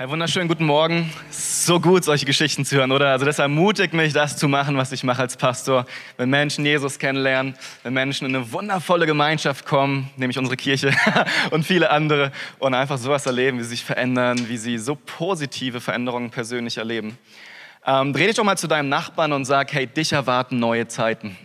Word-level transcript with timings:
Hey, 0.00 0.08
wunderschönen 0.08 0.46
guten 0.46 0.64
Morgen. 0.64 1.12
So 1.28 1.80
gut, 1.80 2.04
solche 2.04 2.24
Geschichten 2.24 2.64
zu 2.64 2.76
hören, 2.76 2.92
oder? 2.92 3.10
Also 3.10 3.26
das 3.26 3.40
ermutigt 3.40 3.94
mich, 3.94 4.12
das 4.12 4.36
zu 4.36 4.46
machen, 4.46 4.76
was 4.76 4.92
ich 4.92 5.02
mache 5.02 5.22
als 5.22 5.36
Pastor. 5.36 5.86
Wenn 6.16 6.30
Menschen 6.30 6.64
Jesus 6.64 7.00
kennenlernen, 7.00 7.56
wenn 7.82 7.94
Menschen 7.94 8.28
in 8.28 8.36
eine 8.36 8.52
wundervolle 8.52 9.06
Gemeinschaft 9.06 9.66
kommen, 9.66 10.08
nämlich 10.14 10.38
unsere 10.38 10.56
Kirche 10.56 10.94
und 11.50 11.66
viele 11.66 11.90
andere, 11.90 12.30
und 12.60 12.74
einfach 12.74 12.96
sowas 12.96 13.26
erleben, 13.26 13.58
wie 13.58 13.64
sie 13.64 13.70
sich 13.70 13.84
verändern, 13.84 14.48
wie 14.48 14.56
sie 14.56 14.78
so 14.78 14.94
positive 14.94 15.80
Veränderungen 15.80 16.30
persönlich 16.30 16.78
erleben. 16.78 17.18
Ähm, 17.84 18.12
dreh 18.12 18.28
dich 18.28 18.36
doch 18.36 18.44
mal 18.44 18.56
zu 18.56 18.68
deinem 18.68 18.88
Nachbarn 18.88 19.32
und 19.32 19.46
sag, 19.46 19.72
hey, 19.72 19.88
dich 19.88 20.12
erwarten 20.12 20.60
neue 20.60 20.86
Zeiten. 20.86 21.36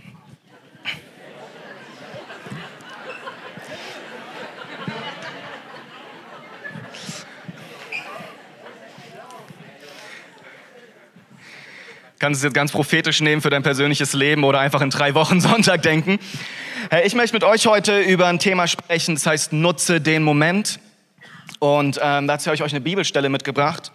Kannst 12.23 12.39
es 12.39 12.45
jetzt 12.45 12.53
ganz 12.53 12.71
prophetisch 12.71 13.19
nehmen 13.19 13.41
für 13.41 13.49
dein 13.49 13.63
persönliches 13.63 14.13
Leben 14.13 14.45
oder 14.45 14.61
einfach 14.61 14.79
in 14.79 14.89
drei 14.89 15.13
Wochen 15.13 15.41
Sonntag 15.41 15.81
denken. 15.81 16.19
Ich 17.03 17.15
möchte 17.15 17.35
mit 17.35 17.43
euch 17.43 17.67
heute 17.67 17.99
über 17.99 18.27
ein 18.27 18.39
Thema 18.39 18.65
sprechen, 18.65 19.15
das 19.15 19.25
heißt, 19.25 19.51
nutze 19.51 19.99
den 19.99 20.23
Moment. 20.23 20.79
Und 21.59 21.99
ähm, 22.01 22.25
dazu 22.25 22.45
habe 22.45 22.55
ich 22.55 22.63
euch 22.63 22.71
eine 22.71 22.79
Bibelstelle 22.79 23.27
mitgebracht. 23.27 23.91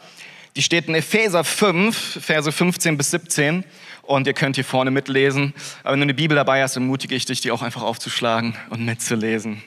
Die 0.57 0.63
steht 0.63 0.89
in 0.89 0.95
Epheser 0.95 1.43
5, 1.43 2.23
Verse 2.23 2.53
15 2.53 2.99
bis 2.99 3.13
17. 3.13 3.65
Und 4.03 4.27
ihr 4.27 4.35
könnt 4.35 4.57
hier 4.57 4.65
vorne 4.67 4.91
mitlesen. 4.91 5.55
Aber 5.83 5.93
wenn 5.93 6.01
du 6.01 6.05
eine 6.05 6.15
Bibel 6.15 6.35
dabei 6.35 6.63
hast, 6.63 6.77
ermutige 6.77 7.15
ich 7.15 7.25
dich, 7.25 7.41
die 7.41 7.51
auch 7.51 7.63
einfach 7.63 7.83
aufzuschlagen 7.83 8.57
und 8.69 8.85
mitzulesen. 8.85 9.63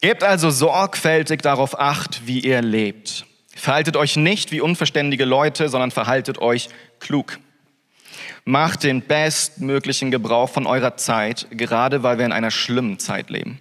Gebt 0.00 0.24
also 0.24 0.48
sorgfältig 0.48 1.42
darauf 1.42 1.78
acht, 1.78 2.26
wie 2.26 2.40
ihr 2.40 2.62
lebt 2.62 3.26
Verhaltet 3.56 3.96
euch 3.96 4.16
nicht 4.16 4.52
wie 4.52 4.60
unverständige 4.60 5.24
Leute, 5.24 5.70
sondern 5.70 5.90
verhaltet 5.90 6.38
euch 6.38 6.68
klug. 7.00 7.38
Macht 8.44 8.84
den 8.84 9.00
bestmöglichen 9.00 10.10
Gebrauch 10.10 10.50
von 10.50 10.66
eurer 10.66 10.96
Zeit, 10.98 11.48
gerade 11.50 12.02
weil 12.02 12.18
wir 12.18 12.26
in 12.26 12.32
einer 12.32 12.50
schlimmen 12.50 12.98
Zeit 12.98 13.30
leben. 13.30 13.60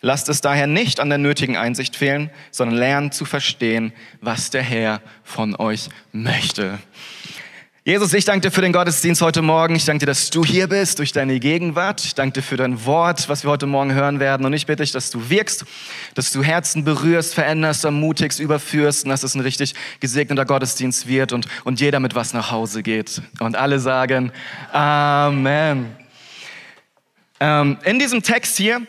Lasst 0.00 0.30
es 0.30 0.40
daher 0.40 0.66
nicht 0.66 1.00
an 1.00 1.10
der 1.10 1.18
nötigen 1.18 1.56
Einsicht 1.56 1.96
fehlen, 1.96 2.30
sondern 2.50 2.78
lernt 2.78 3.14
zu 3.14 3.24
verstehen, 3.24 3.92
was 4.20 4.50
der 4.50 4.62
Herr 4.62 5.02
von 5.22 5.54
euch 5.54 5.90
möchte. 6.12 6.78
Jesus, 7.88 8.12
ich 8.14 8.24
danke 8.24 8.48
dir 8.48 8.50
für 8.50 8.62
den 8.62 8.72
Gottesdienst 8.72 9.22
heute 9.22 9.42
Morgen. 9.42 9.76
Ich 9.76 9.84
danke 9.84 10.00
dir, 10.00 10.06
dass 10.06 10.30
du 10.30 10.44
hier 10.44 10.66
bist 10.66 10.98
durch 10.98 11.12
deine 11.12 11.38
Gegenwart. 11.38 12.04
Ich 12.04 12.16
danke 12.16 12.40
dir 12.40 12.42
für 12.42 12.56
dein 12.56 12.84
Wort, 12.84 13.28
was 13.28 13.44
wir 13.44 13.50
heute 13.52 13.66
Morgen 13.66 13.94
hören 13.94 14.18
werden. 14.18 14.44
Und 14.44 14.54
ich 14.54 14.66
bitte 14.66 14.82
dich, 14.82 14.90
dass 14.90 15.10
du 15.10 15.30
wirkst, 15.30 15.64
dass 16.14 16.32
du 16.32 16.42
Herzen 16.42 16.82
berührst, 16.82 17.32
veränderst, 17.32 17.84
ermutigst, 17.84 18.40
überführst 18.40 19.04
und 19.04 19.10
dass 19.10 19.22
es 19.22 19.36
ein 19.36 19.40
richtig 19.40 19.76
gesegneter 20.00 20.44
Gottesdienst 20.44 21.06
wird 21.06 21.32
und, 21.32 21.46
und 21.62 21.78
jeder 21.78 22.00
mit 22.00 22.16
was 22.16 22.32
nach 22.32 22.50
Hause 22.50 22.82
geht. 22.82 23.22
Und 23.38 23.54
alle 23.54 23.78
sagen 23.78 24.32
Amen. 24.72 25.94
Ähm, 27.38 27.78
in 27.84 28.00
diesem 28.00 28.20
Text 28.20 28.56
hier 28.56 28.80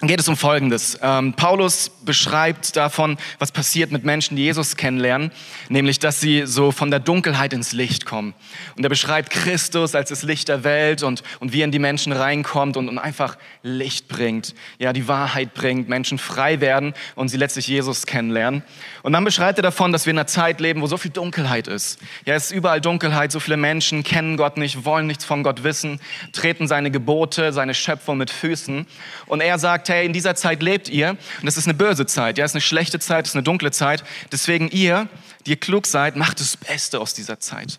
geht 0.00 0.20
es 0.20 0.26
um 0.26 0.38
Folgendes. 0.38 0.98
Ähm, 1.02 1.34
Paulus 1.34 1.90
beschreibt 2.04 2.76
davon, 2.76 3.16
was 3.38 3.52
passiert 3.52 3.92
mit 3.92 4.04
Menschen, 4.04 4.36
die 4.36 4.42
Jesus 4.42 4.76
kennenlernen, 4.76 5.30
nämlich, 5.68 5.98
dass 5.98 6.20
sie 6.20 6.46
so 6.46 6.72
von 6.72 6.90
der 6.90 7.00
Dunkelheit 7.00 7.52
ins 7.52 7.72
Licht 7.72 8.06
kommen. 8.06 8.34
Und 8.76 8.84
er 8.84 8.88
beschreibt 8.88 9.30
Christus 9.30 9.94
als 9.94 10.10
das 10.10 10.22
Licht 10.22 10.48
der 10.48 10.64
Welt 10.64 11.02
und, 11.02 11.22
und 11.40 11.52
wie 11.52 11.60
er 11.60 11.64
in 11.64 11.72
die 11.72 11.78
Menschen 11.78 12.12
reinkommt 12.12 12.76
und, 12.76 12.88
und 12.88 12.98
einfach 12.98 13.36
Licht 13.62 14.08
bringt, 14.08 14.54
ja, 14.78 14.92
die 14.92 15.08
Wahrheit 15.08 15.54
bringt, 15.54 15.88
Menschen 15.88 16.18
frei 16.18 16.60
werden 16.60 16.94
und 17.14 17.28
sie 17.28 17.36
letztlich 17.36 17.68
Jesus 17.68 18.06
kennenlernen. 18.06 18.62
Und 19.02 19.12
dann 19.12 19.24
beschreibt 19.24 19.58
er 19.58 19.62
davon, 19.62 19.92
dass 19.92 20.06
wir 20.06 20.12
in 20.12 20.18
einer 20.18 20.26
Zeit 20.26 20.60
leben, 20.60 20.80
wo 20.80 20.86
so 20.86 20.96
viel 20.96 21.10
Dunkelheit 21.10 21.68
ist. 21.68 21.98
Ja, 22.24 22.34
es 22.34 22.46
ist 22.46 22.52
überall 22.52 22.80
Dunkelheit, 22.80 23.32
so 23.32 23.40
viele 23.40 23.56
Menschen 23.56 24.02
kennen 24.02 24.36
Gott 24.36 24.56
nicht, 24.56 24.84
wollen 24.84 25.06
nichts 25.06 25.24
von 25.24 25.42
Gott 25.42 25.64
wissen, 25.64 26.00
treten 26.32 26.66
seine 26.66 26.90
Gebote, 26.90 27.52
seine 27.52 27.74
Schöpfung 27.74 28.18
mit 28.18 28.30
Füßen. 28.30 28.86
Und 29.26 29.40
er 29.40 29.58
sagt, 29.58 29.88
hey, 29.88 30.06
in 30.06 30.12
dieser 30.12 30.34
Zeit 30.34 30.62
lebt 30.62 30.88
ihr 30.88 31.10
und 31.10 31.46
das 31.46 31.56
ist 31.56 31.66
eine 31.66 31.74
böse 31.74 31.91
Zeit, 32.06 32.38
ja, 32.38 32.44
es 32.44 32.52
ist 32.52 32.56
eine 32.56 32.62
schlechte 32.62 32.98
Zeit, 32.98 33.26
es 33.26 33.32
ist 33.32 33.36
eine 33.36 33.42
dunkle 33.42 33.70
Zeit. 33.70 34.04
Deswegen 34.30 34.68
ihr, 34.68 35.08
die 35.46 35.50
ihr 35.50 35.56
klug 35.56 35.86
seid, 35.86 36.16
macht 36.16 36.40
das 36.40 36.56
Beste 36.56 37.00
aus 37.00 37.14
dieser 37.14 37.40
Zeit. 37.40 37.78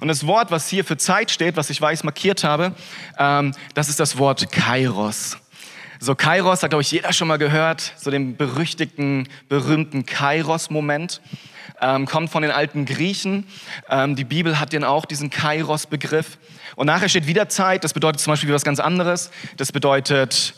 Und 0.00 0.08
das 0.08 0.26
Wort, 0.26 0.50
was 0.50 0.68
hier 0.68 0.84
für 0.84 0.96
Zeit 0.96 1.30
steht, 1.30 1.56
was 1.56 1.70
ich 1.70 1.80
weiß 1.80 2.04
markiert 2.04 2.44
habe, 2.44 2.74
ähm, 3.18 3.54
das 3.74 3.88
ist 3.88 4.00
das 4.00 4.18
Wort 4.18 4.50
Kairos. 4.50 5.36
So 6.00 6.14
Kairos 6.14 6.62
hat, 6.62 6.70
glaube 6.70 6.82
ich, 6.82 6.92
jeder 6.92 7.12
schon 7.12 7.26
mal 7.26 7.38
gehört, 7.38 7.92
so 7.98 8.10
den 8.10 8.36
berüchtigten, 8.36 9.28
berühmten 9.48 10.06
Kairos-Moment. 10.06 11.20
Ähm, 11.80 12.06
kommt 12.06 12.30
von 12.30 12.42
den 12.42 12.50
alten 12.50 12.86
Griechen. 12.86 13.46
Ähm, 13.88 14.16
die 14.16 14.24
Bibel 14.24 14.58
hat 14.58 14.72
den 14.72 14.84
auch, 14.84 15.04
diesen 15.04 15.30
Kairos-Begriff. 15.30 16.38
Und 16.76 16.86
nachher 16.86 17.08
steht 17.08 17.26
wieder 17.26 17.48
Zeit, 17.48 17.84
das 17.84 17.94
bedeutet 17.94 18.20
zum 18.20 18.32
Beispiel 18.32 18.52
was 18.52 18.64
ganz 18.64 18.80
anderes. 18.80 19.30
Das 19.56 19.72
bedeutet 19.72 20.54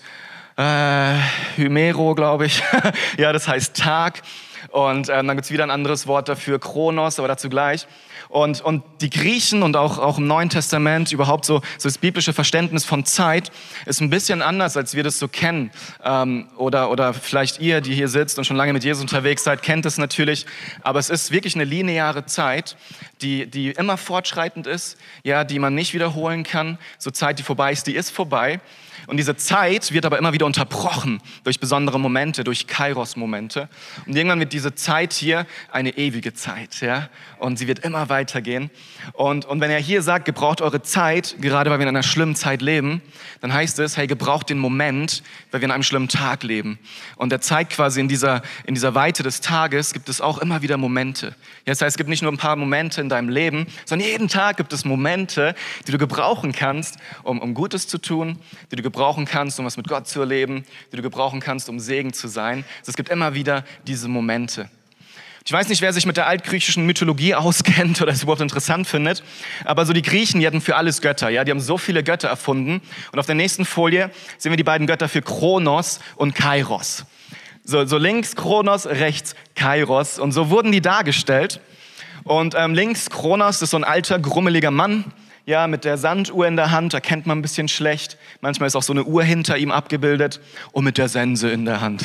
äh, 0.61 1.17
Hymero, 1.57 2.15
glaube 2.15 2.47
ich. 2.47 2.63
ja, 3.17 3.33
das 3.33 3.49
heißt 3.49 3.77
Tag. 3.77 4.23
Und 4.69 5.09
ähm, 5.09 5.27
dann 5.27 5.37
gibt's 5.37 5.51
wieder 5.51 5.65
ein 5.65 5.71
anderes 5.71 6.07
Wort 6.07 6.29
dafür, 6.29 6.61
Kronos, 6.61 7.19
aber 7.19 7.29
dazu 7.29 7.49
gleich. 7.49 7.87
Und, 8.29 8.61
und 8.61 8.85
die 9.01 9.11
Griechen 9.11 9.65
und 9.65 9.75
auch, 9.75 9.99
auch 9.99 10.19
im 10.19 10.29
Neuen 10.29 10.51
Testament 10.51 11.11
überhaupt 11.11 11.45
so, 11.45 11.63
so 11.79 11.89
das 11.89 11.99
biblische 11.99 12.33
Verständnis 12.33 12.85
von 12.85 13.05
Zeit 13.05 13.51
ist 13.87 14.01
ein 14.01 14.11
bisschen 14.11 14.43
anders, 14.43 14.77
als 14.77 14.95
wir 14.95 15.03
das 15.03 15.19
so 15.19 15.27
kennen. 15.27 15.73
Ähm, 16.05 16.47
oder, 16.57 16.91
oder 16.91 17.15
vielleicht 17.15 17.61
ihr, 17.61 17.81
die 17.81 17.95
hier 17.95 18.07
sitzt 18.07 18.39
und 18.39 18.45
schon 18.45 18.57
lange 18.57 18.73
mit 18.73 18.85
Jesus 18.85 19.03
unterwegs 19.03 19.43
seid, 19.43 19.63
kennt 19.63 19.87
es 19.87 19.99
natürlich. 19.99 20.47
Aber 20.83 21.01
es 21.01 21.11
ist 21.11 21.33
wirklich 21.33 21.57
eine 21.57 21.65
lineare 21.65 22.27
Zeit, 22.27 22.77
die, 23.23 23.47
die 23.51 23.71
immer 23.71 23.97
fortschreitend 23.97 24.67
ist, 24.67 24.99
ja, 25.25 25.43
die 25.43 25.59
man 25.59 25.75
nicht 25.75 25.95
wiederholen 25.95 26.45
kann. 26.45 26.79
So 26.99 27.11
Zeit, 27.11 27.39
die 27.41 27.43
vorbei 27.43 27.73
ist, 27.73 27.87
die 27.87 27.97
ist 27.97 28.11
vorbei. 28.11 28.61
Und 29.11 29.17
diese 29.17 29.35
Zeit 29.35 29.91
wird 29.91 30.07
aber 30.07 30.19
immer 30.19 30.33
wieder 30.33 30.47
unterbrochen 30.47 31.21
durch 31.43 31.59
besondere 31.59 31.99
Momente, 31.99 32.45
durch 32.45 32.69
Kairos-Momente. 32.69 33.69
Und 34.07 34.15
irgendwann 34.15 34.39
wird 34.39 34.53
diese 34.53 34.77
Zeit 34.77 35.13
hier 35.13 35.47
eine 35.73 35.99
ewige 35.99 36.33
Zeit, 36.33 36.81
ja. 36.81 37.09
Und 37.41 37.59
sie 37.59 37.67
wird 37.67 37.81
immer 37.81 38.09
weitergehen. 38.09 38.71
Und, 39.13 39.45
und 39.45 39.61
wenn 39.61 39.71
er 39.71 39.81
hier 39.81 40.03
sagt, 40.03 40.25
gebraucht 40.25 40.61
eure 40.61 40.83
Zeit, 40.83 41.37
gerade 41.41 41.71
weil 41.71 41.79
wir 41.79 41.85
in 41.85 41.89
einer 41.89 42.05
schlimmen 42.05 42.37
Zeit 42.37 42.63
leben, 42.63 43.03
dann 43.41 43.53
heißt 43.53 43.79
es, 43.81 43.97
hey, 43.97 44.07
gebraucht 44.07 44.49
den 44.49 44.59
Moment, 44.59 45.23
weil 45.51 45.61
wir 45.61 45.67
in 45.67 45.73
einem 45.73 45.83
schlimmen 45.83 46.09
Tag 46.09 46.45
leben. 46.45 46.79
Und 47.17 47.33
er 47.33 47.41
zeigt 47.41 47.73
quasi 47.73 48.01
in 48.01 48.09
dieser, 48.09 48.43
in 48.65 48.75
dieser 48.75 48.95
Weite 48.95 49.23
des 49.23 49.41
Tages 49.41 49.93
gibt 49.93 50.09
es 50.09 50.21
auch 50.21 50.39
immer 50.39 50.63
wieder 50.63 50.77
Momente. 50.77 51.35
Das 51.65 51.81
heißt, 51.81 51.95
es 51.95 51.97
gibt 51.97 52.11
nicht 52.11 52.23
nur 52.23 52.31
ein 52.31 52.39
paar 52.39 52.57
Momente 52.57 53.01
in 53.01 53.09
deinem 53.09 53.29
Leben, 53.29 53.67
sondern 53.87 54.09
jeden 54.09 54.29
Tag 54.29 54.57
gibt 54.57 54.73
es 54.73 54.85
Momente, 54.85 55.55
die 55.87 55.93
du 55.93 55.99
gebrauchen 55.99 56.53
kannst, 56.53 56.99
um, 57.25 57.41
um 57.41 57.55
Gutes 57.55 57.89
zu 57.89 57.99
tun, 57.99 58.39
die 58.71 58.77
du 58.77 58.83
gebrauchen 58.83 59.01
gebrauchen 59.01 59.25
kannst, 59.25 59.59
um 59.59 59.65
was 59.65 59.77
mit 59.79 59.89
Gott 59.89 60.07
zu 60.07 60.21
erleben, 60.21 60.65
die 60.93 60.97
du 60.97 61.03
gebrauchen 61.03 61.41
kannst, 61.41 61.69
um 61.69 61.81
Segen 61.81 62.13
zu 62.13 62.29
sein. 62.29 62.65
Also 62.81 62.91
es 62.91 62.97
gibt 62.97 63.09
immer 63.09 63.35
wieder 63.35 63.65
diese 63.87 64.09
Momente. 64.09 64.69
Ich 65.45 65.53
weiß 65.53 65.69
nicht, 65.69 65.81
wer 65.81 65.93
sich 65.93 66.05
mit 66.05 66.17
der 66.17 66.27
altgriechischen 66.27 66.85
Mythologie 66.85 67.35
auskennt 67.37 68.01
oder 68.03 68.13
es 68.13 68.23
überhaupt 68.23 68.43
interessant 68.43 68.87
findet, 68.87 69.23
aber 69.65 69.87
so 69.87 69.93
die 69.93 70.03
Griechen, 70.03 70.41
die 70.41 70.47
hatten 70.47 70.61
für 70.61 70.77
alles 70.77 71.01
Götter, 71.01 71.31
ja, 71.31 71.45
die 71.45 71.51
haben 71.51 71.61
so 71.61 71.79
viele 71.79 72.03
Götter 72.03 72.29
erfunden. 72.29 72.83
Und 73.13 73.19
auf 73.19 73.27
der 73.27 73.35
nächsten 73.35 73.65
Folie 73.65 74.11
sehen 74.39 74.53
wir 74.53 74.57
die 74.57 74.65
beiden 74.65 74.87
Götter 74.87 75.09
für 75.09 75.23
Kronos 75.23 76.01
und 76.17 76.35
Kairos. 76.35 77.05
So, 77.65 77.87
so 77.87 77.99
links 77.99 78.37
Kronos, 78.37 78.87
rechts 78.87 79.35
Kairos. 79.55 80.19
Und 80.19 80.33
so 80.33 80.51
wurden 80.51 80.73
die 80.73 80.81
dargestellt. 80.81 81.61
Und 82.25 82.55
ähm, 82.57 82.75
links 82.75 83.11
Kronos, 83.11 83.63
ist 83.63 83.71
so 83.71 83.77
ein 83.77 83.85
alter, 83.85 84.19
grummeliger 84.19 84.71
Mann, 84.71 85.05
ja, 85.47 85.67
mit 85.67 85.85
der 85.85 85.97
Sanduhr 85.97 86.47
in 86.47 86.57
der 86.57 86.71
Hand, 86.71 86.95
erkennt 86.95 87.27
man 87.27 87.39
ein 87.39 87.43
bisschen 87.43 87.69
schlecht. 87.69 88.19
Manchmal 88.41 88.67
ist 88.67 88.77
auch 88.77 88.83
so 88.83 88.93
eine 88.93 89.05
Uhr 89.05 89.23
hinter 89.23 89.57
ihm 89.59 89.71
abgebildet 89.71 90.41
und 90.73 90.85
mit 90.85 90.99
der 90.99 91.09
Sense 91.09 91.51
in 91.51 91.65
der 91.65 91.81
Hand. 91.81 92.05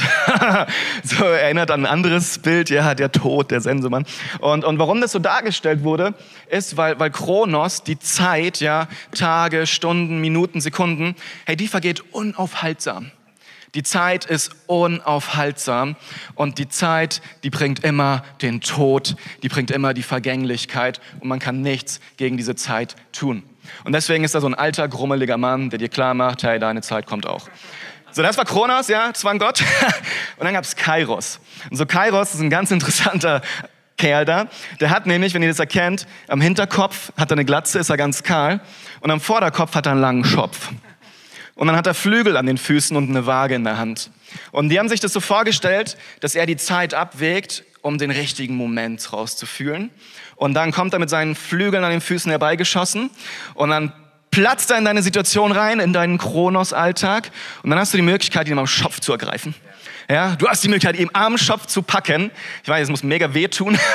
so 1.03 1.23
erinnert 1.25 1.71
an 1.71 1.81
ein 1.81 1.91
anderes 1.91 2.39
Bild, 2.39 2.69
ja, 2.69 2.95
der 2.95 3.11
Tod, 3.11 3.51
der 3.51 3.61
Sensemann. 3.61 4.05
Und, 4.39 4.63
und 4.63 4.79
warum 4.79 5.01
das 5.01 5.11
so 5.11 5.19
dargestellt 5.19 5.83
wurde, 5.83 6.13
ist, 6.49 6.77
weil, 6.77 6.99
weil 6.99 7.11
Kronos, 7.11 7.83
die 7.83 7.99
Zeit, 7.99 8.59
ja, 8.59 8.87
Tage, 9.13 9.67
Stunden, 9.67 10.21
Minuten, 10.21 10.61
Sekunden, 10.61 11.15
hey, 11.45 11.55
die 11.55 11.67
vergeht 11.67 12.03
unaufhaltsam. 12.11 13.11
Die 13.75 13.83
Zeit 13.83 14.23
ist 14.23 14.51
unaufhaltsam 14.67 15.97
und 16.35 16.57
die 16.57 16.69
Zeit, 16.69 17.21
die 17.43 17.49
bringt 17.49 17.83
immer 17.83 18.23
den 18.41 18.61
Tod, 18.61 19.15
die 19.43 19.49
bringt 19.49 19.69
immer 19.69 19.93
die 19.93 20.03
Vergänglichkeit 20.03 21.01
und 21.19 21.27
man 21.27 21.39
kann 21.39 21.61
nichts 21.61 21.99
gegen 22.15 22.37
diese 22.37 22.55
Zeit 22.55 22.95
tun. 23.11 23.43
Und 23.83 23.93
deswegen 23.93 24.23
ist 24.23 24.33
da 24.33 24.39
so 24.39 24.47
ein 24.47 24.55
alter, 24.55 24.87
grummeliger 24.87 25.37
Mann, 25.37 25.69
der 25.69 25.79
dir 25.79 25.89
klar 25.89 26.13
macht, 26.13 26.43
hey, 26.43 26.57
deine 26.57 26.81
Zeit 26.81 27.05
kommt 27.05 27.27
auch. 27.27 27.49
So, 28.11 28.21
das 28.21 28.37
war 28.37 28.45
Kronos, 28.45 28.87
ja, 28.87 29.11
das 29.11 29.25
war 29.25 29.31
ein 29.31 29.39
Gott. 29.39 29.61
Und 30.37 30.45
dann 30.45 30.53
gab 30.53 30.63
es 30.63 30.77
Kairos. 30.77 31.41
Und 31.69 31.75
so 31.75 31.85
Kairos 31.85 32.33
ist 32.33 32.39
ein 32.39 32.49
ganz 32.49 32.71
interessanter 32.71 33.41
Kerl 33.97 34.23
da. 34.23 34.47
Der 34.79 34.89
hat 34.89 35.05
nämlich, 35.05 35.33
wenn 35.33 35.41
ihr 35.41 35.49
das 35.49 35.59
erkennt, 35.59 36.07
am 36.29 36.39
Hinterkopf 36.39 37.11
hat 37.17 37.31
er 37.31 37.33
eine 37.33 37.43
Glatze, 37.43 37.79
ist 37.79 37.89
er 37.89 37.97
ganz 37.97 38.23
kahl. 38.23 38.61
Und 39.01 39.11
am 39.11 39.19
Vorderkopf 39.19 39.75
hat 39.75 39.85
er 39.85 39.93
einen 39.93 40.01
langen 40.01 40.23
Schopf. 40.23 40.69
Und 41.55 41.67
dann 41.67 41.75
hat 41.75 41.87
er 41.87 41.93
Flügel 41.93 42.37
an 42.37 42.45
den 42.45 42.57
Füßen 42.57 42.95
und 42.95 43.09
eine 43.09 43.25
Waage 43.25 43.55
in 43.55 43.63
der 43.63 43.77
Hand. 43.77 44.11
Und 44.51 44.69
die 44.69 44.77
haben 44.77 44.89
sich 44.89 44.99
das 44.99 45.13
so 45.13 45.21
vorgestellt, 45.21 45.97
dass 46.19 46.35
er 46.35 46.45
die 46.45 46.57
Zeit 46.57 46.93
abwägt 46.93 47.63
um 47.81 47.97
den 47.97 48.11
richtigen 48.11 48.55
Moment 48.55 49.13
rauszufühlen. 49.13 49.89
Und 50.35 50.53
dann 50.53 50.71
kommt 50.71 50.93
er 50.93 50.99
mit 50.99 51.09
seinen 51.09 51.35
Flügeln 51.35 51.83
an 51.83 51.91
den 51.91 52.01
Füßen 52.01 52.29
herbeigeschossen 52.29 53.09
und 53.53 53.69
dann 53.69 53.93
platzt 54.31 54.69
er 54.69 54.77
in 54.77 54.85
deine 54.85 55.01
Situation 55.01 55.53
rein, 55.53 55.79
in 55.79 55.93
deinen 55.93 56.17
Kronos-Alltag 56.17 57.31
und 57.63 57.69
dann 57.69 57.79
hast 57.79 57.93
du 57.93 57.97
die 57.97 58.03
Möglichkeit, 58.03 58.49
ihn 58.49 58.59
am 58.59 58.67
Schopf 58.67 58.99
zu 58.99 59.13
ergreifen. 59.13 59.55
Ja, 60.07 60.35
du 60.35 60.47
hast 60.47 60.63
die 60.63 60.67
Möglichkeit, 60.67 60.99
ihn 60.99 61.09
am 61.13 61.35
Schopf 61.37 61.65
zu 61.65 61.81
packen. 61.81 62.29
Ich 62.61 62.69
weiß, 62.69 62.83
es 62.83 62.89
muss 62.89 63.03
mega 63.03 63.33
wehtun. 63.33 63.77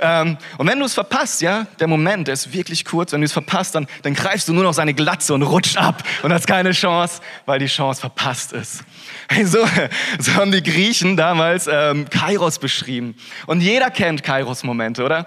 Ähm, 0.00 0.38
und 0.56 0.68
wenn 0.68 0.78
du 0.78 0.84
es 0.84 0.94
verpasst, 0.94 1.42
ja, 1.42 1.66
der 1.80 1.88
Moment, 1.88 2.28
der 2.28 2.34
ist 2.34 2.52
wirklich 2.52 2.84
kurz. 2.84 3.12
Wenn 3.12 3.20
du 3.20 3.24
es 3.24 3.32
verpasst, 3.32 3.74
dann, 3.74 3.88
dann 4.02 4.14
greifst 4.14 4.46
du 4.48 4.52
nur 4.52 4.62
noch 4.62 4.72
seine 4.72 4.94
Glatze 4.94 5.34
und 5.34 5.42
rutscht 5.42 5.76
ab 5.76 6.04
und 6.22 6.32
hast 6.32 6.46
keine 6.46 6.70
Chance, 6.70 7.20
weil 7.44 7.58
die 7.58 7.66
Chance 7.66 8.00
verpasst 8.00 8.52
ist. 8.52 8.84
Hey, 9.28 9.44
so, 9.44 9.58
so 10.20 10.34
haben 10.34 10.52
die 10.52 10.62
Griechen 10.62 11.16
damals 11.16 11.68
ähm, 11.70 12.08
Kairos 12.08 12.60
beschrieben. 12.60 13.16
Und 13.46 13.62
jeder 13.62 13.90
kennt 13.90 14.22
Kairos-Momente, 14.22 15.04
oder? 15.04 15.26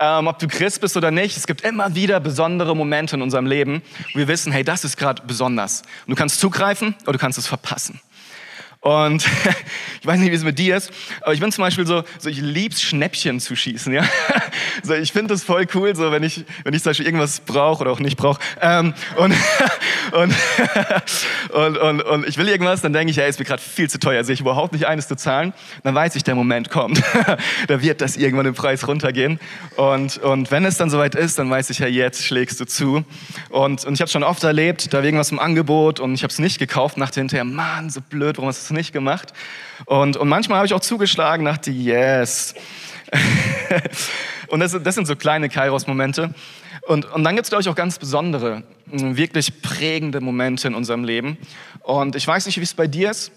Ähm, 0.00 0.26
ob 0.26 0.38
du 0.38 0.48
Christ 0.48 0.80
bist 0.80 0.96
oder 0.96 1.10
nicht, 1.10 1.36
es 1.36 1.46
gibt 1.46 1.60
immer 1.60 1.94
wieder 1.94 2.18
besondere 2.18 2.74
Momente 2.74 3.16
in 3.16 3.22
unserem 3.22 3.46
Leben, 3.46 3.82
wo 4.14 4.20
wir 4.20 4.28
wissen, 4.28 4.52
hey, 4.52 4.64
das 4.64 4.84
ist 4.84 4.96
gerade 4.96 5.22
besonders. 5.26 5.82
Und 6.06 6.12
du 6.12 6.14
kannst 6.14 6.40
zugreifen 6.40 6.94
oder 7.02 7.12
du 7.12 7.18
kannst 7.18 7.38
es 7.38 7.46
verpassen. 7.46 8.00
Und 8.80 9.26
ich 10.00 10.06
weiß 10.06 10.20
nicht, 10.20 10.30
wie 10.30 10.36
es 10.36 10.44
mit 10.44 10.58
dir 10.58 10.76
ist, 10.76 10.92
aber 11.20 11.34
ich 11.34 11.40
bin 11.40 11.50
zum 11.50 11.62
Beispiel 11.62 11.86
so, 11.86 12.04
so 12.18 12.28
ich 12.28 12.40
lieb's 12.40 12.80
Schnäppchen 12.80 13.40
zu 13.40 13.56
schießen, 13.56 13.92
ja. 13.92 14.04
So, 14.82 14.94
ich 14.94 15.12
finde 15.12 15.34
das 15.34 15.42
voll 15.42 15.66
cool, 15.74 15.94
so 15.96 16.12
wenn 16.12 16.22
ich, 16.22 16.44
wenn 16.62 16.72
ich 16.72 16.82
zum 16.82 16.90
Beispiel 16.90 17.06
irgendwas 17.06 17.40
brauche 17.40 17.82
oder 17.82 17.90
auch 17.90 17.98
nicht 17.98 18.16
brauche. 18.16 18.40
Ähm, 18.60 18.94
und, 19.16 19.34
und, 20.12 20.34
und, 21.50 21.76
und, 21.76 22.02
und 22.02 22.28
ich 22.28 22.38
will 22.38 22.48
irgendwas, 22.48 22.80
dann 22.80 22.92
denke 22.92 23.10
ich, 23.10 23.16
ja, 23.16 23.26
ist 23.26 23.40
mir 23.40 23.44
gerade 23.44 23.60
viel 23.60 23.90
zu 23.90 23.98
teuer, 23.98 24.22
sehe 24.22 24.34
ich 24.34 24.40
überhaupt 24.40 24.72
nicht 24.72 24.86
eines 24.86 25.08
zu 25.08 25.16
zahlen. 25.16 25.52
Dann 25.82 25.94
weiß 25.94 26.14
ich, 26.14 26.22
der 26.22 26.36
Moment 26.36 26.70
kommt. 26.70 27.02
da 27.66 27.82
wird 27.82 28.00
das 28.00 28.16
irgendwann 28.16 28.46
im 28.46 28.54
Preis 28.54 28.86
runtergehen. 28.86 29.40
Und, 29.76 30.18
und 30.18 30.50
wenn 30.50 30.64
es 30.64 30.76
dann 30.76 30.90
soweit 30.90 31.16
ist, 31.16 31.38
dann 31.38 31.50
weiß 31.50 31.70
ich, 31.70 31.80
ja, 31.80 31.88
jetzt 31.88 32.24
schlägst 32.24 32.60
du 32.60 32.64
zu. 32.64 33.04
Und, 33.50 33.84
und 33.84 33.94
ich 33.94 34.00
habe 34.00 34.10
schon 34.10 34.22
oft 34.22 34.44
erlebt, 34.44 34.92
da 34.92 34.98
war 34.98 35.04
irgendwas 35.04 35.32
im 35.32 35.40
Angebot 35.40 35.98
und 35.98 36.14
ich 36.14 36.22
habe 36.22 36.32
es 36.32 36.38
nicht 36.38 36.58
gekauft, 36.58 36.98
dachte 36.98 37.20
hinterher, 37.20 37.44
Mann, 37.44 37.90
so 37.90 38.00
blöd, 38.00 38.38
warum 38.38 38.48
hast 38.48 38.60
du 38.60 38.67
es 38.68 38.72
nicht 38.72 38.92
gemacht? 38.92 39.32
Und, 39.86 40.16
und 40.16 40.28
manchmal 40.28 40.58
habe 40.58 40.66
ich 40.66 40.74
auch 40.74 40.80
zugeschlagen, 40.80 41.44
dachte, 41.44 41.70
yes. 41.70 42.54
und 44.48 44.60
das, 44.60 44.76
das, 44.82 44.94
sind 44.94 45.06
so 45.06 45.16
kleine 45.16 45.48
Kairos-Momente. 45.48 46.34
Und, 46.86 47.04
und 47.12 47.24
dann 47.24 47.34
gibt 47.34 47.46
es, 47.46 47.50
glaube 47.50 47.62
ich, 47.62 47.68
auch 47.68 47.74
ganz 47.74 47.98
besondere, 47.98 48.62
wirklich 48.86 49.62
prägende 49.62 50.20
Momente 50.20 50.68
in 50.68 50.74
unserem 50.74 51.04
Leben. 51.04 51.38
Und 51.82 52.16
ich 52.16 52.26
weiß 52.26 52.46
nicht, 52.46 52.58
wie 52.58 52.62
es 52.62 52.74
bei 52.74 52.86
dir 52.86 53.10
ist. 53.10 53.32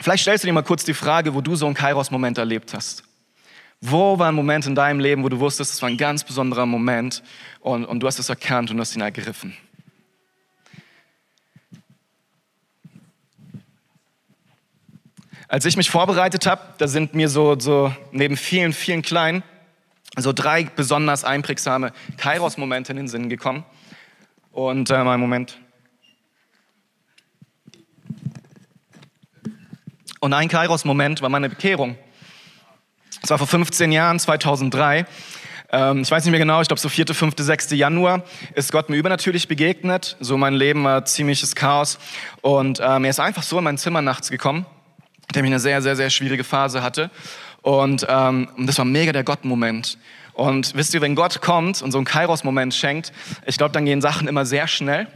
Vielleicht 0.00 0.22
stellst 0.22 0.44
du 0.44 0.48
dir 0.48 0.52
mal 0.52 0.62
kurz 0.62 0.84
die 0.84 0.94
Frage, 0.94 1.34
wo 1.34 1.40
du 1.40 1.56
so 1.56 1.66
einen 1.66 1.74
Kairos-Moment 1.74 2.38
erlebt 2.38 2.72
hast. 2.74 3.04
Wo 3.80 4.18
war 4.18 4.28
ein 4.28 4.34
Moment 4.34 4.66
in 4.66 4.74
deinem 4.74 5.00
Leben, 5.00 5.24
wo 5.24 5.28
du 5.28 5.40
wusstest, 5.40 5.74
es 5.74 5.82
war 5.82 5.88
ein 5.88 5.96
ganz 5.96 6.22
besonderer 6.24 6.66
Moment 6.66 7.22
und, 7.60 7.86
und 7.86 8.00
du 8.00 8.06
hast 8.06 8.18
es 8.18 8.28
erkannt 8.28 8.70
und 8.70 8.78
hast 8.78 8.94
ihn 8.94 9.00
ergriffen? 9.00 9.56
Als 15.50 15.64
ich 15.64 15.76
mich 15.76 15.90
vorbereitet 15.90 16.46
habe, 16.46 16.62
da 16.78 16.86
sind 16.86 17.14
mir 17.14 17.28
so, 17.28 17.58
so 17.58 17.92
neben 18.12 18.36
vielen, 18.36 18.72
vielen 18.72 19.02
kleinen, 19.02 19.42
so 20.16 20.32
drei 20.32 20.62
besonders 20.62 21.24
einprägsame 21.24 21.92
Kairos-Momente 22.18 22.92
in 22.92 22.98
den 22.98 23.08
Sinn 23.08 23.28
gekommen. 23.28 23.64
Und 24.52 24.90
äh, 24.90 25.02
mal 25.02 25.14
einen 25.14 25.20
Moment. 25.20 25.58
Und 30.20 30.34
ein 30.34 30.46
Kairos-Moment 30.46 31.20
war 31.20 31.30
meine 31.30 31.48
Bekehrung. 31.48 31.98
Es 33.20 33.30
war 33.30 33.38
vor 33.38 33.48
15 33.48 33.90
Jahren, 33.90 34.20
2003. 34.20 35.04
Ähm, 35.72 36.02
ich 36.02 36.10
weiß 36.12 36.24
nicht 36.24 36.30
mehr 36.30 36.38
genau, 36.38 36.60
ich 36.60 36.68
glaube 36.68 36.80
so 36.80 36.88
4., 36.88 37.06
5., 37.08 37.34
6. 37.36 37.72
Januar 37.72 38.22
ist 38.54 38.70
Gott 38.70 38.88
mir 38.88 38.98
übernatürlich 38.98 39.48
begegnet. 39.48 40.16
So 40.20 40.36
mein 40.36 40.54
Leben 40.54 40.84
war 40.84 41.04
ziemliches 41.06 41.56
Chaos. 41.56 41.98
Und 42.40 42.78
ähm, 42.80 43.02
er 43.02 43.10
ist 43.10 43.18
einfach 43.18 43.42
so 43.42 43.58
in 43.58 43.64
mein 43.64 43.78
Zimmer 43.78 44.00
nachts 44.00 44.30
gekommen 44.30 44.64
der 45.34 45.42
mich 45.42 45.50
eine 45.50 45.60
sehr, 45.60 45.82
sehr, 45.82 45.96
sehr 45.96 46.10
schwierige 46.10 46.44
Phase 46.44 46.82
hatte. 46.82 47.10
Und 47.62 48.06
ähm, 48.08 48.48
das 48.58 48.78
war 48.78 48.84
mega 48.84 49.12
der 49.12 49.24
Gott-Moment. 49.24 49.98
Und 50.32 50.74
wisst 50.74 50.94
ihr, 50.94 51.00
wenn 51.00 51.14
Gott 51.14 51.42
kommt 51.42 51.82
und 51.82 51.92
so 51.92 51.98
einen 51.98 52.06
Kairos-Moment 52.06 52.72
schenkt, 52.74 53.12
ich 53.44 53.58
glaube, 53.58 53.72
dann 53.72 53.84
gehen 53.84 54.00
Sachen 54.00 54.28
immer 54.28 54.46
sehr 54.46 54.68
schnell. 54.68 55.06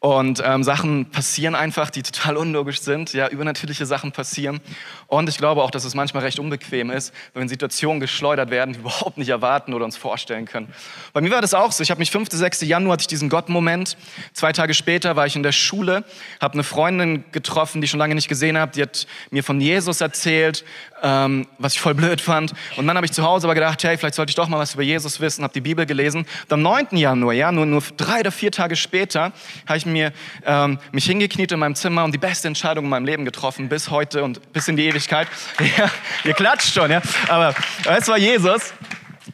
Und 0.00 0.40
ähm, 0.44 0.62
Sachen 0.62 1.06
passieren 1.10 1.56
einfach, 1.56 1.90
die 1.90 2.04
total 2.04 2.36
unlogisch 2.36 2.80
sind. 2.82 3.12
Ja, 3.14 3.26
übernatürliche 3.28 3.84
Sachen 3.84 4.12
passieren. 4.12 4.60
Und 5.08 5.28
ich 5.28 5.38
glaube 5.38 5.60
auch, 5.64 5.72
dass 5.72 5.84
es 5.84 5.96
manchmal 5.96 6.22
recht 6.22 6.38
unbequem 6.38 6.90
ist, 6.90 7.12
wenn 7.34 7.48
Situationen 7.48 7.98
geschleudert 7.98 8.50
werden, 8.50 8.74
die 8.74 8.78
wir 8.78 8.82
überhaupt 8.88 9.18
nicht 9.18 9.30
erwarten 9.30 9.74
oder 9.74 9.84
uns 9.84 9.96
vorstellen 9.96 10.46
können. 10.46 10.72
Bei 11.12 11.20
mir 11.20 11.32
war 11.32 11.40
das 11.40 11.52
auch 11.52 11.72
so. 11.72 11.82
Ich 11.82 11.90
habe 11.90 11.98
mich 11.98 12.12
5., 12.12 12.28
6. 12.30 12.60
Januar 12.60 12.92
hatte 12.92 13.02
ich 13.02 13.06
diesen 13.08 13.28
Gott-Moment. 13.28 13.96
Zwei 14.34 14.52
Tage 14.52 14.72
später 14.72 15.16
war 15.16 15.26
ich 15.26 15.34
in 15.34 15.42
der 15.42 15.50
Schule, 15.50 16.04
habe 16.40 16.54
eine 16.54 16.62
Freundin 16.62 17.24
getroffen, 17.32 17.80
die 17.80 17.86
ich 17.86 17.90
schon 17.90 17.98
lange 17.98 18.14
nicht 18.14 18.28
gesehen 18.28 18.56
habe. 18.56 18.70
Die 18.70 18.82
hat 18.82 19.08
mir 19.32 19.42
von 19.42 19.60
Jesus 19.60 20.00
erzählt, 20.00 20.64
ähm, 21.02 21.48
was 21.58 21.74
ich 21.74 21.80
voll 21.80 21.94
blöd 21.94 22.20
fand. 22.20 22.52
Und 22.76 22.86
dann 22.86 22.96
habe 22.96 23.04
ich 23.04 23.12
zu 23.12 23.24
Hause 23.24 23.48
aber 23.48 23.54
gedacht, 23.54 23.82
hey, 23.82 23.98
vielleicht 23.98 24.14
sollte 24.14 24.30
ich 24.30 24.36
doch 24.36 24.46
mal 24.46 24.58
was 24.58 24.74
über 24.74 24.84
Jesus 24.84 25.20
wissen, 25.20 25.42
habe 25.42 25.54
die 25.54 25.60
Bibel 25.60 25.86
gelesen. 25.86 26.20
Und 26.44 26.52
am 26.52 26.62
9. 26.62 26.86
Januar, 26.92 27.34
ja, 27.34 27.50
nur, 27.50 27.66
nur 27.66 27.82
drei 27.96 28.20
oder 28.20 28.30
vier 28.30 28.52
Tage 28.52 28.76
später, 28.76 29.32
habe 29.66 29.76
ich 29.76 29.87
mir, 29.92 30.12
ähm, 30.44 30.78
mich 30.92 31.04
hingekniet 31.06 31.52
in 31.52 31.58
meinem 31.58 31.74
Zimmer 31.74 32.04
und 32.04 32.12
die 32.12 32.18
beste 32.18 32.48
Entscheidung 32.48 32.84
in 32.84 32.90
meinem 32.90 33.06
Leben 33.06 33.24
getroffen, 33.24 33.68
bis 33.68 33.90
heute 33.90 34.22
und 34.24 34.52
bis 34.52 34.68
in 34.68 34.76
die 34.76 34.86
Ewigkeit. 34.86 35.28
Ja, 35.76 35.90
ihr 36.24 36.32
klatscht 36.32 36.72
schon, 36.72 36.90
ja. 36.90 37.02
Aber, 37.28 37.54
aber 37.84 37.98
es 37.98 38.08
war 38.08 38.16
Jesus. 38.16 38.72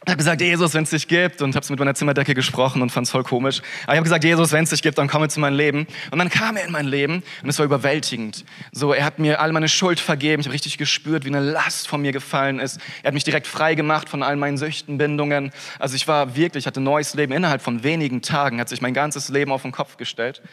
Ich 0.05 0.11
habe 0.11 0.17
gesagt, 0.17 0.39
Jesus, 0.39 0.75
wenn 0.75 0.83
es 0.83 0.91
dich 0.91 1.07
gibt, 1.07 1.41
und 1.41 1.55
habe 1.55 1.65
mit 1.67 1.79
meiner 1.79 1.95
Zimmerdecke 1.95 2.35
gesprochen 2.35 2.83
und 2.83 2.91
fand 2.91 3.07
es 3.07 3.11
voll 3.11 3.23
komisch. 3.23 3.63
Aber 3.85 3.93
ich 3.93 3.97
habe 3.97 4.03
gesagt, 4.03 4.23
Jesus, 4.23 4.51
wenn 4.51 4.63
es 4.63 4.69
dich 4.69 4.83
gibt, 4.83 4.99
dann 4.99 5.07
komm 5.07 5.23
jetzt 5.23 5.35
in 5.35 5.41
mein 5.41 5.55
Leben. 5.55 5.87
Und 6.11 6.19
dann 6.19 6.29
kam 6.29 6.57
er 6.57 6.65
in 6.65 6.71
mein 6.71 6.85
Leben 6.85 7.23
und 7.41 7.49
es 7.49 7.57
war 7.57 7.65
überwältigend. 7.65 8.45
So, 8.71 8.93
er 8.93 9.03
hat 9.03 9.17
mir 9.17 9.41
all 9.41 9.51
meine 9.51 9.67
Schuld 9.67 9.99
vergeben. 9.99 10.41
Ich 10.41 10.45
habe 10.45 10.53
richtig 10.53 10.77
gespürt, 10.77 11.25
wie 11.25 11.29
eine 11.29 11.39
Last 11.39 11.87
von 11.87 12.03
mir 12.03 12.11
gefallen 12.11 12.59
ist. 12.59 12.79
Er 13.01 13.07
hat 13.07 13.13
mich 13.15 13.23
direkt 13.23 13.47
frei 13.47 13.73
gemacht 13.73 14.07
von 14.07 14.21
all 14.21 14.35
meinen 14.35 14.59
Süchten, 14.59 14.99
Bindungen. 14.99 15.51
Also 15.79 15.95
ich 15.95 16.07
war 16.07 16.35
wirklich, 16.35 16.67
hatte 16.67 16.81
neues 16.81 17.15
Leben. 17.15 17.33
Innerhalb 17.33 17.63
von 17.63 17.81
wenigen 17.81 18.21
Tagen 18.21 18.59
hat 18.59 18.69
sich 18.69 18.81
mein 18.81 18.93
ganzes 18.93 19.29
Leben 19.29 19.51
auf 19.51 19.63
den 19.63 19.71
Kopf 19.71 19.97
gestellt. 19.97 20.43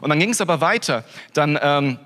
Und 0.00 0.10
dann 0.10 0.20
ging 0.20 0.30
es 0.30 0.40
aber 0.40 0.60
weiter. 0.60 1.04
Dann 1.34 1.58
ähm, 1.60 1.98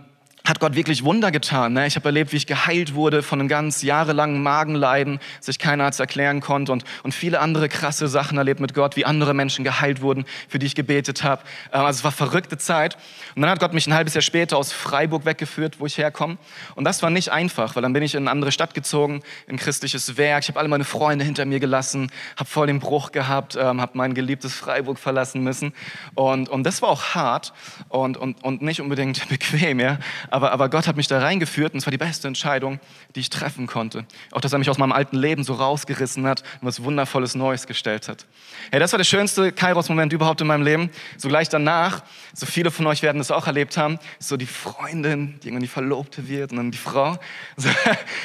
hat 0.46 0.60
Gott 0.60 0.76
wirklich 0.76 1.04
Wunder 1.04 1.30
getan. 1.32 1.72
Ne? 1.72 1.86
Ich 1.86 1.96
habe 1.96 2.06
erlebt, 2.06 2.32
wie 2.32 2.36
ich 2.36 2.46
geheilt 2.46 2.94
wurde 2.94 3.22
von 3.22 3.40
einem 3.40 3.48
ganz 3.48 3.82
jahrelangen 3.82 4.42
Magenleiden, 4.42 5.18
sich 5.40 5.58
keiner 5.58 5.84
Arzt 5.84 5.98
erklären 5.98 6.40
konnte 6.40 6.72
und, 6.72 6.84
und 7.02 7.12
viele 7.12 7.40
andere 7.40 7.68
krasse 7.68 8.06
Sachen 8.06 8.38
erlebt 8.38 8.60
mit 8.60 8.72
Gott, 8.72 8.96
wie 8.96 9.04
andere 9.04 9.34
Menschen 9.34 9.64
geheilt 9.64 10.00
wurden, 10.00 10.24
für 10.48 10.58
die 10.58 10.66
ich 10.66 10.74
gebetet 10.74 11.24
habe. 11.24 11.42
Äh, 11.72 11.78
also 11.78 11.98
es 11.98 12.04
war 12.04 12.12
verrückte 12.12 12.58
Zeit. 12.58 12.96
Und 13.34 13.42
dann 13.42 13.50
hat 13.50 13.58
Gott 13.58 13.74
mich 13.74 13.86
ein 13.86 13.94
halbes 13.94 14.14
Jahr 14.14 14.22
später 14.22 14.56
aus 14.56 14.72
Freiburg 14.72 15.24
weggeführt, 15.24 15.80
wo 15.80 15.86
ich 15.86 15.98
herkomme. 15.98 16.38
Und 16.76 16.84
das 16.84 17.02
war 17.02 17.10
nicht 17.10 17.32
einfach, 17.32 17.74
weil 17.74 17.82
dann 17.82 17.92
bin 17.92 18.02
ich 18.02 18.14
in 18.14 18.22
eine 18.22 18.30
andere 18.30 18.52
Stadt 18.52 18.72
gezogen, 18.72 19.22
in 19.48 19.56
christliches 19.56 20.16
Werk. 20.16 20.44
Ich 20.44 20.48
habe 20.48 20.60
alle 20.60 20.68
meine 20.68 20.84
Freunde 20.84 21.24
hinter 21.24 21.44
mir 21.44 21.58
gelassen, 21.58 22.12
habe 22.36 22.48
voll 22.48 22.68
den 22.68 22.78
Bruch 22.78 23.10
gehabt, 23.10 23.56
ähm, 23.56 23.80
habe 23.80 23.92
mein 23.94 24.14
geliebtes 24.14 24.54
Freiburg 24.54 24.98
verlassen 24.98 25.42
müssen. 25.42 25.72
Und, 26.14 26.48
und 26.48 26.62
das 26.64 26.82
war 26.82 26.90
auch 26.90 27.14
hart 27.14 27.52
und, 27.88 28.16
und, 28.16 28.44
und 28.44 28.62
nicht 28.62 28.80
unbedingt 28.80 29.28
bequem, 29.28 29.80
ja 29.80 29.98
aber, 30.36 30.52
aber 30.52 30.68
Gott 30.68 30.86
hat 30.86 30.98
mich 30.98 31.06
da 31.06 31.18
reingeführt 31.18 31.72
und 31.72 31.78
es 31.78 31.86
war 31.86 31.90
die 31.90 31.96
beste 31.96 32.28
Entscheidung, 32.28 32.78
die 33.14 33.20
ich 33.20 33.30
treffen 33.30 33.66
konnte. 33.66 34.04
Auch, 34.32 34.42
dass 34.42 34.52
er 34.52 34.58
mich 34.58 34.68
aus 34.68 34.76
meinem 34.76 34.92
alten 34.92 35.16
Leben 35.16 35.44
so 35.44 35.54
rausgerissen 35.54 36.26
hat 36.26 36.42
und 36.60 36.68
was 36.68 36.82
Wundervolles 36.82 37.34
Neues 37.34 37.66
gestellt 37.66 38.06
hat. 38.06 38.26
Hey, 38.70 38.78
das 38.78 38.92
war 38.92 38.98
der 38.98 39.04
schönste 39.04 39.50
Kairos-Moment 39.50 40.12
überhaupt 40.12 40.42
in 40.42 40.46
meinem 40.46 40.62
Leben. 40.62 40.90
So 41.16 41.28
gleich 41.28 41.48
danach, 41.48 42.02
so 42.34 42.44
viele 42.44 42.70
von 42.70 42.86
euch 42.86 43.00
werden 43.00 43.16
das 43.16 43.30
auch 43.30 43.46
erlebt 43.46 43.78
haben, 43.78 43.98
so 44.18 44.36
die 44.36 44.44
Freundin, 44.44 45.40
die 45.40 45.48
irgendwann 45.48 45.62
die 45.62 45.68
Verlobte 45.68 46.28
wird 46.28 46.50
und 46.50 46.58
dann 46.58 46.70
die 46.70 46.76
Frau. 46.76 47.16
So, 47.56 47.70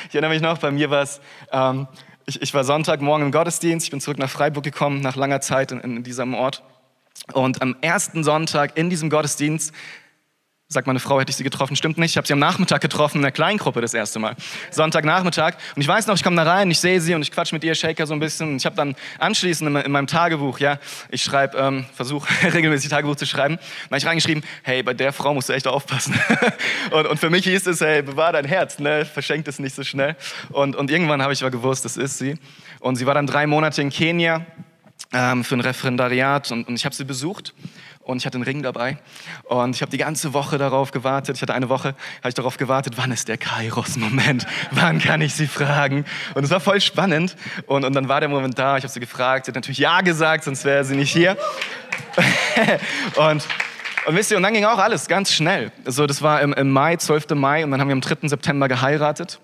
ich 0.10 0.14
erinnere 0.14 0.32
mich 0.32 0.42
noch, 0.42 0.58
bei 0.58 0.72
mir 0.72 0.90
war 0.90 1.04
es... 1.04 1.22
Ähm, 1.54 1.88
ich, 2.26 2.42
ich, 2.42 2.54
war 2.54 2.66
Sonntagmorgen 2.66 3.26
im 3.26 3.32
Gottesdienst, 3.32 3.86
ich 3.86 3.92
bin 3.92 4.02
zurück 4.02 4.18
nach 4.18 4.30
Freiburg 4.30 4.64
gekommen, 4.64 5.00
nach 5.00 5.16
langer 5.16 5.40
Zeit 5.42 5.72
in, 5.72 5.80
in 5.80 6.04
diesem 6.04 6.34
Ort. 6.34 6.62
Und 7.34 7.62
am 7.62 7.76
ersten 7.82 8.24
Sonntag 8.24 8.78
in 8.78 8.90
diesem 8.90 9.10
Gottesdienst 9.10 9.74
Sagt 10.72 10.88
meine 10.88 11.02
Frau, 11.02 11.20
hätte 11.20 11.32
ich 11.32 11.36
sie 11.36 11.44
getroffen. 11.44 11.76
Stimmt 11.76 11.98
nicht. 11.98 12.12
Ich 12.12 12.18
habe 12.18 12.26
sie 12.26 12.32
am 12.32 12.40
Nachmittag 12.40 12.80
getroffen, 12.80 13.18
in 13.18 13.24
der 13.24 13.34
Kleingruppe 13.34 13.82
das 13.82 13.94
erste 13.94 14.20
Mal. 14.20 14.38
Sonntagnachmittag. 14.70 15.56
Und 15.76 15.82
ich 15.82 15.88
weiß 15.88 16.08
noch, 16.08 16.16
ich 16.16 16.24
komme 16.24 16.38
da 16.38 16.50
rein, 16.50 16.72
ich 16.72 16.80
sehe 16.80 17.02
sie 17.02 17.14
und 17.14 17.24
ich 17.24 17.30
quatsch 17.30 17.52
mit 17.52 17.62
ihr, 17.66 17.76
Shaker 17.76 18.08
so 18.08 18.14
ein 18.14 18.22
bisschen. 18.22 18.52
Und 18.52 18.56
ich 18.56 18.66
habe 18.66 18.78
dann 18.78 18.96
anschließend 19.20 19.70
in, 19.70 19.76
in, 19.76 19.92
meinem 19.92 20.08
Tagebuch, 20.08 20.60
ja, 20.60 20.80
ich 21.10 21.24
schreibe, 21.24 21.58
ähm, 21.58 21.86
versuche 21.94 22.30
regelmäßig 22.54 22.90
Tagebuch 22.90 23.18
zu 23.18 23.26
schreiben. 23.26 23.60
Habe 23.88 23.98
ich 23.98 24.06
reingeschrieben, 24.06 24.46
hey, 24.64 24.82
bei 24.82 24.94
der 24.94 25.12
Frau 25.12 25.34
musst 25.34 25.50
du 25.50 25.54
echt 25.54 25.68
aufpassen. 25.68 26.18
und, 26.92 27.06
und, 27.06 27.20
für 27.20 27.30
mich 27.30 27.44
hieß 27.44 27.68
es, 27.68 27.82
hey, 27.82 28.02
bewahr 28.02 28.32
dein 28.32 28.46
Herz, 28.46 28.80
ne? 28.80 29.04
verschenk 29.04 29.46
es 29.50 29.60
nicht 29.60 29.76
so 29.76 29.84
schnell. 29.84 30.16
Und, 30.52 30.78
und 30.78 30.90
irgendwann 30.90 31.22
habe 31.22 31.34
ich 31.34 31.42
aber 31.42 31.52
gewusst, 31.52 31.84
das 31.84 31.98
ist 31.98 32.18
sie. 32.18 32.36
Und 32.80 32.96
sie 32.96 33.06
war 33.06 33.14
dann 33.14 33.28
drei 33.28 33.46
Monate 33.46 33.82
in 33.82 33.90
Kenia 33.90 34.46
ähm, 35.12 35.44
für 35.44 35.56
ein 35.56 35.62
Referendariat 35.62 36.50
und, 36.54 36.70
und 36.70 36.76
ich 36.76 36.86
habe 36.86 36.96
sie 36.96 37.04
besucht. 37.04 37.54
Und 38.12 38.18
ich 38.18 38.26
hatte 38.26 38.36
einen 38.36 38.44
Ring 38.44 38.62
dabei 38.62 38.98
und 39.44 39.76
ich 39.76 39.82
habe 39.82 39.92
die 39.92 39.98
ganze 39.98 40.34
Woche 40.34 40.58
darauf 40.58 40.92
gewartet. 40.92 41.36
Ich 41.38 41.42
hatte 41.42 41.54
eine 41.54 41.70
Woche, 41.70 41.90
habe 42.20 42.30
ich 42.30 42.36
darauf 42.36 42.58
gewartet, 42.58 42.94
wann 42.98 43.12
ist 43.12 43.28
der 43.28 43.38
Kairos-Moment? 43.38 44.46
wann 44.72 45.00
kann 45.00 45.22
ich 45.22 45.34
sie 45.34 45.48
fragen? 45.48 46.06
Und 46.36 46.44
es 46.44 46.52
war 46.52 46.60
voll 46.60 46.82
spannend 46.82 47.36
und, 47.68 47.86
und 47.86 47.94
dann 47.94 48.08
war 48.10 48.20
der 48.20 48.30
Moment 48.30 48.60
da. 48.60 48.78
Ich 48.78 48.84
habe 48.84 48.94
sie 48.94 49.00
gefragt. 49.00 49.46
Sie 49.46 49.52
hat 49.52 49.56
natürlich 49.56 49.80
Ja 49.80 50.02
gesagt, 50.02 50.44
sonst 50.44 50.66
wäre 50.66 50.84
sie 50.84 50.96
nicht 50.96 51.12
hier. 51.12 51.38
und 53.16 53.46
und 54.08 54.16
wisst 54.16 54.32
ihr, 54.32 54.38
und 54.38 54.44
dann 54.44 54.54
ging 54.54 54.66
auch 54.66 54.80
alles 54.80 55.08
ganz 55.08 55.32
schnell. 55.32 55.72
So, 55.86 56.08
das 56.08 56.24
war 56.24 56.42
im, 56.42 56.54
im 56.54 56.72
Mai, 56.72 56.96
12. 56.96 57.30
Mai, 57.36 57.64
und 57.64 57.70
dann 57.70 57.80
haben 57.80 57.88
wir 57.88 57.94
am 57.94 58.02
3. 58.02 58.28
September 58.28 58.68
geheiratet. 58.68 59.40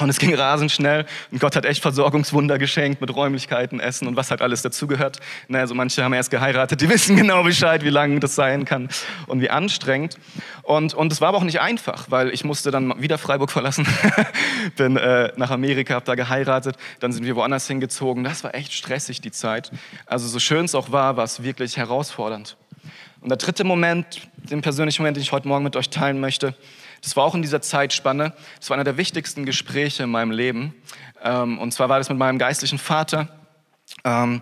Und 0.00 0.08
es 0.08 0.18
ging 0.18 0.34
rasend 0.34 0.72
schnell 0.72 1.04
und 1.30 1.40
Gott 1.40 1.56
hat 1.56 1.66
echt 1.66 1.82
Versorgungswunder 1.82 2.58
geschenkt 2.58 3.00
mit 3.00 3.14
Räumlichkeiten, 3.14 3.80
Essen 3.80 4.08
und 4.08 4.16
was 4.16 4.30
halt 4.30 4.40
alles 4.40 4.62
dazugehört. 4.62 5.20
Naja, 5.48 5.66
so 5.66 5.74
manche 5.74 6.02
haben 6.02 6.14
erst 6.14 6.30
geheiratet, 6.30 6.80
die 6.80 6.88
wissen 6.88 7.16
genau 7.16 7.42
Bescheid, 7.42 7.84
wie 7.84 7.90
lange 7.90 8.18
das 8.18 8.34
sein 8.34 8.64
kann 8.64 8.88
und 9.26 9.40
wie 9.40 9.50
anstrengend. 9.50 10.18
Und, 10.62 10.94
und 10.94 11.12
es 11.12 11.20
war 11.20 11.28
aber 11.28 11.38
auch 11.38 11.44
nicht 11.44 11.60
einfach, 11.60 12.06
weil 12.10 12.30
ich 12.30 12.44
musste 12.44 12.70
dann 12.70 13.00
wieder 13.02 13.18
Freiburg 13.18 13.50
verlassen, 13.50 13.86
bin 14.76 14.96
äh, 14.96 15.32
nach 15.36 15.50
Amerika, 15.50 15.94
habe 15.94 16.06
da 16.06 16.14
geheiratet, 16.14 16.76
dann 17.00 17.12
sind 17.12 17.24
wir 17.26 17.36
woanders 17.36 17.68
hingezogen. 17.68 18.24
Das 18.24 18.42
war 18.42 18.54
echt 18.54 18.72
stressig, 18.72 19.20
die 19.20 19.32
Zeit. 19.32 19.70
Also 20.06 20.26
so 20.28 20.38
schön 20.38 20.64
es 20.64 20.74
auch 20.74 20.92
war, 20.92 21.16
war 21.16 21.24
es 21.24 21.42
wirklich 21.42 21.76
herausfordernd. 21.76 22.56
Und 23.20 23.28
der 23.28 23.38
dritte 23.38 23.64
Moment, 23.64 24.28
den 24.36 24.60
persönlichen 24.60 25.02
Moment, 25.02 25.16
den 25.16 25.22
ich 25.22 25.32
heute 25.32 25.48
Morgen 25.48 25.64
mit 25.64 25.76
euch 25.76 25.90
teilen 25.90 26.20
möchte, 26.20 26.54
das 27.04 27.16
war 27.16 27.24
auch 27.24 27.34
in 27.34 27.42
dieser 27.42 27.60
Zeitspanne. 27.60 28.32
Das 28.58 28.70
war 28.70 28.76
einer 28.76 28.84
der 28.84 28.96
wichtigsten 28.96 29.44
Gespräche 29.44 30.04
in 30.04 30.10
meinem 30.10 30.30
Leben. 30.30 30.74
Ähm, 31.22 31.58
und 31.58 31.72
zwar 31.72 31.88
war 31.88 31.98
das 31.98 32.08
mit 32.08 32.18
meinem 32.18 32.38
geistlichen 32.38 32.78
Vater. 32.78 33.28
Ähm, 34.04 34.40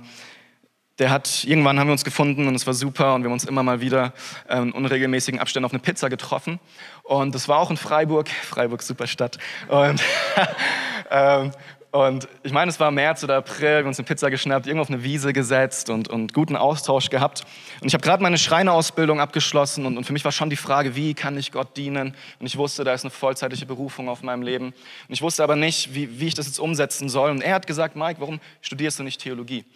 der 0.98 1.10
hat, 1.10 1.42
irgendwann 1.44 1.80
haben 1.80 1.88
wir 1.88 1.92
uns 1.92 2.04
gefunden 2.04 2.46
und 2.46 2.54
es 2.54 2.66
war 2.66 2.74
super 2.74 3.14
und 3.14 3.22
wir 3.22 3.26
haben 3.28 3.32
uns 3.32 3.44
immer 3.44 3.64
mal 3.64 3.80
wieder 3.80 4.12
ähm, 4.48 4.68
in 4.68 4.72
unregelmäßigen 4.72 5.40
Abständen 5.40 5.64
auf 5.64 5.72
eine 5.72 5.80
Pizza 5.80 6.08
getroffen. 6.08 6.60
Und 7.02 7.34
das 7.34 7.48
war 7.48 7.58
auch 7.58 7.70
in 7.70 7.76
Freiburg, 7.76 8.28
Freiburg, 8.28 8.82
super 8.82 9.08
Stadt. 9.08 9.38
Und, 9.68 10.00
Und 11.92 12.26
ich 12.42 12.52
meine, 12.52 12.70
es 12.70 12.80
war 12.80 12.90
März 12.90 13.22
oder 13.22 13.36
April, 13.36 13.68
wir 13.68 13.78
haben 13.80 13.88
uns 13.88 13.98
eine 13.98 14.06
Pizza 14.06 14.30
geschnappt, 14.30 14.66
irgendwo 14.66 14.80
auf 14.80 14.88
eine 14.88 15.04
Wiese 15.04 15.34
gesetzt 15.34 15.90
und, 15.90 16.08
und 16.08 16.32
guten 16.32 16.56
Austausch 16.56 17.10
gehabt. 17.10 17.44
Und 17.82 17.86
ich 17.86 17.92
habe 17.92 18.02
gerade 18.02 18.22
meine 18.22 18.38
Schreinerausbildung 18.38 19.20
abgeschlossen 19.20 19.84
und, 19.84 19.98
und 19.98 20.04
für 20.04 20.14
mich 20.14 20.24
war 20.24 20.32
schon 20.32 20.48
die 20.48 20.56
Frage, 20.56 20.96
wie 20.96 21.12
kann 21.12 21.36
ich 21.36 21.52
Gott 21.52 21.76
dienen? 21.76 22.14
Und 22.40 22.46
ich 22.46 22.56
wusste, 22.56 22.82
da 22.82 22.94
ist 22.94 23.04
eine 23.04 23.10
vollzeitliche 23.10 23.66
Berufung 23.66 24.08
auf 24.08 24.22
meinem 24.22 24.40
Leben. 24.40 24.68
Und 24.68 24.74
ich 25.08 25.20
wusste 25.20 25.44
aber 25.44 25.54
nicht, 25.54 25.94
wie, 25.94 26.18
wie 26.18 26.28
ich 26.28 26.34
das 26.34 26.46
jetzt 26.46 26.58
umsetzen 26.58 27.10
soll. 27.10 27.30
Und 27.30 27.42
er 27.42 27.54
hat 27.54 27.66
gesagt, 27.66 27.94
Mike, 27.94 28.22
warum 28.22 28.40
studierst 28.62 28.98
du 28.98 29.02
nicht 29.02 29.20
Theologie? 29.20 29.66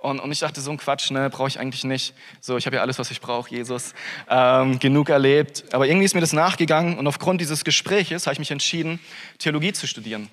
Und, 0.00 0.18
und 0.18 0.32
ich 0.32 0.40
dachte, 0.40 0.60
so 0.60 0.72
ein 0.72 0.76
Quatsch, 0.76 1.12
ne, 1.12 1.30
brauche 1.30 1.46
ich 1.46 1.60
eigentlich 1.60 1.84
nicht. 1.84 2.14
So, 2.40 2.56
ich 2.56 2.66
habe 2.66 2.76
ja 2.76 2.82
alles, 2.82 2.98
was 2.98 3.12
ich 3.12 3.20
brauche, 3.20 3.48
Jesus. 3.48 3.94
Ähm, 4.28 4.80
genug 4.80 5.08
erlebt. 5.08 5.66
Aber 5.70 5.86
irgendwie 5.86 6.06
ist 6.06 6.14
mir 6.14 6.20
das 6.20 6.32
nachgegangen 6.32 6.98
und 6.98 7.06
aufgrund 7.06 7.40
dieses 7.40 7.62
Gespräches 7.62 8.26
habe 8.26 8.32
ich 8.32 8.40
mich 8.40 8.50
entschieden, 8.50 8.98
Theologie 9.38 9.72
zu 9.72 9.86
studieren. 9.86 10.30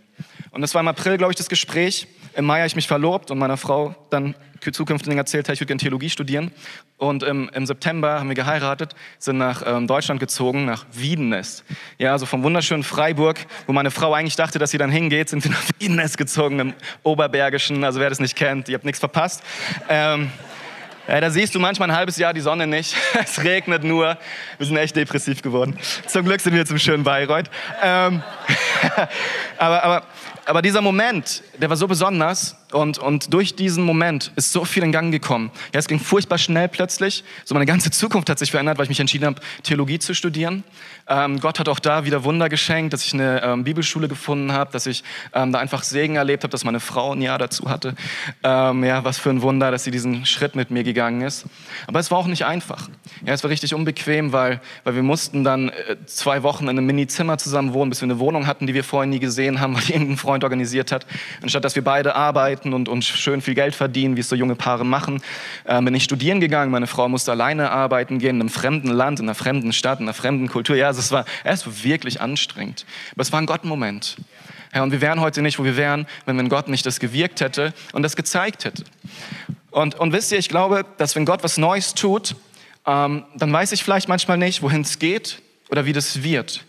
Und 0.58 0.62
das 0.62 0.74
war 0.74 0.82
im 0.82 0.88
April, 0.88 1.20
glaube 1.20 1.32
ich, 1.32 1.38
das 1.38 1.50
Gespräch. 1.50 2.08
Im 2.34 2.46
Mai 2.46 2.58
habe 2.58 2.66
ich 2.66 2.76
mich 2.76 2.88
verlobt 2.88 3.30
und 3.30 3.38
meiner 3.38 3.58
Frau 3.58 3.94
dann 4.10 4.34
zukünftig 4.72 5.16
erzählt, 5.16 5.48
ich 5.50 5.60
würde 5.60 5.68
gerne 5.68 5.80
Theologie 5.80 6.10
studieren. 6.10 6.52
Und 6.98 7.22
im, 7.22 7.48
im, 7.54 7.68
September 7.68 8.20
haben 8.20 8.28
wir 8.28 8.34
geheiratet, 8.34 8.96
sind 9.20 9.38
nach 9.38 9.62
ähm, 9.64 9.86
Deutschland 9.86 10.20
gezogen, 10.20 10.66
nach 10.66 10.88
Wiedenest. 10.92 11.64
Ja, 12.00 12.14
also 12.14 12.26
vom 12.26 12.42
wunderschönen 12.42 12.82
Freiburg, 12.82 13.46
wo 13.68 13.72
meine 13.72 13.92
Frau 13.92 14.16
eigentlich 14.16 14.36
dachte, 14.36 14.58
dass 14.58 14.72
sie 14.72 14.80
dann 14.80 14.90
hingeht, 14.90 15.30
sind 15.30 15.44
wir 15.44 15.52
nach 15.52 15.62
Wiedenest 15.80 16.18
gezogen, 16.18 16.58
im 16.58 16.74
Oberbergischen. 17.04 17.84
Also 17.84 18.00
wer 18.00 18.10
das 18.10 18.20
nicht 18.20 18.36
kennt, 18.36 18.68
ihr 18.68 18.74
habt 18.74 18.86
nichts 18.86 19.00
verpasst. 19.00 19.44
Ähm, 19.90 20.32
ja, 21.08 21.22
da 21.22 21.30
siehst 21.30 21.56
du 21.56 21.60
manchmal 21.60 21.90
ein 21.90 21.96
halbes 21.96 22.18
Jahr 22.18 22.34
die 22.34 22.42
Sonne 22.42 22.68
nicht. 22.68 22.96
Es 23.24 23.44
regnet 23.44 23.84
nur. 23.84 24.18
Wir 24.58 24.66
sind 24.66 24.76
echt 24.76 24.96
depressiv 24.96 25.42
geworden. 25.42 25.78
Zum 26.08 26.26
Glück 26.26 26.42
sind 26.42 26.54
wir 26.54 26.66
zum 26.66 26.80
schönen 26.80 27.04
Bayreuth. 27.04 27.50
Ähm, 27.82 28.24
aber, 29.58 29.84
aber 29.84 30.04
aber 30.48 30.62
dieser 30.62 30.82
Moment, 30.82 31.44
der 31.60 31.70
war 31.70 31.76
so 31.76 31.88
besonders 31.88 32.56
und, 32.74 32.98
und 32.98 33.34
durch 33.34 33.56
diesen 33.56 33.84
Moment 33.86 34.32
ist 34.36 34.52
so 34.52 34.66
viel 34.66 34.84
in 34.84 34.92
Gang 34.92 35.12
gekommen. 35.12 35.52
Ja, 35.74 35.80
es 35.80 35.88
ging 35.88 36.00
furchtbar 36.00 36.38
schnell 36.38 36.68
plötzlich. 36.68 37.24
So 37.46 37.56
meine 37.56 37.66
ganze 37.66 37.92
Zukunft 37.92 38.30
hat 38.30 38.40
sich 38.40 38.52
verändert, 38.52 38.78
weil 38.78 38.84
ich 38.84 38.90
mich 38.90 39.00
entschieden 39.00 39.26
habe, 39.26 39.42
Theologie 39.64 40.00
zu 40.00 40.14
studieren. 40.14 40.66
Ähm, 41.08 41.40
Gott 41.40 41.60
hat 41.60 41.70
auch 41.70 41.80
da 41.80 42.04
wieder 42.04 42.26
Wunder 42.26 42.50
geschenkt, 42.50 42.92
dass 42.92 43.06
ich 43.06 43.14
eine 43.14 43.42
ähm, 43.42 43.64
Bibelschule 43.64 44.10
gefunden 44.10 44.52
habe, 44.52 44.72
dass 44.74 44.86
ich 44.86 45.06
ähm, 45.34 45.54
da 45.54 45.60
einfach 45.60 45.84
Segen 45.84 46.18
erlebt 46.18 46.44
habe, 46.44 46.52
dass 46.52 46.66
meine 46.66 46.82
Frau 46.82 47.14
ein 47.14 47.22
Jahr 47.22 47.38
dazu 47.38 47.70
hatte. 47.70 47.96
Ähm, 48.44 48.84
ja, 48.84 49.06
was 49.06 49.18
für 49.18 49.30
ein 49.30 49.42
Wunder, 49.42 49.72
dass 49.72 49.86
sie 49.86 49.92
diesen 49.92 50.26
Schritt 50.26 50.56
mit 50.56 50.70
mir 50.70 50.84
gegangen 50.84 51.22
ist. 51.22 51.46
Aber 51.88 52.00
es 52.00 52.12
war 52.12 52.18
auch 52.18 52.28
nicht 52.28 52.46
einfach. 52.46 52.90
Ja, 53.26 53.34
es 53.34 53.44
war 53.44 53.50
richtig 53.50 53.74
unbequem, 53.74 54.34
weil, 54.34 54.60
weil 54.84 54.96
wir 54.96 55.04
mussten 55.04 55.46
dann 55.46 55.70
äh, 55.70 55.96
zwei 56.06 56.44
Wochen 56.44 56.66
in 56.66 56.72
einem 56.72 56.86
Mini-Zimmer 56.86 57.38
zusammen 57.38 57.72
wohnen, 57.72 57.90
bis 57.90 58.02
wir 58.02 58.08
eine 58.08 58.20
Wohnung 58.20 58.46
hatten, 58.46 58.68
die 58.68 58.74
wir 58.74 58.84
vorher 58.84 59.08
nie 59.08 59.20
gesehen 59.20 59.62
haben, 59.62 59.76
weil 59.78 59.90
irgendein 59.90 60.18
Freund 60.18 60.44
organisiert 60.44 60.92
hat. 60.92 61.06
Anstatt 61.42 61.64
dass 61.64 61.76
wir 61.76 61.84
beide 61.84 62.16
arbeiten 62.16 62.57
und, 62.66 62.90
und 62.90 63.04
schön 63.04 63.42
viel 63.42 63.56
Geld 63.56 63.76
verdienen, 63.76 64.16
wie 64.16 64.22
es 64.22 64.30
so 64.30 64.36
junge 64.36 64.56
Paare 64.56 64.86
machen, 64.86 65.22
äh, 65.66 65.82
bin 65.82 65.94
ich 65.94 66.04
studieren 66.04 66.40
gegangen. 66.40 66.72
Meine 66.72 66.88
Frau 66.88 67.08
musste 67.10 67.32
alleine 67.32 67.72
arbeiten 67.72 68.20
gehen, 68.20 68.36
in 68.36 68.42
einem 68.42 68.50
fremden 68.50 68.90
Land, 68.90 69.20
in 69.20 69.26
einer 69.26 69.36
fremden 69.36 69.74
Stadt, 69.74 70.00
in 70.00 70.06
einer 70.06 70.14
fremden 70.14 70.48
Kultur. 70.48 70.76
Ja, 70.76 70.88
also 70.88 71.00
es 71.00 71.12
war, 71.12 71.26
war 71.44 71.84
wirklich 71.84 72.22
anstrengend. 72.22 72.86
Aber 73.14 73.22
es 73.22 73.32
war 73.32 73.40
ein 73.40 73.46
Gott-Moment. 73.46 74.18
Ja, 74.74 74.84
und 74.84 74.92
wir 74.92 75.02
wären 75.02 75.22
heute 75.22 75.42
nicht, 75.42 75.60
wo 75.60 75.64
wir 75.64 75.78
wären, 75.78 76.08
wenn, 76.26 76.38
wenn 76.38 76.50
Gott 76.50 76.68
nicht 76.68 76.86
das 76.86 77.00
gewirkt 77.00 77.42
hätte 77.42 77.74
und 77.94 78.04
das 78.04 78.16
gezeigt 78.16 78.66
hätte. 78.66 78.84
Und, 79.72 79.96
und 79.96 80.14
wisst 80.14 80.32
ihr, 80.32 80.40
ich 80.40 80.50
glaube, 80.50 80.86
dass 80.98 81.16
wenn 81.16 81.26
Gott 81.26 81.44
was 81.44 81.58
Neues 81.58 81.94
tut, 81.94 82.36
ähm, 82.86 83.26
dann 83.36 83.52
weiß 83.52 83.72
ich 83.74 83.84
vielleicht 83.84 84.08
manchmal 84.08 84.38
nicht, 84.38 84.62
wohin 84.62 84.82
es 84.82 85.00
geht 85.00 85.42
oder 85.70 85.86
wie 85.86 85.94
das 85.94 86.24
wird. 86.24 86.64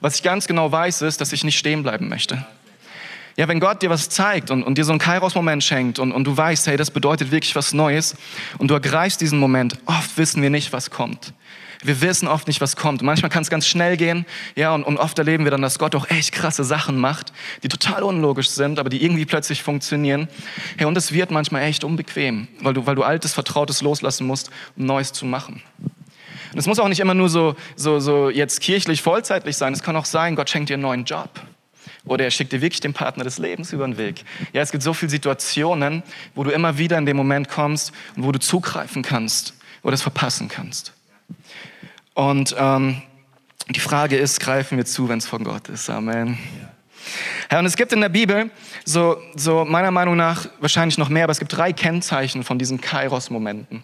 Was 0.00 0.16
ich 0.16 0.22
ganz 0.22 0.46
genau 0.46 0.70
weiß, 0.70 1.02
ist, 1.02 1.20
dass 1.20 1.32
ich 1.32 1.44
nicht 1.44 1.58
stehen 1.58 1.82
bleiben 1.82 2.08
möchte. 2.08 2.46
Ja, 3.36 3.48
wenn 3.48 3.58
Gott 3.58 3.82
dir 3.82 3.90
was 3.90 4.08
zeigt 4.08 4.50
und, 4.50 4.62
und 4.62 4.78
dir 4.78 4.84
so 4.84 4.92
einen 4.92 5.00
Kairos-Moment 5.00 5.64
schenkt 5.64 5.98
und, 5.98 6.12
und 6.12 6.24
du 6.24 6.36
weißt, 6.36 6.68
hey, 6.68 6.76
das 6.76 6.90
bedeutet 6.90 7.32
wirklich 7.32 7.56
was 7.56 7.72
Neues 7.72 8.16
und 8.58 8.68
du 8.68 8.74
ergreifst 8.74 9.20
diesen 9.20 9.40
Moment, 9.40 9.76
oft 9.86 10.16
wissen 10.16 10.40
wir 10.40 10.50
nicht, 10.50 10.72
was 10.72 10.90
kommt. 10.90 11.32
Wir 11.82 12.00
wissen 12.00 12.28
oft 12.28 12.46
nicht, 12.46 12.60
was 12.62 12.76
kommt. 12.76 13.02
Manchmal 13.02 13.30
kann 13.30 13.42
es 13.42 13.50
ganz 13.50 13.66
schnell 13.66 13.96
gehen, 13.98 14.24
ja, 14.54 14.72
und, 14.72 14.84
und 14.84 14.96
oft 14.96 15.18
erleben 15.18 15.44
wir 15.44 15.50
dann, 15.50 15.62
dass 15.62 15.78
Gott 15.78 15.94
auch 15.94 16.08
echt 16.08 16.32
krasse 16.32 16.64
Sachen 16.64 16.96
macht, 16.96 17.32
die 17.62 17.68
total 17.68 18.04
unlogisch 18.04 18.50
sind, 18.50 18.78
aber 18.78 18.88
die 18.88 19.04
irgendwie 19.04 19.26
plötzlich 19.26 19.62
funktionieren. 19.62 20.28
Hey, 20.78 20.86
und 20.86 20.96
es 20.96 21.12
wird 21.12 21.30
manchmal 21.30 21.62
echt 21.62 21.84
unbequem, 21.84 22.48
weil 22.60 22.72
du, 22.72 22.86
weil 22.86 22.94
du 22.94 23.02
altes, 23.02 23.34
vertrautes 23.34 23.82
loslassen 23.82 24.26
musst, 24.26 24.50
um 24.76 24.86
Neues 24.86 25.12
zu 25.12 25.26
machen. 25.26 25.60
Und 26.52 26.58
es 26.58 26.66
muss 26.66 26.78
auch 26.78 26.88
nicht 26.88 27.00
immer 27.00 27.14
nur 27.14 27.28
so, 27.28 27.56
so, 27.74 27.98
so 27.98 28.30
jetzt 28.30 28.60
kirchlich, 28.60 29.02
vollzeitlich 29.02 29.56
sein. 29.56 29.72
Es 29.72 29.82
kann 29.82 29.96
auch 29.96 30.04
sein, 30.04 30.36
Gott 30.36 30.48
schenkt 30.48 30.70
dir 30.70 30.74
einen 30.74 30.82
neuen 30.84 31.04
Job. 31.04 31.28
Oder 32.06 32.24
er 32.24 32.30
schickt 32.30 32.52
dir 32.52 32.60
wirklich 32.60 32.80
den 32.80 32.92
Partner 32.92 33.24
des 33.24 33.38
Lebens 33.38 33.72
über 33.72 33.86
den 33.86 33.96
Weg. 33.96 34.24
Ja, 34.52 34.60
es 34.60 34.70
gibt 34.70 34.82
so 34.82 34.92
viele 34.92 35.10
Situationen, 35.10 36.02
wo 36.34 36.44
du 36.44 36.50
immer 36.50 36.76
wieder 36.76 36.98
in 36.98 37.06
den 37.06 37.16
Moment 37.16 37.48
kommst 37.48 37.92
und 38.16 38.24
wo 38.24 38.32
du 38.32 38.38
zugreifen 38.38 39.02
kannst 39.02 39.54
oder 39.82 39.94
es 39.94 40.02
verpassen 40.02 40.48
kannst. 40.48 40.92
Und 42.14 42.54
ähm, 42.58 43.02
die 43.70 43.80
Frage 43.80 44.16
ist, 44.16 44.40
greifen 44.40 44.76
wir 44.76 44.84
zu, 44.84 45.08
wenn 45.08 45.18
es 45.18 45.26
von 45.26 45.44
Gott 45.44 45.68
ist? 45.68 45.88
Amen. 45.88 46.38
Ja, 47.50 47.58
und 47.58 47.66
es 47.66 47.76
gibt 47.76 47.92
in 47.92 48.00
der 48.00 48.08
Bibel 48.08 48.50
so, 48.84 49.16
so 49.34 49.64
meiner 49.64 49.90
Meinung 49.90 50.16
nach 50.16 50.46
wahrscheinlich 50.60 50.98
noch 50.98 51.08
mehr, 51.08 51.24
aber 51.24 51.32
es 51.32 51.38
gibt 51.38 51.56
drei 51.56 51.72
Kennzeichen 51.72 52.44
von 52.44 52.58
diesen 52.58 52.80
Kairos-Momenten. 52.80 53.82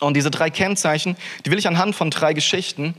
Und 0.00 0.14
diese 0.14 0.30
drei 0.30 0.50
Kennzeichen, 0.50 1.16
die 1.44 1.50
will 1.50 1.58
ich 1.58 1.66
anhand 1.66 1.96
von 1.96 2.10
drei 2.10 2.32
Geschichten 2.32 2.94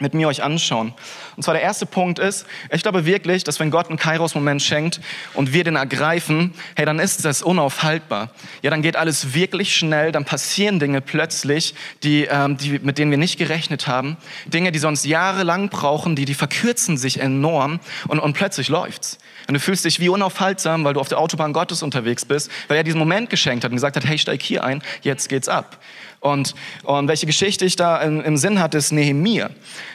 mit 0.00 0.14
mir 0.14 0.28
euch 0.28 0.42
anschauen. 0.42 0.94
Und 1.36 1.42
zwar 1.42 1.54
der 1.54 1.62
erste 1.62 1.86
Punkt 1.86 2.18
ist, 2.18 2.46
ich 2.70 2.82
glaube 2.82 3.04
wirklich, 3.06 3.44
dass 3.44 3.60
wenn 3.60 3.70
Gott 3.70 3.88
einen 3.88 3.98
Kairos-Moment 3.98 4.62
schenkt 4.62 5.00
und 5.34 5.52
wir 5.52 5.64
den 5.64 5.76
ergreifen, 5.76 6.54
hey, 6.74 6.86
dann 6.86 6.98
ist 6.98 7.24
das 7.24 7.42
unaufhaltbar. 7.42 8.30
Ja, 8.62 8.70
dann 8.70 8.82
geht 8.82 8.96
alles 8.96 9.34
wirklich 9.34 9.74
schnell, 9.74 10.12
dann 10.12 10.24
passieren 10.24 10.80
Dinge 10.80 11.00
plötzlich, 11.00 11.74
die, 12.02 12.24
ähm, 12.24 12.56
die, 12.56 12.78
mit 12.78 12.98
denen 12.98 13.10
wir 13.10 13.18
nicht 13.18 13.38
gerechnet 13.38 13.86
haben. 13.86 14.16
Dinge, 14.46 14.72
die 14.72 14.78
sonst 14.78 15.04
jahrelang 15.04 15.68
brauchen, 15.68 16.16
die, 16.16 16.24
die 16.24 16.34
verkürzen 16.34 16.96
sich 16.96 17.20
enorm 17.20 17.80
und, 18.08 18.18
und 18.18 18.32
plötzlich 18.32 18.68
läuft's. 18.68 19.18
Und 19.48 19.54
du 19.54 19.60
fühlst 19.60 19.84
dich 19.84 20.00
wie 20.00 20.08
unaufhaltsam, 20.08 20.84
weil 20.84 20.94
du 20.94 21.00
auf 21.00 21.08
der 21.08 21.18
Autobahn 21.18 21.52
Gottes 21.52 21.82
unterwegs 21.82 22.24
bist, 22.24 22.50
weil 22.68 22.76
er 22.76 22.84
diesen 22.84 22.98
Moment 22.98 23.30
geschenkt 23.30 23.64
hat 23.64 23.70
und 23.70 23.76
gesagt 23.76 23.96
hat, 23.96 24.04
hey, 24.04 24.16
steig 24.16 24.42
hier 24.42 24.62
ein, 24.62 24.82
jetzt 25.02 25.28
geht's 25.28 25.48
ab. 25.48 25.78
Und, 26.20 26.54
und 26.84 27.08
welche 27.08 27.26
Geschichte 27.26 27.64
ich 27.64 27.76
da 27.76 27.96
im, 28.02 28.20
im 28.20 28.36
Sinn 28.36 28.60
hatte, 28.60 28.78
ist 28.78 28.92
Nehemia. 28.92 29.50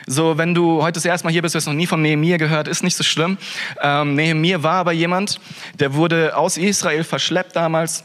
So, 0.07 0.37
wenn 0.37 0.55
du 0.55 0.81
heute 0.81 0.93
das 0.93 1.05
erste 1.05 1.27
Mal 1.27 1.31
hier 1.31 1.43
bist, 1.43 1.53
hast 1.53 1.67
du 1.67 1.71
noch 1.71 1.77
nie 1.77 1.85
von 1.85 2.01
Nehemia 2.01 2.37
gehört, 2.37 2.67
ist 2.67 2.83
nicht 2.83 2.97
so 2.97 3.03
schlimm. 3.03 3.37
Ähm, 3.81 4.15
Nehemia 4.15 4.63
war 4.63 4.75
aber 4.75 4.91
jemand, 4.91 5.39
der 5.79 5.93
wurde 5.93 6.35
aus 6.35 6.57
Israel 6.57 7.03
verschleppt 7.03 7.55
damals 7.55 8.03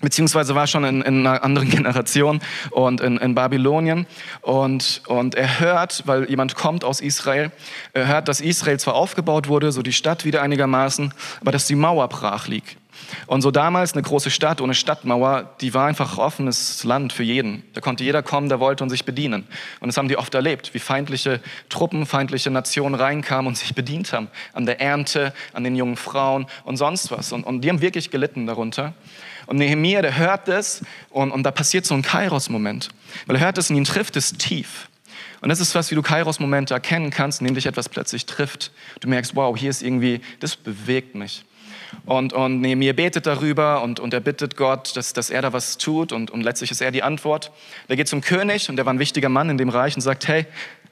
beziehungsweise 0.00 0.54
war 0.54 0.66
schon 0.66 0.84
in, 0.84 1.02
in, 1.02 1.26
einer 1.26 1.42
anderen 1.42 1.68
Generation 1.70 2.40
und 2.70 3.00
in, 3.00 3.16
in 3.18 3.34
Babylonien. 3.34 4.06
Und, 4.40 5.02
und 5.06 5.34
er 5.34 5.60
hört, 5.60 6.02
weil 6.06 6.28
jemand 6.30 6.54
kommt 6.54 6.84
aus 6.84 7.00
Israel, 7.00 7.50
er 7.92 8.06
hört, 8.06 8.28
dass 8.28 8.40
Israel 8.40 8.78
zwar 8.78 8.94
aufgebaut 8.94 9.48
wurde, 9.48 9.72
so 9.72 9.82
die 9.82 9.92
Stadt 9.92 10.24
wieder 10.24 10.42
einigermaßen, 10.42 11.12
aber 11.40 11.52
dass 11.52 11.66
die 11.66 11.74
Mauer 11.74 12.08
brach 12.08 12.46
liegt. 12.48 12.76
Und 13.26 13.42
so 13.42 13.50
damals 13.50 13.92
eine 13.92 14.02
große 14.02 14.30
Stadt 14.30 14.60
ohne 14.60 14.74
Stadtmauer, 14.74 15.54
die 15.60 15.74
war 15.74 15.86
einfach 15.86 16.18
offenes 16.18 16.84
Land 16.84 17.12
für 17.12 17.22
jeden. 17.22 17.62
Da 17.74 17.80
konnte 17.80 18.04
jeder 18.04 18.22
kommen, 18.22 18.48
der 18.48 18.60
wollte 18.60 18.84
und 18.84 18.90
sich 18.90 19.04
bedienen. 19.04 19.46
Und 19.80 19.88
das 19.88 19.96
haben 19.96 20.08
die 20.08 20.16
oft 20.16 20.34
erlebt, 20.34 20.74
wie 20.74 20.78
feindliche 20.78 21.40
Truppen, 21.68 22.06
feindliche 22.06 22.50
Nationen 22.50 22.94
reinkamen 22.94 23.46
und 23.46 23.56
sich 23.56 23.74
bedient 23.74 24.12
haben. 24.12 24.28
An 24.52 24.66
der 24.66 24.80
Ernte, 24.80 25.32
an 25.52 25.64
den 25.64 25.76
jungen 25.76 25.96
Frauen 25.96 26.46
und 26.64 26.76
sonst 26.76 27.10
was. 27.10 27.32
Und, 27.32 27.44
und 27.44 27.62
die 27.62 27.68
haben 27.68 27.80
wirklich 27.80 28.10
gelitten 28.10 28.46
darunter. 28.46 28.94
Und 29.46 29.56
Nehemiah, 29.56 30.02
der 30.02 30.16
hört 30.16 30.48
es 30.48 30.82
und, 31.10 31.30
und 31.30 31.42
da 31.42 31.50
passiert 31.50 31.84
so 31.84 31.94
ein 31.94 32.02
Kairos-Moment. 32.02 32.88
Weil 33.26 33.36
er 33.36 33.42
hört 33.42 33.58
es 33.58 33.70
und 33.70 33.76
ihn 33.76 33.84
trifft 33.84 34.16
es 34.16 34.32
tief. 34.32 34.88
Und 35.40 35.48
das 35.48 35.58
ist 35.58 35.74
was, 35.74 35.90
wie 35.90 35.96
du 35.96 36.02
Kairos-Momente 36.02 36.72
erkennen 36.72 37.10
kannst, 37.10 37.40
indem 37.40 37.56
dich 37.56 37.66
etwas 37.66 37.88
plötzlich 37.88 38.26
trifft. 38.26 38.70
Du 39.00 39.08
merkst, 39.08 39.34
wow, 39.34 39.56
hier 39.56 39.70
ist 39.70 39.82
irgendwie, 39.82 40.20
das 40.38 40.54
bewegt 40.54 41.16
mich. 41.16 41.44
Und, 42.04 42.32
und 42.32 42.60
Nehemiah 42.60 42.92
betet 42.92 43.26
darüber 43.26 43.82
und, 43.82 44.00
und 44.00 44.12
er 44.12 44.20
bittet 44.20 44.56
Gott, 44.56 44.96
dass, 44.96 45.12
dass 45.12 45.30
er 45.30 45.42
da 45.42 45.52
was 45.52 45.78
tut 45.78 46.12
und, 46.12 46.30
und 46.30 46.42
letztlich 46.42 46.70
ist 46.70 46.80
er 46.80 46.90
die 46.90 47.02
Antwort. 47.02 47.52
Der 47.88 47.96
geht 47.96 48.08
zum 48.08 48.20
König 48.20 48.68
und 48.68 48.76
der 48.76 48.86
war 48.86 48.92
ein 48.92 48.98
wichtiger 48.98 49.28
Mann 49.28 49.50
in 49.50 49.58
dem 49.58 49.68
Reich 49.68 49.94
und 49.94 50.02
sagt, 50.02 50.26
hey, 50.26 50.46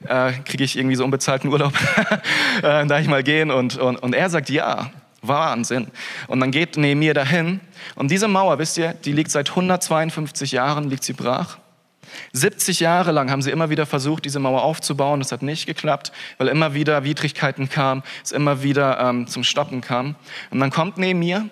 äh, 0.07 0.31
kriege 0.45 0.63
ich 0.63 0.77
irgendwie 0.77 0.95
so 0.95 1.03
unbezahlten 1.03 1.49
Urlaub? 1.51 1.73
äh, 2.63 2.85
darf 2.85 3.01
ich 3.01 3.07
mal 3.07 3.23
gehen? 3.23 3.51
Und, 3.51 3.77
und, 3.77 3.97
und 3.97 4.13
er 4.13 4.29
sagt, 4.29 4.49
ja. 4.49 4.91
Wahnsinn. 5.23 5.91
Und 6.27 6.39
dann 6.39 6.49
geht 6.49 6.77
Nehemiah 6.77 7.13
dahin. 7.13 7.59
Und 7.95 8.09
diese 8.09 8.27
Mauer, 8.27 8.57
wisst 8.57 8.79
ihr, 8.79 8.93
die 8.93 9.11
liegt 9.11 9.29
seit 9.29 9.51
152 9.51 10.51
Jahren, 10.51 10.89
liegt 10.89 11.03
sie 11.03 11.13
brach. 11.13 11.57
70 12.33 12.79
Jahre 12.79 13.11
lang 13.11 13.29
haben 13.31 13.41
sie 13.41 13.51
immer 13.51 13.69
wieder 13.69 13.85
versucht, 13.85 14.25
diese 14.25 14.39
Mauer 14.39 14.63
aufzubauen. 14.63 15.19
Das 15.19 15.31
hat 15.31 15.41
nicht 15.41 15.65
geklappt, 15.65 16.11
weil 16.37 16.47
immer 16.47 16.73
wieder 16.73 17.03
Widrigkeiten 17.03 17.69
kamen, 17.69 18.03
es 18.23 18.31
immer 18.31 18.63
wieder 18.63 18.99
ähm, 18.99 19.27
zum 19.27 19.43
Stoppen 19.43 19.81
kam. 19.81 20.15
Und 20.49 20.59
dann 20.59 20.71
kommt 20.71 20.97
Nehemiah 20.97 21.45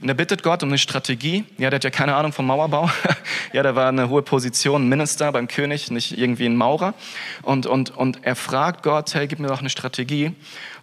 und 0.00 0.08
er 0.08 0.14
bittet 0.14 0.42
Gott 0.42 0.62
um 0.62 0.68
eine 0.68 0.78
Strategie. 0.78 1.44
Ja, 1.58 1.70
der 1.70 1.76
hat 1.76 1.84
ja 1.84 1.90
keine 1.90 2.14
Ahnung 2.14 2.32
vom 2.32 2.46
Mauerbau. 2.46 2.90
ja, 3.52 3.62
der 3.62 3.76
war 3.76 3.88
eine 3.88 4.08
hohe 4.08 4.22
Position, 4.22 4.88
Minister 4.88 5.32
beim 5.32 5.48
König, 5.48 5.90
nicht 5.90 6.18
irgendwie 6.18 6.46
ein 6.46 6.56
Maurer. 6.56 6.94
Und, 7.42 7.66
und, 7.66 7.90
und 7.96 8.24
er 8.24 8.36
fragt 8.36 8.82
Gott, 8.82 9.14
hey, 9.14 9.26
gib 9.26 9.38
mir 9.38 9.48
doch 9.48 9.60
eine 9.60 9.70
Strategie. 9.70 10.32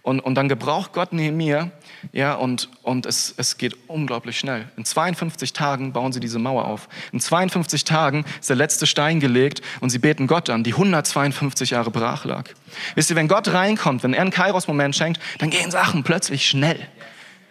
Und, 0.01 0.19
und 0.19 0.35
dann 0.35 0.49
gebraucht 0.49 0.93
Gott 0.93 1.13
Nehemiah, 1.13 1.71
ja, 2.11 2.33
und, 2.33 2.69
und 2.83 3.05
es, 3.05 3.33
es 3.37 3.57
geht 3.57 3.75
unglaublich 3.87 4.37
schnell. 4.37 4.67
In 4.77 4.85
52 4.85 5.53
Tagen 5.53 5.93
bauen 5.93 6.11
sie 6.11 6.19
diese 6.19 6.39
Mauer 6.39 6.65
auf. 6.65 6.89
In 7.11 7.19
52 7.19 7.83
Tagen 7.83 8.25
ist 8.39 8.49
der 8.49 8.55
letzte 8.55 8.87
Stein 8.87 9.19
gelegt 9.19 9.61
und 9.79 9.89
sie 9.89 9.99
beten 9.99 10.27
Gott 10.27 10.49
an, 10.49 10.63
die 10.63 10.73
152 10.73 11.71
Jahre 11.71 11.91
brach 11.91 12.25
lag. 12.25 12.49
Wisst 12.95 13.09
ihr, 13.09 13.15
wenn 13.15 13.27
Gott 13.27 13.47
reinkommt, 13.49 14.03
wenn 14.03 14.13
er 14.13 14.21
einen 14.21 14.31
Kairos-Moment 14.31 14.95
schenkt, 14.95 15.21
dann 15.39 15.49
gehen 15.49 15.71
Sachen 15.71 16.03
plötzlich 16.03 16.47
schnell. 16.47 16.79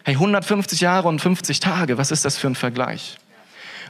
Hey, 0.04 0.14
150 0.14 0.80
Jahre 0.80 1.09
und 1.09 1.21
50 1.21 1.61
Tage, 1.61 1.99
was 1.99 2.11
ist 2.11 2.25
das 2.25 2.38
für 2.38 2.49
ein 2.49 2.54
Vergleich? 2.54 3.19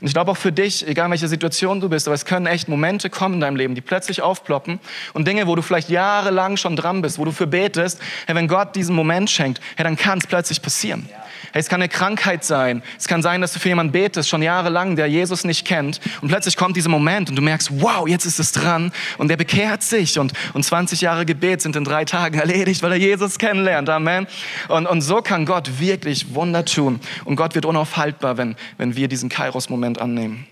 Und 0.01 0.07
ich 0.07 0.15
glaube 0.15 0.31
auch 0.31 0.37
für 0.37 0.53
dich, 0.53 0.87
egal 0.87 1.07
in 1.07 1.11
welcher 1.11 1.29
Situation 1.29 1.81
du 1.81 1.89
bist, 1.89 2.09
aber 2.09 2.15
es 2.15 2.25
können 2.25 2.47
echt 2.47 2.69
Momente 2.69 3.11
kommen 3.11 3.35
in 3.35 3.41
deinem 3.41 3.57
Leben, 3.57 3.75
die 3.75 3.83
plötzlich 3.83 4.23
aufploppen 4.23 4.81
und 5.13 5.29
Dinge, 5.29 5.47
wo 5.47 5.55
du 5.55 5.63
vielleicht 5.63 5.91
jahrelang 5.91 6.57
schon 6.57 6.75
dran 6.75 7.03
bist, 7.03 7.19
wo 7.19 7.25
du 7.25 7.33
für 7.33 7.47
betest, 7.47 8.01
hey, 8.27 8.35
wenn 8.35 8.49
Gott 8.49 8.75
diesen 8.77 8.95
Moment 8.95 9.29
schenkt, 9.29 9.61
hey, 9.77 9.85
dann 9.85 9.97
kann 9.97 10.19
es 10.19 10.27
plötzlich 10.27 10.63
passieren. 10.63 11.09
Hey, 11.53 11.61
es 11.61 11.69
kann 11.69 11.81
eine 11.81 11.89
Krankheit 11.89 12.45
sein. 12.45 12.83
Es 12.99 13.09
kann 13.09 13.23
sein, 13.23 13.41
dass 13.41 13.53
du 13.53 13.59
für 13.59 13.69
jemanden 13.69 13.93
betest, 13.93 14.29
schon 14.29 14.43
jahrelang, 14.43 14.95
der 14.95 15.07
Jesus 15.07 15.45
nicht 15.45 15.67
kennt. 15.67 16.01
Und 16.21 16.29
plötzlich 16.29 16.57
kommt 16.57 16.77
dieser 16.77 16.89
Moment 16.89 17.29
und 17.29 17.37
du 17.37 17.43
merkst, 17.43 17.71
wow, 17.81 18.07
jetzt 18.07 18.25
ist 18.25 18.39
es 18.39 18.53
dran. 18.53 18.93
Und 19.19 19.29
der 19.29 19.37
bekehrt 19.37 19.83
sich. 19.83 20.19
Und, 20.19 20.33
und 20.55 20.65
20 20.65 21.01
Jahre 21.01 21.27
Gebet 21.27 21.61
sind 21.63 21.75
in 21.75 21.85
drei 21.85 22.05
Tagen 22.05 22.39
erledigt, 22.39 22.83
weil 22.83 22.93
er 22.93 22.99
Jesus 22.99 23.39
kennenlernt. 23.39 23.89
Amen. 23.89 24.27
Und, 24.69 24.87
und 24.87 25.01
so 25.01 25.23
kann 25.23 25.45
Gott 25.45 25.81
wirklich 25.81 26.35
Wunder 26.35 26.65
tun. 26.65 27.01
Und 27.25 27.37
Gott 27.37 27.55
wird 27.55 27.65
unaufhaltbar, 27.65 28.37
wenn, 28.37 28.55
wenn 28.79 28.95
wir 28.95 29.09
diesen 29.09 29.29
Kairos-Moment 29.29 30.01
annehmen. 30.01 30.47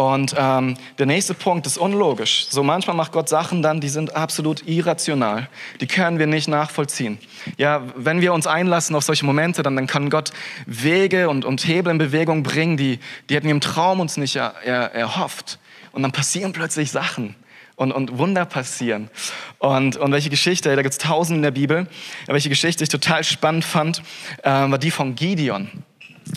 Und 0.00 0.34
ähm, 0.34 0.78
der 0.98 1.04
nächste 1.04 1.34
Punkt 1.34 1.66
ist 1.66 1.76
unlogisch. 1.76 2.46
So 2.48 2.62
manchmal 2.62 2.96
macht 2.96 3.12
Gott 3.12 3.28
Sachen 3.28 3.60
dann, 3.60 3.82
die 3.82 3.90
sind 3.90 4.16
absolut 4.16 4.66
irrational. 4.66 5.46
Die 5.82 5.86
können 5.86 6.18
wir 6.18 6.26
nicht 6.26 6.48
nachvollziehen. 6.48 7.18
Ja, 7.58 7.82
wenn 7.96 8.22
wir 8.22 8.32
uns 8.32 8.46
einlassen 8.46 8.96
auf 8.96 9.04
solche 9.04 9.26
Momente, 9.26 9.62
dann, 9.62 9.76
dann 9.76 9.86
kann 9.86 10.08
Gott 10.08 10.32
Wege 10.64 11.28
und, 11.28 11.44
und 11.44 11.68
Hebel 11.68 11.90
in 11.90 11.98
Bewegung 11.98 12.42
bringen, 12.42 12.78
die, 12.78 12.98
die 13.28 13.34
hätten 13.34 13.44
wir 13.44 13.50
im 13.50 13.60
Traum 13.60 14.00
uns 14.00 14.16
nicht 14.16 14.36
er, 14.36 14.54
er, 14.64 14.94
erhofft. 14.94 15.58
Und 15.92 16.02
dann 16.02 16.12
passieren 16.12 16.54
plötzlich 16.54 16.90
Sachen. 16.90 17.34
Und, 17.76 17.92
und, 17.92 18.16
Wunder 18.16 18.46
passieren. 18.46 19.10
Und, 19.58 19.98
und 19.98 20.12
welche 20.12 20.30
Geschichte, 20.30 20.74
da 20.74 20.80
gibt 20.80 20.92
es 20.92 20.98
tausend 20.98 21.36
in 21.36 21.42
der 21.42 21.50
Bibel, 21.50 21.86
welche 22.26 22.48
Geschichte 22.48 22.84
ich 22.84 22.88
total 22.88 23.22
spannend 23.22 23.66
fand, 23.66 24.02
äh, 24.44 24.50
war 24.50 24.78
die 24.78 24.90
von 24.90 25.14
Gideon. 25.14 25.70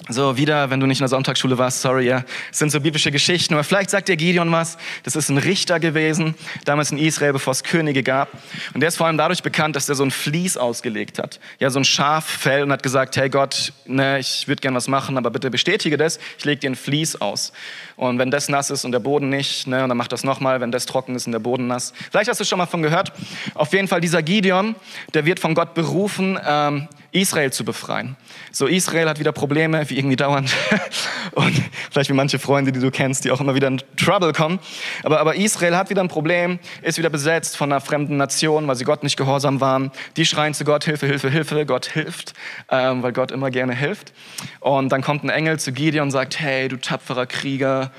So, 0.09 0.37
wieder, 0.37 0.69
wenn 0.69 0.79
du 0.79 0.87
nicht 0.87 0.99
in 0.99 1.03
der 1.03 1.09
Sonntagsschule 1.09 1.57
warst, 1.57 1.81
sorry, 1.81 2.07
ja, 2.07 2.23
es 2.51 2.59
sind 2.59 2.71
so 2.71 2.79
biblische 2.79 3.11
Geschichten. 3.11 3.53
Aber 3.53 3.63
vielleicht 3.63 3.89
sagt 3.89 4.09
dir 4.09 4.15
Gideon 4.15 4.51
was. 4.51 4.77
Das 5.03 5.15
ist 5.15 5.29
ein 5.29 5.37
Richter 5.37 5.79
gewesen, 5.79 6.35
damals 6.65 6.91
in 6.91 6.97
Israel, 6.97 7.33
bevor 7.33 7.51
es 7.51 7.63
Könige 7.63 8.03
gab. 8.03 8.29
Und 8.73 8.81
der 8.81 8.89
ist 8.89 8.97
vor 8.97 9.07
allem 9.07 9.17
dadurch 9.17 9.43
bekannt, 9.43 9.75
dass 9.75 9.87
er 9.89 9.95
so 9.95 10.03
ein 10.03 10.11
Vlies 10.11 10.57
ausgelegt 10.57 11.19
hat. 11.19 11.39
Ja, 11.59 11.69
so 11.69 11.79
ein 11.79 11.85
Schaffell 11.85 12.63
und 12.63 12.71
hat 12.71 12.83
gesagt, 12.83 13.15
hey 13.17 13.29
Gott, 13.29 13.73
ne, 13.85 14.19
ich 14.19 14.47
würde 14.47 14.61
gern 14.61 14.75
was 14.75 14.87
machen, 14.87 15.17
aber 15.17 15.29
bitte 15.29 15.49
bestätige 15.49 15.97
das. 15.97 16.19
Ich 16.37 16.45
lege 16.45 16.59
dir 16.59 16.71
ein 16.71 16.75
Vlies 16.75 17.15
aus. 17.21 17.53
Und 17.95 18.19
wenn 18.19 18.31
das 18.31 18.49
nass 18.49 18.69
ist 18.69 18.85
und 18.85 18.91
der 18.91 18.99
Boden 18.99 19.29
nicht, 19.29 19.67
ne, 19.67 19.83
und 19.83 19.89
dann 19.89 19.97
mach 19.97 20.07
das 20.07 20.23
nochmal, 20.23 20.61
wenn 20.61 20.71
das 20.71 20.85
trocken 20.85 21.15
ist 21.15 21.25
und 21.25 21.31
der 21.31 21.39
Boden 21.39 21.67
nass. 21.67 21.93
Vielleicht 22.11 22.29
hast 22.29 22.39
du 22.39 22.45
schon 22.45 22.57
mal 22.57 22.65
von 22.65 22.81
gehört. 22.81 23.11
Auf 23.55 23.73
jeden 23.73 23.87
Fall 23.87 24.01
dieser 24.01 24.21
Gideon, 24.21 24.75
der 25.13 25.25
wird 25.25 25.39
von 25.39 25.55
Gott 25.55 25.73
berufen, 25.73 26.39
ähm, 26.45 26.87
Israel 27.11 27.51
zu 27.51 27.63
befreien. 27.63 28.15
So, 28.51 28.65
Israel 28.65 29.07
hat 29.07 29.19
wieder 29.19 29.31
Probleme, 29.31 29.87
wie 29.89 29.97
irgendwie 29.97 30.15
dauernd. 30.15 30.51
Und 31.31 31.53
vielleicht 31.91 32.09
wie 32.09 32.13
manche 32.13 32.39
Freunde, 32.39 32.71
die 32.71 32.79
du 32.79 32.89
kennst, 32.91 33.23
die 33.25 33.31
auch 33.31 33.39
immer 33.39 33.55
wieder 33.55 33.67
in 33.67 33.81
Trouble 33.97 34.33
kommen. 34.33 34.59
Aber, 35.03 35.19
aber 35.19 35.35
Israel 35.35 35.75
hat 35.75 35.89
wieder 35.89 36.01
ein 36.01 36.07
Problem, 36.07 36.59
ist 36.81 36.97
wieder 36.97 37.09
besetzt 37.09 37.55
von 37.55 37.71
einer 37.71 37.81
fremden 37.81 38.17
Nation, 38.17 38.67
weil 38.67 38.75
sie 38.75 38.83
Gott 38.83 39.03
nicht 39.03 39.15
gehorsam 39.15 39.61
waren. 39.61 39.91
Die 40.17 40.25
schreien 40.25 40.53
zu 40.53 40.65
Gott, 40.65 40.85
Hilfe, 40.85 41.05
Hilfe, 41.05 41.29
Hilfe. 41.29 41.65
Gott 41.65 41.85
hilft, 41.85 42.33
ähm, 42.69 43.03
weil 43.03 43.13
Gott 43.13 43.31
immer 43.31 43.51
gerne 43.51 43.75
hilft. 43.75 44.13
Und 44.59 44.91
dann 44.91 45.01
kommt 45.01 45.23
ein 45.23 45.29
Engel 45.29 45.59
zu 45.59 45.71
Gideon 45.71 46.07
und 46.07 46.11
sagt, 46.11 46.39
hey, 46.39 46.67
du 46.67 46.77
tapferer 46.77 47.25
Krieger, 47.25 47.91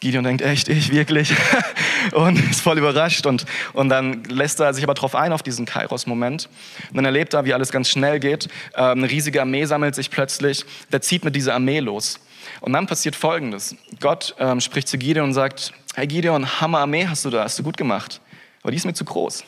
Gideon 0.00 0.24
denkt, 0.24 0.42
echt, 0.42 0.68
ich, 0.68 0.92
wirklich? 0.92 1.32
und 2.12 2.38
ist 2.50 2.60
voll 2.60 2.78
überrascht. 2.78 3.24
Und, 3.26 3.46
und 3.72 3.88
dann 3.88 4.24
lässt 4.24 4.60
er 4.60 4.74
sich 4.74 4.84
aber 4.84 4.94
drauf 4.94 5.14
ein, 5.14 5.32
auf 5.32 5.42
diesen 5.42 5.64
Kairos-Moment. 5.64 6.48
Und 6.90 6.96
dann 6.96 7.04
erlebt 7.06 7.32
er, 7.34 7.44
wie 7.44 7.54
alles 7.54 7.72
ganz 7.72 7.88
schnell 7.88 8.20
geht. 8.20 8.48
Ähm, 8.74 8.98
eine 8.98 9.10
riesige 9.10 9.40
Armee 9.40 9.64
sammelt 9.64 9.94
sich 9.94 10.10
plötzlich. 10.10 10.64
Der 10.92 11.00
zieht 11.00 11.24
mit 11.24 11.34
dieser 11.34 11.54
Armee 11.54 11.80
los. 11.80 12.20
Und 12.60 12.74
dann 12.74 12.86
passiert 12.86 13.16
Folgendes. 13.16 13.74
Gott 14.00 14.34
ähm, 14.38 14.60
spricht 14.60 14.88
zu 14.88 14.98
Gideon 14.98 15.28
und 15.28 15.34
sagt, 15.34 15.72
hey 15.94 16.06
Gideon, 16.06 16.60
Hammer 16.60 16.80
Armee 16.80 17.06
hast 17.06 17.24
du 17.24 17.30
da, 17.30 17.44
hast 17.44 17.58
du 17.58 17.62
gut 17.62 17.76
gemacht. 17.76 18.20
Aber 18.62 18.72
die 18.72 18.76
ist 18.76 18.84
mir 18.84 18.94
zu 18.94 19.04
groß. 19.04 19.44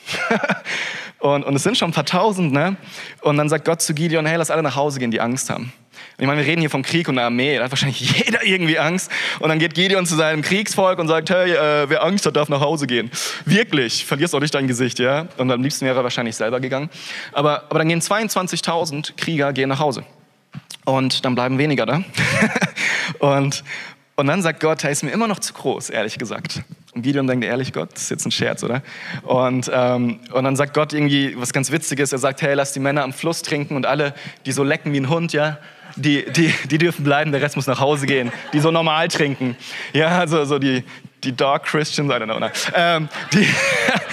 und, 1.18 1.44
und 1.44 1.56
es 1.56 1.62
sind 1.62 1.76
schon 1.76 1.90
ein 1.90 1.94
paar 1.94 2.06
tausend, 2.06 2.52
ne? 2.52 2.76
Und 3.20 3.36
dann 3.36 3.48
sagt 3.48 3.64
Gott 3.64 3.82
zu 3.82 3.92
Gideon, 3.92 4.24
hey, 4.26 4.36
lass 4.38 4.50
alle 4.50 4.62
nach 4.62 4.76
Hause 4.76 4.98
gehen, 4.98 5.10
die 5.10 5.20
Angst 5.20 5.50
haben. 5.50 5.72
Ich 6.20 6.26
meine, 6.26 6.40
wir 6.40 6.48
reden 6.48 6.60
hier 6.60 6.70
vom 6.70 6.82
Krieg 6.82 7.08
und 7.08 7.14
der 7.14 7.26
Armee, 7.26 7.56
da 7.56 7.64
hat 7.64 7.70
wahrscheinlich 7.70 8.00
jeder 8.24 8.44
irgendwie 8.44 8.76
Angst. 8.76 9.08
Und 9.38 9.50
dann 9.50 9.60
geht 9.60 9.74
Gideon 9.74 10.04
zu 10.04 10.16
seinem 10.16 10.42
Kriegsvolk 10.42 10.98
und 10.98 11.06
sagt, 11.06 11.30
hey, 11.30 11.52
äh, 11.52 11.88
wer 11.88 12.02
Angst 12.02 12.26
hat, 12.26 12.34
darf 12.34 12.48
nach 12.48 12.60
Hause 12.60 12.88
gehen. 12.88 13.08
Wirklich, 13.44 14.04
verlierst 14.04 14.34
auch 14.34 14.40
nicht 14.40 14.52
dein 14.52 14.66
Gesicht, 14.66 14.98
ja? 14.98 15.28
Und 15.36 15.52
am 15.52 15.62
liebsten 15.62 15.86
wäre 15.86 16.00
er 16.00 16.02
wahrscheinlich 16.02 16.34
selber 16.34 16.58
gegangen. 16.58 16.90
Aber, 17.32 17.62
aber 17.70 17.78
dann 17.78 17.88
gehen 17.88 18.00
22.000 18.00 19.14
Krieger 19.16 19.52
gehen 19.52 19.68
nach 19.68 19.78
Hause. 19.78 20.02
Und 20.84 21.24
dann 21.24 21.36
bleiben 21.36 21.56
weniger 21.56 21.86
da. 21.86 22.02
und, 23.20 23.62
und 24.16 24.26
dann 24.26 24.42
sagt 24.42 24.58
Gott, 24.58 24.82
er 24.82 24.90
ist 24.90 25.04
mir 25.04 25.12
immer 25.12 25.28
noch 25.28 25.38
zu 25.38 25.52
groß, 25.52 25.90
ehrlich 25.90 26.18
gesagt. 26.18 26.62
Und 26.94 27.02
Gideon 27.02 27.28
denkt, 27.28 27.44
ehrlich 27.44 27.72
Gott, 27.72 27.90
das 27.92 28.02
ist 28.02 28.10
jetzt 28.10 28.26
ein 28.26 28.32
Scherz, 28.32 28.64
oder? 28.64 28.82
Und, 29.22 29.70
ähm, 29.72 30.18
und 30.32 30.42
dann 30.42 30.56
sagt 30.56 30.74
Gott 30.74 30.92
irgendwie 30.92 31.36
was 31.38 31.52
ganz 31.52 31.70
Witziges. 31.70 32.10
Er 32.12 32.18
sagt, 32.18 32.42
hey, 32.42 32.54
lass 32.54 32.72
die 32.72 32.80
Männer 32.80 33.04
am 33.04 33.12
Fluss 33.12 33.42
trinken 33.42 33.76
und 33.76 33.86
alle, 33.86 34.14
die 34.46 34.52
so 34.52 34.64
lecken 34.64 34.92
wie 34.92 34.98
ein 34.98 35.08
Hund, 35.08 35.32
ja, 35.32 35.58
die, 35.98 36.24
die, 36.30 36.54
die 36.70 36.78
dürfen 36.78 37.04
bleiben, 37.04 37.32
der 37.32 37.42
Rest 37.42 37.56
muss 37.56 37.66
nach 37.66 37.80
Hause 37.80 38.06
gehen. 38.06 38.32
Die 38.52 38.60
so 38.60 38.70
normal 38.70 39.08
trinken. 39.08 39.56
Ja, 39.92 40.18
also 40.18 40.44
so 40.44 40.58
die, 40.58 40.84
die 41.24 41.36
Dark 41.36 41.64
Christians, 41.64 42.10
I 42.10 42.14
don't 42.14 42.24
know, 42.24 42.38
ne? 42.38 42.50
ähm, 42.74 43.08
die 43.32 43.46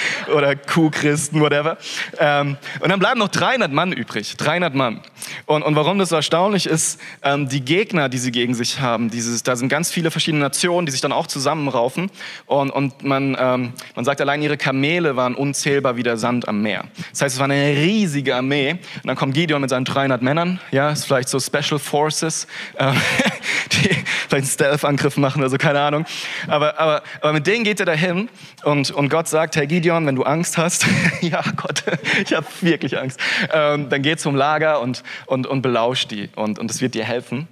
oder 0.34 0.56
Kuh-Christen, 0.56 1.42
whatever. 1.42 1.78
Ähm, 2.20 2.58
und 2.80 2.90
dann 2.90 3.00
bleiben 3.00 3.20
noch 3.20 3.30
300 3.30 3.72
Mann 3.72 3.92
übrig, 3.92 4.38
300 4.38 4.74
Mann. 4.76 5.02
Und, 5.46 5.64
und 5.64 5.76
warum 5.76 6.00
das 6.00 6.10
so 6.10 6.16
erstaunlich 6.16 6.66
ist, 6.68 7.00
ähm, 7.24 7.50
die 7.50 7.62
Gegner, 7.62 8.10
die 8.10 8.18
sie 8.18 8.32
gegen 8.32 8.54
sich 8.54 8.80
haben, 8.80 9.10
dieses, 9.10 9.44
da 9.44 9.56
sind 9.56 9.70
ganz 9.70 9.92
viele 9.92 10.12
verschiedene 10.12 10.42
Nationen, 10.42 10.86
die 10.86 10.92
sich 10.92 11.02
dann 11.02 11.12
auch 11.12 11.28
zusammenraufen. 11.28 12.12
Und, 12.46 12.70
und 12.70 13.04
man, 13.04 13.38
ähm, 13.40 13.74
man 13.96 14.06
sagt, 14.06 14.22
allein 14.22 14.42
ihre 14.42 14.58
Kamele 14.58 15.16
waren 15.16 15.36
unzählbar 15.36 15.98
wie 15.98 16.04
der 16.04 16.18
Sand 16.18 16.48
am 16.48 16.62
Meer. 16.62 16.86
Das 17.12 17.22
heißt, 17.22 17.36
es 17.36 17.40
war 17.40 17.46
eine 17.46 17.78
riesige 17.78 18.36
Armee. 18.36 18.72
Und 18.72 19.06
dann 19.06 19.16
kommt 19.16 19.34
Gideon 19.34 19.62
mit 19.62 19.70
seinen 19.70 19.86
300 19.86 20.22
Männern, 20.22 20.60
ja, 20.72 20.92
ist 20.92 21.06
vielleicht 21.06 21.30
so 21.30 21.40
Special 21.40 21.80
Forces. 21.80 22.48
Ähm, 22.78 22.96
die 23.72 23.90
vielleicht 23.90 24.34
einen 24.34 24.46
Stealth-Angriff 24.46 25.18
machen 25.18 25.42
oder 25.42 25.50
so, 25.50 25.58
keine 25.58 25.80
Ahnung. 25.80 26.06
Aber, 26.48 26.80
aber, 26.80 27.04
aber 27.22 27.34
mit 27.34 27.48
denen 27.48 27.64
geht 27.64 27.80
er 27.80 27.86
dahin 27.86 28.30
und, 28.64 28.92
und 28.92 29.10
Gott 29.10 29.28
sagt, 29.28 29.56
Herr 29.56 29.68
Gideon, 29.68 29.85
wenn 29.86 30.16
du 30.16 30.24
Angst 30.24 30.58
hast, 30.58 30.86
ja 31.22 31.44
Gott, 31.56 31.84
ich 32.24 32.34
habe 32.34 32.46
wirklich 32.62 32.98
Angst, 32.98 33.20
ähm, 33.54 33.90
dann 33.90 34.02
geh 34.02 34.16
zum 34.18 34.36
Lager 34.36 34.82
und, 34.82 35.04
und, 35.26 35.48
und 35.48 35.62
belausch 35.62 36.08
die 36.08 36.30
und, 36.36 36.60
und 36.60 36.82
wird 36.82 36.96
dir 36.96 37.06
helfen. 37.06 37.48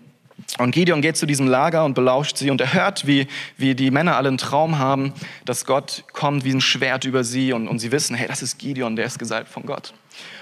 Und 0.57 0.71
Gideon 0.71 1.01
geht 1.01 1.17
zu 1.17 1.25
diesem 1.25 1.47
Lager 1.47 1.85
und 1.85 1.93
belauscht 1.93 2.37
sie 2.37 2.49
und 2.49 2.59
er 2.59 2.73
hört, 2.73 3.07
wie, 3.07 3.27
wie 3.57 3.75
die 3.75 3.91
Männer 3.91 4.17
alle 4.17 4.29
einen 4.29 4.37
Traum 4.37 4.79
haben, 4.79 5.13
dass 5.45 5.65
Gott 5.65 6.03
kommt 6.13 6.43
wie 6.43 6.51
ein 6.51 6.61
Schwert 6.61 7.05
über 7.05 7.23
sie 7.23 7.53
und, 7.53 7.67
und 7.67 7.79
sie 7.79 7.91
wissen, 7.91 8.15
hey, 8.15 8.27
das 8.27 8.41
ist 8.41 8.57
Gideon, 8.57 8.95
der 8.95 9.05
ist 9.05 9.19
gesalbt 9.19 9.49
von 9.49 9.63
Gott. 9.63 9.93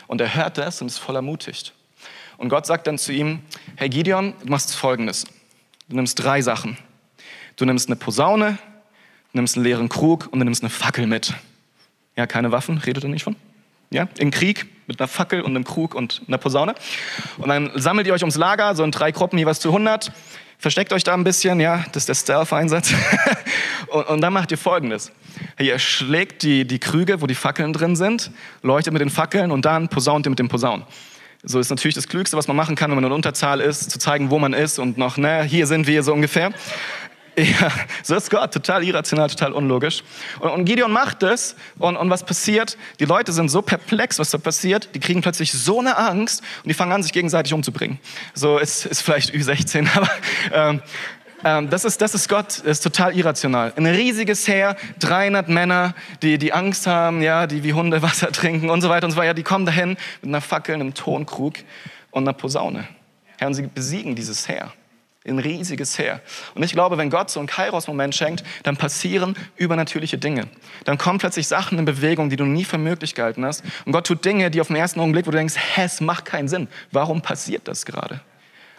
Und 0.08 0.22
er 0.22 0.34
hört 0.36 0.58
das 0.58 0.82
und 0.82 0.88
ist 0.88 0.98
voll 0.98 1.16
ermutigt. 1.16 1.74
Und 2.38 2.50
Gott 2.50 2.66
sagt 2.66 2.88
dann 2.88 2.98
zu 2.98 3.12
ihm, 3.12 3.42
hey 3.76 3.90
Gideon, 3.90 4.34
du 4.44 4.50
machst 4.50 4.76
folgendes. 4.76 5.26
Du 5.88 5.96
nimmst 5.96 6.22
drei 6.24 6.42
Sachen. 6.42 6.78
Du 7.56 7.66
nimmst 7.66 7.88
eine 7.88 7.96
Posaune, 7.96 8.58
nimmst 9.34 9.56
einen 9.56 9.66
leeren 9.66 9.90
Krug 9.90 10.28
und 10.32 10.40
du 10.40 10.46
nimmst 10.46 10.64
eine 10.64 10.70
Fackel 10.70 11.06
mit. 11.06 11.34
Ja, 12.16 12.28
keine 12.28 12.52
Waffen, 12.52 12.78
redet 12.78 13.04
er 13.04 13.10
nicht 13.10 13.24
von? 13.24 13.36
Ja, 13.90 14.08
im 14.18 14.32
Krieg 14.32 14.68
mit 14.88 15.00
einer 15.00 15.08
Fackel 15.08 15.42
und 15.42 15.52
einem 15.52 15.64
Krug 15.64 15.96
und 15.96 16.22
einer 16.28 16.38
Posaune. 16.38 16.76
Und 17.38 17.50
dann 17.50 17.72
sammelt 17.76 18.08
ihr 18.08 18.14
euch 18.14 18.22
ums 18.22 18.36
Lager, 18.36 18.76
so 18.76 18.84
in 18.84 18.92
drei 18.92 19.12
Gruppen 19.12 19.38
jeweils 19.38 19.60
zu 19.60 19.70
100. 19.70 20.12
Versteckt 20.58 20.94
euch 20.94 21.04
da 21.04 21.14
ein 21.14 21.24
bisschen, 21.24 21.60
ja, 21.60 21.84
das 21.92 22.04
ist 22.04 22.10
der 22.10 22.16
Stealth-Einsatz. 22.16 22.94
und, 23.88 24.08
und, 24.08 24.22
dann 24.22 24.32
macht 24.32 24.52
ihr 24.52 24.58
Folgendes. 24.58 25.12
Ihr 25.60 25.80
schlägt 25.80 26.44
die, 26.44 26.66
die 26.66 26.80
Krüge, 26.80 27.22
wo 27.22 27.28
die 27.28 27.36
Fackeln 27.36 27.74
drin 27.74 27.96
sind, 27.96 28.32
leuchtet 28.62 28.94
mit 28.94 29.02
den 29.02 29.10
Fackeln 29.10 29.52
und 29.52 29.66
dann 29.66 29.90
posaunt 29.90 30.28
ihr 30.28 30.30
mit 30.30 30.40
dem 30.40 30.50
Posaunen. 30.50 30.86
So 31.44 31.60
ist 31.60 31.72
natürlich 31.72 31.96
das 31.96 32.08
Klügste, 32.08 32.38
was 32.38 32.48
man 32.48 32.56
machen 32.56 32.76
kann, 32.76 32.92
wenn 32.92 32.96
man 32.96 33.06
in 33.06 33.12
Unterzahl 33.12 33.60
ist, 33.60 33.90
zu 33.90 33.98
zeigen, 33.98 34.30
wo 34.30 34.38
man 34.38 34.54
ist 34.54 34.78
und 34.78 35.00
noch, 35.00 35.18
ne, 35.18 35.44
hier 35.44 35.66
sind 35.66 35.88
wir 35.88 36.04
so 36.04 36.14
ungefähr. 36.14 36.52
Ja, 37.42 37.72
so 38.04 38.16
ist 38.16 38.30
Gott, 38.30 38.54
total 38.54 38.84
irrational, 38.84 39.28
total 39.28 39.54
unlogisch. 39.54 40.04
Und, 40.40 40.50
und 40.50 40.66
Gideon 40.66 40.92
macht 40.92 41.24
es 41.24 41.56
und, 41.80 41.98
und, 41.98 42.10
was 42.10 42.24
passiert? 42.24 42.78
Die 43.00 43.06
Leute 43.06 43.32
sind 43.32 43.50
so 43.50 43.64
perplex, 43.64 44.20
was 44.20 44.30
da 44.30 44.38
passiert. 44.38 44.90
Die 44.94 45.00
kriegen 45.00 45.22
plötzlich 45.22 45.52
so 45.52 45.80
eine 45.80 45.98
Angst 45.98 46.44
und 46.64 46.70
die 46.70 46.76
fangen 46.76 46.92
an, 46.92 47.02
sich 47.02 47.14
gegenseitig 47.14 47.54
umzubringen. 47.54 48.00
So 48.36 48.60
ist, 48.60 48.86
ist 48.86 49.02
vielleicht 49.02 49.34
Ü16, 49.34 49.88
aber 49.96 50.10
ähm, 50.54 50.82
ähm, 51.44 51.70
das, 51.72 51.84
ist, 51.84 52.00
das 52.02 52.14
ist 52.14 52.30
Gott, 52.30 52.60
das 52.60 52.66
ist 52.66 52.82
total 52.82 53.18
irrational. 53.18 53.74
Ein 53.76 53.88
riesiges 53.88 54.48
Heer, 54.48 54.76
300 55.00 55.50
Männer, 55.50 55.96
die, 56.22 56.38
die 56.38 56.54
Angst 56.54 56.86
haben, 56.86 57.24
ja, 57.24 57.48
die 57.48 57.64
wie 57.64 57.74
Hunde 57.74 58.02
Wasser 58.04 58.32
trinken 58.32 58.70
und 58.70 58.82
so 58.82 58.90
weiter 58.90 59.06
und 59.06 59.12
so 59.12 59.18
weiter. 59.18 59.34
Die 59.34 59.44
kommen 59.44 59.66
dahin 59.66 59.98
mit 60.22 60.28
einer 60.28 60.42
Fackel, 60.42 60.76
einem 60.76 60.94
Tonkrug 60.94 61.56
und 62.12 62.24
einer 62.24 62.34
Posaune. 62.34 62.88
Herr, 63.38 63.48
und 63.48 63.56
sie 63.56 63.64
besiegen 63.64 64.16
dieses 64.16 64.48
Heer. 64.48 64.72
Ein 65.24 65.38
riesiges 65.38 66.00
Heer. 66.00 66.20
Und 66.56 66.64
ich 66.64 66.72
glaube, 66.72 66.98
wenn 66.98 67.12
Gott 67.12 67.30
so 67.30 67.40
einen 67.40 67.48
Kairos-Moment 67.48 68.16
schenkt, 68.16 68.44
dann 68.64 68.76
passieren 68.76 69.36
übernatürliche 69.56 70.18
Dinge. 70.18 70.48
Dann 70.86 70.98
kommen 70.98 71.20
plötzlich 71.20 71.48
Sachen 71.48 71.78
in 71.78 71.86
Bewegung, 71.86 72.32
die 72.32 72.38
du 72.38 72.46
nie 72.46 72.64
für 72.66 72.80
möglich 72.80 73.14
gehalten 73.14 73.46
hast. 73.46 73.64
Und 73.86 73.92
Gott 73.92 74.08
tut 74.08 74.26
Dinge, 74.26 74.50
die 74.50 74.60
auf 74.62 74.68
den 74.68 74.78
ersten 74.78 75.00
Augenblick, 75.00 75.28
wo 75.28 75.32
du 75.32 75.38
denkst, 75.38 75.56
hä, 75.76 75.84
es 75.84 76.02
macht 76.02 76.26
keinen 76.26 76.48
Sinn. 76.48 76.68
Warum 76.92 77.22
passiert 77.22 77.68
das 77.68 77.86
gerade? 77.86 78.22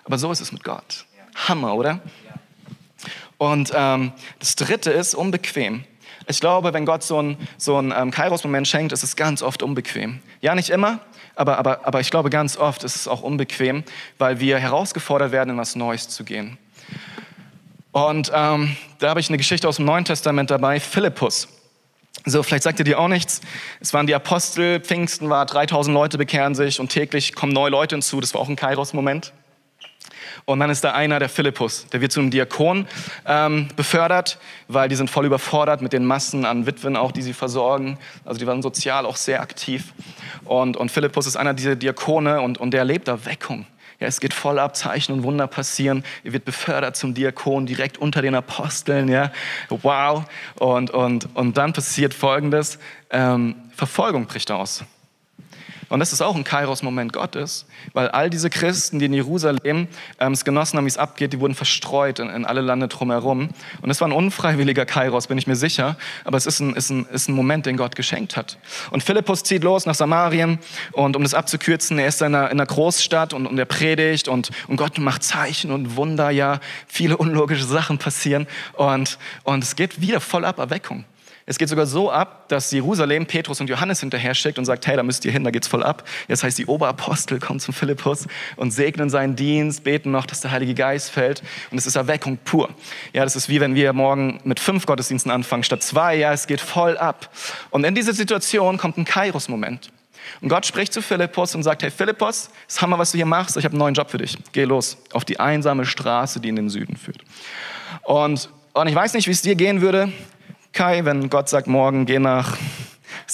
Aber 0.04 0.18
so 0.18 0.32
ist 0.32 0.40
es 0.40 0.50
mit 0.50 0.64
Gott. 0.64 1.06
Hammer, 1.36 1.76
oder? 1.76 2.00
Und 3.38 3.72
ähm, 3.74 4.12
das 4.40 4.56
Dritte 4.56 4.90
ist 4.90 5.14
unbequem. 5.14 5.84
Ich 6.26 6.40
glaube, 6.40 6.72
wenn 6.72 6.86
Gott 6.86 7.02
so 7.02 7.18
einen 7.18 7.36
so 7.58 7.78
ähm, 7.78 8.10
Kairos-Moment 8.10 8.68
schenkt, 8.68 8.92
ist 8.92 9.02
es 9.02 9.16
ganz 9.16 9.42
oft 9.42 9.62
unbequem. 9.62 10.20
Ja, 10.40 10.54
nicht 10.54 10.70
immer, 10.70 11.00
aber, 11.34 11.58
aber, 11.58 11.86
aber 11.86 12.00
ich 12.00 12.10
glaube, 12.10 12.30
ganz 12.30 12.56
oft 12.56 12.84
ist 12.84 12.96
es 12.96 13.08
auch 13.08 13.22
unbequem, 13.22 13.84
weil 14.18 14.40
wir 14.40 14.58
herausgefordert 14.58 15.32
werden, 15.32 15.50
in 15.50 15.58
was 15.58 15.76
Neues 15.76 16.08
zu 16.08 16.24
gehen. 16.24 16.58
Und 17.92 18.30
ähm, 18.34 18.76
da 18.98 19.10
habe 19.10 19.20
ich 19.20 19.28
eine 19.28 19.36
Geschichte 19.36 19.68
aus 19.68 19.76
dem 19.76 19.84
Neuen 19.84 20.04
Testament 20.04 20.50
dabei, 20.50 20.80
Philippus. 20.80 21.48
So, 22.24 22.42
vielleicht 22.42 22.62
sagt 22.62 22.78
ihr 22.78 22.84
dir 22.84 22.98
auch 22.98 23.08
nichts. 23.08 23.40
Es 23.80 23.92
waren 23.92 24.06
die 24.06 24.14
Apostel, 24.14 24.80
Pfingsten 24.80 25.28
war, 25.28 25.44
3000 25.44 25.92
Leute 25.92 26.18
bekehren 26.18 26.54
sich 26.54 26.78
und 26.78 26.88
täglich 26.88 27.34
kommen 27.34 27.52
neue 27.52 27.70
Leute 27.70 27.96
hinzu. 27.96 28.20
Das 28.20 28.32
war 28.32 28.40
auch 28.40 28.48
ein 28.48 28.56
Kairos-Moment. 28.56 29.32
Und 30.44 30.60
dann 30.60 30.70
ist 30.70 30.84
da 30.84 30.92
einer, 30.92 31.18
der 31.18 31.28
Philippus, 31.28 31.86
der 31.88 32.00
wird 32.00 32.12
zu 32.12 32.20
einem 32.20 32.30
Diakon 32.30 32.86
ähm, 33.26 33.68
befördert, 33.76 34.38
weil 34.68 34.88
die 34.88 34.96
sind 34.96 35.10
voll 35.10 35.26
überfordert 35.26 35.82
mit 35.82 35.92
den 35.92 36.04
Massen 36.04 36.44
an 36.44 36.66
Witwen 36.66 36.96
auch, 36.96 37.12
die 37.12 37.22
sie 37.22 37.32
versorgen. 37.32 37.98
Also 38.24 38.38
die 38.38 38.46
waren 38.46 38.62
sozial 38.62 39.06
auch 39.06 39.16
sehr 39.16 39.40
aktiv. 39.40 39.92
Und, 40.44 40.76
und 40.76 40.90
Philippus 40.90 41.26
ist 41.26 41.36
einer 41.36 41.54
dieser 41.54 41.76
Diakone 41.76 42.40
und, 42.40 42.58
und 42.58 42.72
der 42.72 42.80
erlebt 42.80 43.08
Erweckung. 43.08 43.66
Ja, 44.02 44.08
es 44.08 44.18
geht 44.18 44.34
voll 44.34 44.58
ab, 44.58 44.74
Zeichen 44.76 45.12
und 45.12 45.22
Wunder 45.22 45.46
passieren. 45.46 46.02
Er 46.24 46.32
wird 46.32 46.44
befördert 46.44 46.96
zum 46.96 47.14
Diakon, 47.14 47.66
direkt 47.66 47.98
unter 47.98 48.20
den 48.20 48.34
Aposteln. 48.34 49.08
Ja, 49.08 49.30
wow. 49.68 50.24
Und, 50.58 50.90
und, 50.90 51.28
und 51.36 51.56
dann 51.56 51.72
passiert 51.72 52.12
Folgendes: 52.12 52.80
ähm, 53.10 53.54
Verfolgung 53.76 54.26
bricht 54.26 54.50
aus. 54.50 54.82
Und 55.92 56.00
das 56.00 56.14
ist 56.14 56.22
auch 56.22 56.34
ein 56.34 56.42
Kairos-Moment 56.42 57.12
Gottes, 57.12 57.66
weil 57.92 58.08
all 58.08 58.30
diese 58.30 58.48
Christen, 58.48 58.98
die 58.98 59.04
in 59.04 59.12
Jerusalem 59.12 59.88
ähm, 60.18 60.32
es 60.32 60.42
genossen 60.42 60.78
haben, 60.78 60.86
wie 60.86 60.88
es 60.88 60.96
abgeht, 60.96 61.34
die 61.34 61.40
wurden 61.40 61.54
verstreut 61.54 62.18
in, 62.18 62.30
in 62.30 62.46
alle 62.46 62.62
Lande 62.62 62.88
drumherum. 62.88 63.50
Und 63.82 63.90
es 63.90 64.00
war 64.00 64.08
ein 64.08 64.12
unfreiwilliger 64.12 64.86
Kairos, 64.86 65.26
bin 65.26 65.36
ich 65.36 65.46
mir 65.46 65.54
sicher, 65.54 65.98
aber 66.24 66.38
es 66.38 66.46
ist 66.46 66.60
ein, 66.60 66.74
ist, 66.76 66.88
ein, 66.88 67.04
ist 67.12 67.28
ein 67.28 67.34
Moment, 67.34 67.66
den 67.66 67.76
Gott 67.76 67.94
geschenkt 67.94 68.38
hat. 68.38 68.56
Und 68.90 69.02
Philippus 69.02 69.42
zieht 69.42 69.64
los 69.64 69.84
nach 69.84 69.94
Samarien 69.94 70.60
und 70.92 71.14
um 71.14 71.24
das 71.24 71.34
abzukürzen, 71.34 71.98
er 71.98 72.06
ist 72.06 72.22
in 72.22 72.34
einer, 72.34 72.46
in 72.46 72.58
einer 72.58 72.64
Großstadt 72.64 73.34
und, 73.34 73.44
und 73.44 73.58
er 73.58 73.66
predigt 73.66 74.28
und, 74.28 74.48
und 74.68 74.78
Gott 74.78 74.96
macht 74.96 75.22
Zeichen 75.22 75.72
und 75.72 75.96
Wunder, 75.96 76.30
ja, 76.30 76.60
viele 76.86 77.18
unlogische 77.18 77.64
Sachen 77.64 77.98
passieren 77.98 78.46
und, 78.72 79.18
und 79.44 79.62
es 79.62 79.76
geht 79.76 80.00
wieder 80.00 80.20
voll 80.20 80.46
ab 80.46 80.58
Erweckung. 80.58 81.04
Es 81.44 81.58
geht 81.58 81.68
sogar 81.68 81.86
so 81.86 82.10
ab, 82.10 82.48
dass 82.48 82.70
Jerusalem 82.70 83.26
Petrus 83.26 83.60
und 83.60 83.68
Johannes 83.68 84.00
hinterher 84.00 84.34
schickt 84.34 84.58
und 84.58 84.64
sagt, 84.64 84.86
hey, 84.86 84.96
da 84.96 85.02
müsst 85.02 85.24
ihr 85.24 85.32
hin, 85.32 85.42
da 85.42 85.50
geht's 85.50 85.66
voll 85.66 85.82
ab. 85.82 86.04
Jetzt 86.28 86.44
heißt, 86.44 86.56
die 86.58 86.66
Oberapostel 86.66 87.40
kommen 87.40 87.58
zum 87.58 87.74
Philippus 87.74 88.26
und 88.56 88.70
segnen 88.70 89.10
seinen 89.10 89.34
Dienst, 89.34 89.82
beten 89.82 90.12
noch, 90.12 90.26
dass 90.26 90.40
der 90.40 90.52
Heilige 90.52 90.74
Geist 90.74 91.10
fällt. 91.10 91.42
Und 91.70 91.78
es 91.78 91.86
ist 91.86 91.96
Erweckung 91.96 92.38
pur. 92.44 92.68
Ja, 93.12 93.24
das 93.24 93.34
ist 93.34 93.48
wie 93.48 93.60
wenn 93.60 93.74
wir 93.74 93.92
morgen 93.92 94.40
mit 94.44 94.60
fünf 94.60 94.86
Gottesdiensten 94.86 95.32
anfangen 95.32 95.64
statt 95.64 95.82
zwei. 95.82 96.16
Ja, 96.16 96.32
es 96.32 96.46
geht 96.46 96.60
voll 96.60 96.96
ab. 96.96 97.30
Und 97.70 97.84
in 97.84 97.94
diese 97.94 98.12
Situation 98.12 98.78
kommt 98.78 98.96
ein 98.98 99.04
Kairos-Moment. 99.04 99.90
Und 100.40 100.48
Gott 100.48 100.66
spricht 100.66 100.92
zu 100.92 101.02
Philippus 101.02 101.54
und 101.54 101.62
sagt, 101.62 101.82
hey 101.82 101.90
Philippus, 101.90 102.50
das 102.66 102.80
Hammer, 102.80 102.98
was 102.98 103.12
du 103.12 103.16
hier 103.16 103.26
machst, 103.26 103.56
ich 103.56 103.64
habe 103.64 103.72
einen 103.72 103.80
neuen 103.80 103.94
Job 103.94 104.10
für 104.10 104.18
dich. 104.18 104.38
Geh 104.52 104.64
los 104.64 104.98
auf 105.12 105.24
die 105.24 105.40
einsame 105.40 105.84
Straße, 105.84 106.40
die 106.40 106.48
in 106.48 106.56
den 106.56 106.68
Süden 106.68 106.96
führt. 106.96 107.18
Und, 108.02 108.48
und 108.72 108.86
ich 108.86 108.94
weiß 108.94 109.14
nicht, 109.14 109.26
wie 109.26 109.32
es 109.32 109.42
dir 109.42 109.54
gehen 109.54 109.80
würde, 109.80 110.12
Kai, 110.72 111.04
wenn 111.04 111.28
Gott 111.28 111.48
sagt, 111.48 111.66
morgen 111.66 112.06
geh 112.06 112.18
nach 112.18 112.56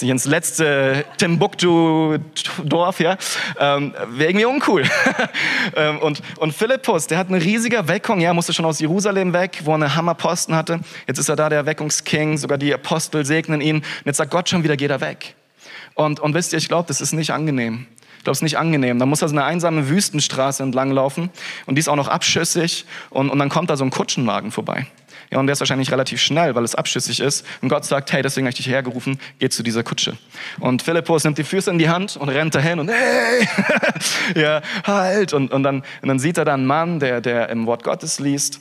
nicht 0.01 0.11
ins 0.11 0.25
letzte 0.25 1.05
Timbuktu-Dorf, 1.17 2.99
ja, 2.99 3.17
ähm, 3.59 3.93
wäre 4.11 4.29
irgendwie 4.29 4.45
uncool. 4.45 4.83
ähm, 5.75 5.99
und, 5.99 6.21
und 6.37 6.53
Philippus, 6.53 7.07
der 7.07 7.17
hat 7.17 7.27
eine 7.29 7.41
riesige 7.41 7.87
Weckung, 7.87 8.21
ja, 8.21 8.33
musste 8.33 8.53
schon 8.53 8.65
aus 8.65 8.79
Jerusalem 8.79 9.33
weg, 9.33 9.61
wo 9.63 9.71
er 9.71 9.75
eine 9.75 9.95
Hammerposten 9.95 10.55
hatte. 10.55 10.79
Jetzt 11.07 11.17
ist 11.17 11.29
er 11.29 11.35
da 11.35 11.49
der 11.49 11.65
Weckungsking, 11.65 12.37
sogar 12.37 12.57
die 12.57 12.73
Apostel 12.73 13.25
segnen 13.25 13.61
ihn. 13.61 13.77
Und 13.77 14.05
jetzt 14.05 14.17
sagt 14.17 14.31
Gott 14.31 14.49
schon 14.49 14.63
wieder, 14.63 14.77
geh 14.77 14.87
da 14.87 15.01
weg. 15.01 15.35
Und, 15.95 16.19
und 16.19 16.33
wisst 16.33 16.53
ihr, 16.53 16.59
ich 16.59 16.67
glaube, 16.67 16.87
das 16.87 17.01
ist 17.01 17.13
nicht 17.13 17.31
angenehm. 17.31 17.87
Ich 18.19 18.25
glaube, 18.25 18.33
es 18.33 18.39
ist 18.39 18.43
nicht 18.43 18.57
angenehm. 18.57 18.99
Da 18.99 19.05
muss 19.05 19.21
er 19.21 19.29
so 19.29 19.33
eine 19.33 19.45
einsame 19.45 19.87
Wüstenstraße 19.87 20.61
entlang 20.61 20.91
laufen 20.91 21.29
und 21.65 21.75
die 21.75 21.79
ist 21.79 21.87
auch 21.87 21.95
noch 21.95 22.09
abschüssig 22.09 22.85
und, 23.09 23.29
und 23.29 23.39
dann 23.39 23.47
kommt 23.47 23.69
da 23.69 23.77
so 23.77 23.85
ein 23.85 23.91
Kutschenwagen 23.91 24.51
vorbei. 24.51 24.87
Ja, 25.31 25.39
und 25.39 25.47
der 25.47 25.53
ist 25.53 25.61
wahrscheinlich 25.61 25.89
relativ 25.91 26.19
schnell, 26.19 26.55
weil 26.55 26.65
es 26.65 26.75
abschüssig 26.75 27.21
ist. 27.21 27.45
Und 27.61 27.69
Gott 27.69 27.85
sagt, 27.85 28.11
hey, 28.11 28.21
deswegen 28.21 28.45
habe 28.45 28.49
ich 28.49 28.57
dich 28.57 28.67
hergerufen, 28.67 29.19
geh 29.39 29.47
zu 29.47 29.63
dieser 29.63 29.83
Kutsche. 29.83 30.17
Und 30.59 30.81
Philippus 30.81 31.23
nimmt 31.23 31.37
die 31.37 31.43
Füße 31.43 31.71
in 31.71 31.77
die 31.77 31.87
Hand 31.87 32.17
und 32.17 32.29
rennt 32.29 32.55
dahin 32.55 32.79
und 32.79 32.89
hey, 32.89 33.47
ja, 34.35 34.61
halt. 34.85 35.33
Und, 35.33 35.51
und, 35.51 35.63
dann, 35.63 35.83
und 36.01 36.07
dann 36.07 36.19
sieht 36.19 36.37
er 36.37 36.45
da 36.45 36.55
einen 36.55 36.65
Mann, 36.65 36.99
der, 36.99 37.21
der 37.21 37.49
im 37.49 37.67
Wort 37.67 37.83
Gottes 37.83 38.19
liest. 38.19 38.59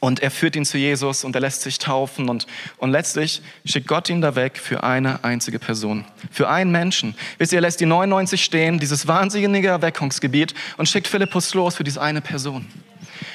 Und 0.00 0.20
er 0.20 0.32
führt 0.32 0.56
ihn 0.56 0.64
zu 0.64 0.78
Jesus 0.78 1.22
und 1.22 1.34
er 1.36 1.40
lässt 1.40 1.62
sich 1.62 1.78
taufen. 1.78 2.28
Und, 2.28 2.46
und 2.78 2.90
letztlich 2.90 3.40
schickt 3.64 3.86
Gott 3.86 4.08
ihn 4.08 4.20
da 4.20 4.34
weg 4.34 4.58
für 4.58 4.82
eine 4.82 5.22
einzige 5.22 5.60
Person. 5.60 6.04
Für 6.30 6.48
einen 6.48 6.72
Menschen. 6.72 7.14
Wisst 7.38 7.52
ihr, 7.52 7.58
er 7.58 7.62
lässt 7.62 7.78
die 7.80 7.86
99 7.86 8.42
stehen, 8.42 8.80
dieses 8.80 9.06
wahnsinnige 9.06 9.68
Erweckungsgebiet 9.68 10.54
und 10.76 10.88
schickt 10.88 11.06
Philippus 11.06 11.54
los 11.54 11.76
für 11.76 11.84
diese 11.84 12.00
eine 12.02 12.20
Person. 12.20 12.66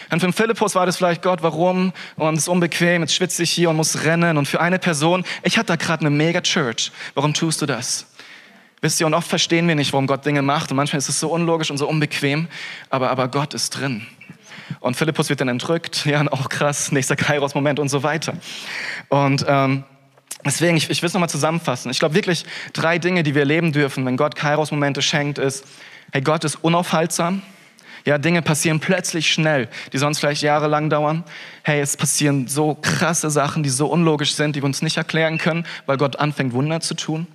Und 0.10 0.19
für 0.19 0.32
Philippus 0.34 0.76
war 0.76 0.86
das 0.86 0.97
vielleicht 0.97 1.21
Gott, 1.21 1.41
warum? 1.41 1.93
Und 2.15 2.34
es 2.34 2.43
ist 2.43 2.47
unbequem, 2.47 3.02
jetzt 3.02 3.13
schwitze 3.13 3.43
ich 3.43 3.52
hier 3.52 3.69
und 3.69 3.76
muss 3.76 4.04
rennen. 4.04 4.38
Und 4.38 4.47
für 4.47 4.62
eine 4.62 4.80
Person, 4.80 5.23
ich 5.43 5.58
hatte 5.58 5.67
da 5.67 5.76
gerade 5.76 6.02
eine 6.02 6.10
mega 6.10 6.41
Church. 6.41 6.91
Warum 7.13 7.34
tust 7.34 7.62
du 7.62 7.65
das? 7.65 8.08
Wisst 8.82 9.00
ihr, 9.00 9.08
und 9.08 9.13
oft 9.13 9.28
verstehen 9.28 9.67
wir 9.67 9.76
nicht, 9.76 9.91
warum 9.91 10.08
Gott 10.08 10.26
Dinge 10.26 10.41
macht. 10.41 10.71
Und 10.71 10.78
manchmal 10.78 11.00
ist 11.00 11.10
es 11.10 11.19
so 11.19 11.30
unlogisch 11.30 11.71
und 11.71 11.78
so 11.78 11.88
unbequem. 11.88 12.47
Aber, 12.89 13.10
aber 13.10 13.28
Gott 13.28 13.54
ist 13.54 13.71
drin. 13.71 14.06
Und 14.80 14.95
Philippus 14.95 15.30
wird 15.30 15.41
dann 15.41 15.49
entrückt. 15.49 16.06
Ja, 16.06 16.25
auch 16.32 16.49
krass, 16.49 16.91
nächster 16.91 17.15
Kairos-Moment 17.15 17.80
und 17.80 17.89
so 17.89 18.01
weiter. 18.01 18.34
Und 19.10 19.45
ähm, 19.47 19.84
deswegen, 20.45 20.77
ich, 20.77 20.89
ich 20.89 21.01
will 21.01 21.08
es 21.08 21.13
nochmal 21.13 21.30
zusammenfassen. 21.30 21.91
Ich 21.91 21.99
glaube 21.99 22.15
wirklich, 22.15 22.45
drei 22.73 22.97
Dinge, 22.97 23.23
die 23.23 23.36
wir 23.36 23.41
erleben 23.41 23.73
dürfen, 23.73 24.06
wenn 24.06 24.15
Gott 24.15 24.36
Kairos-Momente 24.36 25.01
schenkt, 25.01 25.38
ist, 25.38 25.65
hey, 26.12 26.21
Gott 26.21 26.43
ist 26.43 26.56
unaufhaltsam. 26.63 27.41
Ja, 28.06 28.17
Dinge 28.17 28.41
passieren 28.41 28.80
plötzlich 28.80 29.34
schnell, 29.34 29.67
die 29.91 29.97
sonst 29.97 30.19
vielleicht 30.19 30.41
jahrelang 30.41 30.89
dauern. 30.89 31.25
Hey, 31.63 31.82
es 31.82 31.97
passieren 31.97 32.47
so 32.47 32.75
krasse 32.82 33.30
Sachen, 33.30 33.63
die 33.63 33.69
so 33.69 33.88
unlogisch 33.88 34.34
sind, 34.34 34.56
die 34.56 34.62
wir 34.62 34.65
uns 34.65 34.82
nicht 34.82 34.95
erklären 34.95 35.38
können, 35.38 35.65
weil 35.88 35.97
Gott 35.97 36.15
anfängt, 36.15 36.53
Wunder 36.53 36.80
zu 36.80 36.93
tun. 36.93 37.27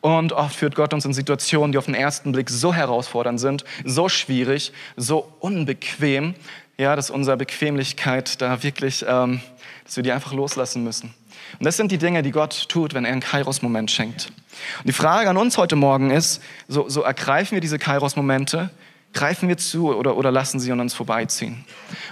Und 0.00 0.32
oft 0.32 0.56
führt 0.56 0.74
Gott 0.74 0.94
uns 0.94 1.04
in 1.04 1.12
Situationen, 1.12 1.72
die 1.72 1.78
auf 1.78 1.84
den 1.84 1.94
ersten 1.94 2.32
Blick 2.32 2.48
so 2.48 2.72
herausfordernd 2.72 3.38
sind, 3.38 3.64
so 3.84 4.08
schwierig, 4.08 4.72
so 4.96 5.30
unbequem, 5.40 6.34
ja, 6.78 6.96
dass 6.96 7.10
unsere 7.10 7.36
Bequemlichkeit 7.36 8.40
da 8.40 8.62
wirklich, 8.62 9.04
ähm, 9.06 9.40
dass 9.84 9.96
wir 9.96 10.02
die 10.02 10.12
einfach 10.12 10.32
loslassen 10.32 10.82
müssen. 10.82 11.14
Und 11.58 11.66
das 11.66 11.76
sind 11.76 11.92
die 11.92 11.98
Dinge, 11.98 12.22
die 12.22 12.30
Gott 12.30 12.68
tut, 12.68 12.94
wenn 12.94 13.04
er 13.04 13.12
einen 13.12 13.20
Kairos-Moment 13.20 13.90
schenkt. 13.90 14.32
Und 14.78 14.88
die 14.88 14.92
Frage 14.92 15.28
an 15.28 15.36
uns 15.36 15.58
heute 15.58 15.76
Morgen 15.76 16.10
ist, 16.10 16.42
so, 16.68 16.88
so 16.88 17.02
ergreifen 17.02 17.56
wir 17.56 17.60
diese 17.60 17.78
Kairos-Momente, 17.78 18.70
greifen 19.12 19.48
wir 19.48 19.58
zu 19.58 19.94
oder, 19.94 20.16
oder 20.16 20.30
lassen 20.30 20.60
sie 20.60 20.72
an 20.72 20.80
uns 20.80 20.94
vorbeiziehen? 20.94 21.64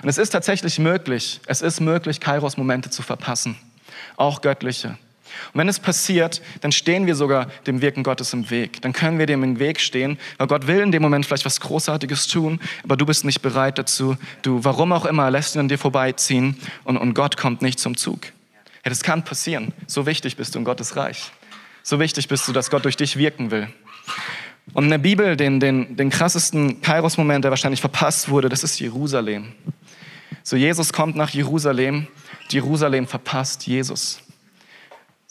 Und 0.03 0.09
es 0.09 0.18
ist 0.18 0.31
tatsächlich 0.31 0.79
möglich, 0.79 1.40
es 1.46 1.62
ist 1.62 1.81
möglich, 1.81 2.20
Kairos-Momente 2.20 2.90
zu 2.90 3.03
verpassen, 3.03 3.57
auch 4.16 4.42
göttliche. 4.42 4.98
Und 5.53 5.61
wenn 5.61 5.68
es 5.68 5.79
passiert, 5.79 6.42
dann 6.61 6.72
stehen 6.72 7.07
wir 7.07 7.14
sogar 7.14 7.48
dem 7.66 7.81
Wirken 7.81 8.03
Gottes 8.03 8.33
im 8.33 8.51
Weg. 8.51 8.83
Dann 8.83 8.92
können 8.92 9.18
wir 9.18 9.27
dem 9.27 9.42
im 9.42 9.59
Weg 9.59 9.81
stehen, 9.81 10.18
weil 10.37 10.46
Gott 10.46 10.66
will 10.66 10.81
in 10.81 10.92
dem 10.92 11.03
Moment 11.03 11.27
vielleicht 11.27 11.44
was 11.44 11.61
Großartiges 11.61 12.27
tun, 12.27 12.61
aber 12.85 12.96
du 12.96 13.07
bist 13.07 13.24
nicht 13.24 13.42
bereit 13.42 13.79
dazu. 13.79 14.16
Du, 14.42 14.64
warum 14.64 14.92
auch 14.92 15.05
immer, 15.05 15.31
lässt 15.31 15.55
ihn 15.55 15.61
an 15.61 15.68
dir 15.68 15.79
vorbeiziehen 15.79 16.57
und, 16.85 16.96
und 16.96 17.14
Gott 17.14 17.37
kommt 17.37 17.62
nicht 17.62 17.79
zum 17.79 17.96
Zug. 17.96 18.27
Ja, 18.85 18.90
das 18.90 19.03
kann 19.03 19.24
passieren. 19.24 19.72
So 19.87 20.07
wichtig 20.07 20.37
bist 20.37 20.55
du 20.55 20.59
in 20.59 20.64
Gottes 20.64 20.96
Reich. 20.96 21.33
So 21.83 21.98
wichtig 22.01 22.29
bist 22.29 22.46
du, 22.46 22.53
dass 22.53 22.70
Gott 22.70 22.85
durch 22.85 22.96
dich 22.96 23.16
wirken 23.16 23.51
will. 23.51 23.68
Und 24.74 24.85
in 24.85 24.90
der 24.90 24.98
Bibel, 24.98 25.37
den, 25.37 25.61
den, 25.61 25.96
den 25.96 26.11
krassesten 26.11 26.83
Kairos-Moment, 26.83 27.44
der 27.44 27.51
wahrscheinlich 27.51 27.81
verpasst 27.81 28.29
wurde, 28.29 28.48
das 28.48 28.62
ist 28.62 28.79
Jerusalem. 28.79 29.53
So, 30.42 30.57
Jesus 30.57 30.92
kommt 30.92 31.16
nach 31.16 31.31
Jerusalem, 31.31 32.07
Jerusalem 32.51 33.07
verpasst 33.07 33.66
Jesus. 33.66 34.20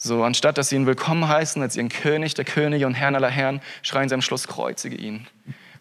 So, 0.00 0.22
anstatt 0.22 0.56
dass 0.56 0.68
sie 0.68 0.76
ihn 0.76 0.86
willkommen 0.86 1.26
heißen 1.26 1.60
als 1.60 1.74
ihren 1.74 1.88
König, 1.88 2.34
der 2.34 2.44
Könige 2.44 2.86
und 2.86 2.94
Herrn 2.94 3.16
aller 3.16 3.30
Herren, 3.30 3.60
schreien 3.82 4.08
sie 4.08 4.14
am 4.14 4.22
Schluss, 4.22 4.46
kreuzige 4.46 4.94
ihn. 4.94 5.26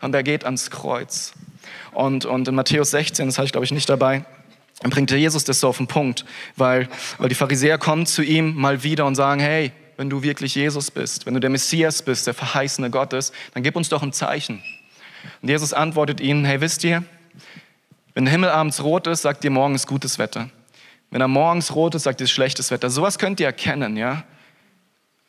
Und 0.01 0.15
er 0.15 0.23
geht 0.23 0.43
ans 0.43 0.71
Kreuz. 0.71 1.33
Und, 1.91 2.25
und 2.25 2.47
in 2.47 2.55
Matthäus 2.55 2.89
16, 2.89 3.27
das 3.27 3.37
habe 3.37 3.45
ich 3.45 3.51
glaube 3.51 3.65
ich 3.65 3.71
nicht 3.71 3.87
dabei, 3.87 4.25
dann 4.81 4.89
bringt 4.89 5.11
Jesus 5.11 5.43
das 5.43 5.59
so 5.59 5.67
auf 5.67 5.77
den 5.77 5.85
Punkt, 5.85 6.25
weil, 6.55 6.89
weil 7.19 7.29
die 7.29 7.35
Pharisäer 7.35 7.77
kommen 7.77 8.07
zu 8.07 8.23
ihm 8.23 8.55
mal 8.55 8.81
wieder 8.81 9.05
und 9.05 9.13
sagen, 9.13 9.39
hey, 9.39 9.71
wenn 9.97 10.09
du 10.09 10.23
wirklich 10.23 10.55
Jesus 10.55 10.89
bist, 10.89 11.27
wenn 11.27 11.35
du 11.35 11.39
der 11.39 11.51
Messias 11.51 12.01
bist, 12.01 12.25
der 12.25 12.33
verheißene 12.33 12.89
Gottes, 12.89 13.31
dann 13.53 13.61
gib 13.61 13.75
uns 13.75 13.89
doch 13.89 14.01
ein 14.01 14.13
Zeichen. 14.13 14.63
Und 15.43 15.49
Jesus 15.49 15.73
antwortet 15.73 16.21
ihnen, 16.21 16.43
hey, 16.43 16.59
wisst 16.59 16.83
ihr, 16.83 17.03
wenn 18.15 18.25
der 18.25 18.31
Himmel 18.31 18.49
abends 18.49 18.83
rot 18.83 19.05
ist, 19.05 19.21
sagt 19.21 19.43
ihr, 19.43 19.51
morgen 19.51 19.75
ist 19.75 19.85
gutes 19.85 20.17
Wetter. 20.17 20.49
Wenn 21.09 21.21
er 21.21 21.27
morgens 21.27 21.73
rot 21.73 21.95
ist, 21.95 22.03
sagt 22.03 22.21
ihr 22.21 22.27
schlechtes 22.27 22.71
Wetter. 22.71 22.89
Sowas 22.89 23.17
könnt 23.17 23.39
ihr 23.39 23.45
erkennen, 23.45 23.95
ja. 23.95 24.23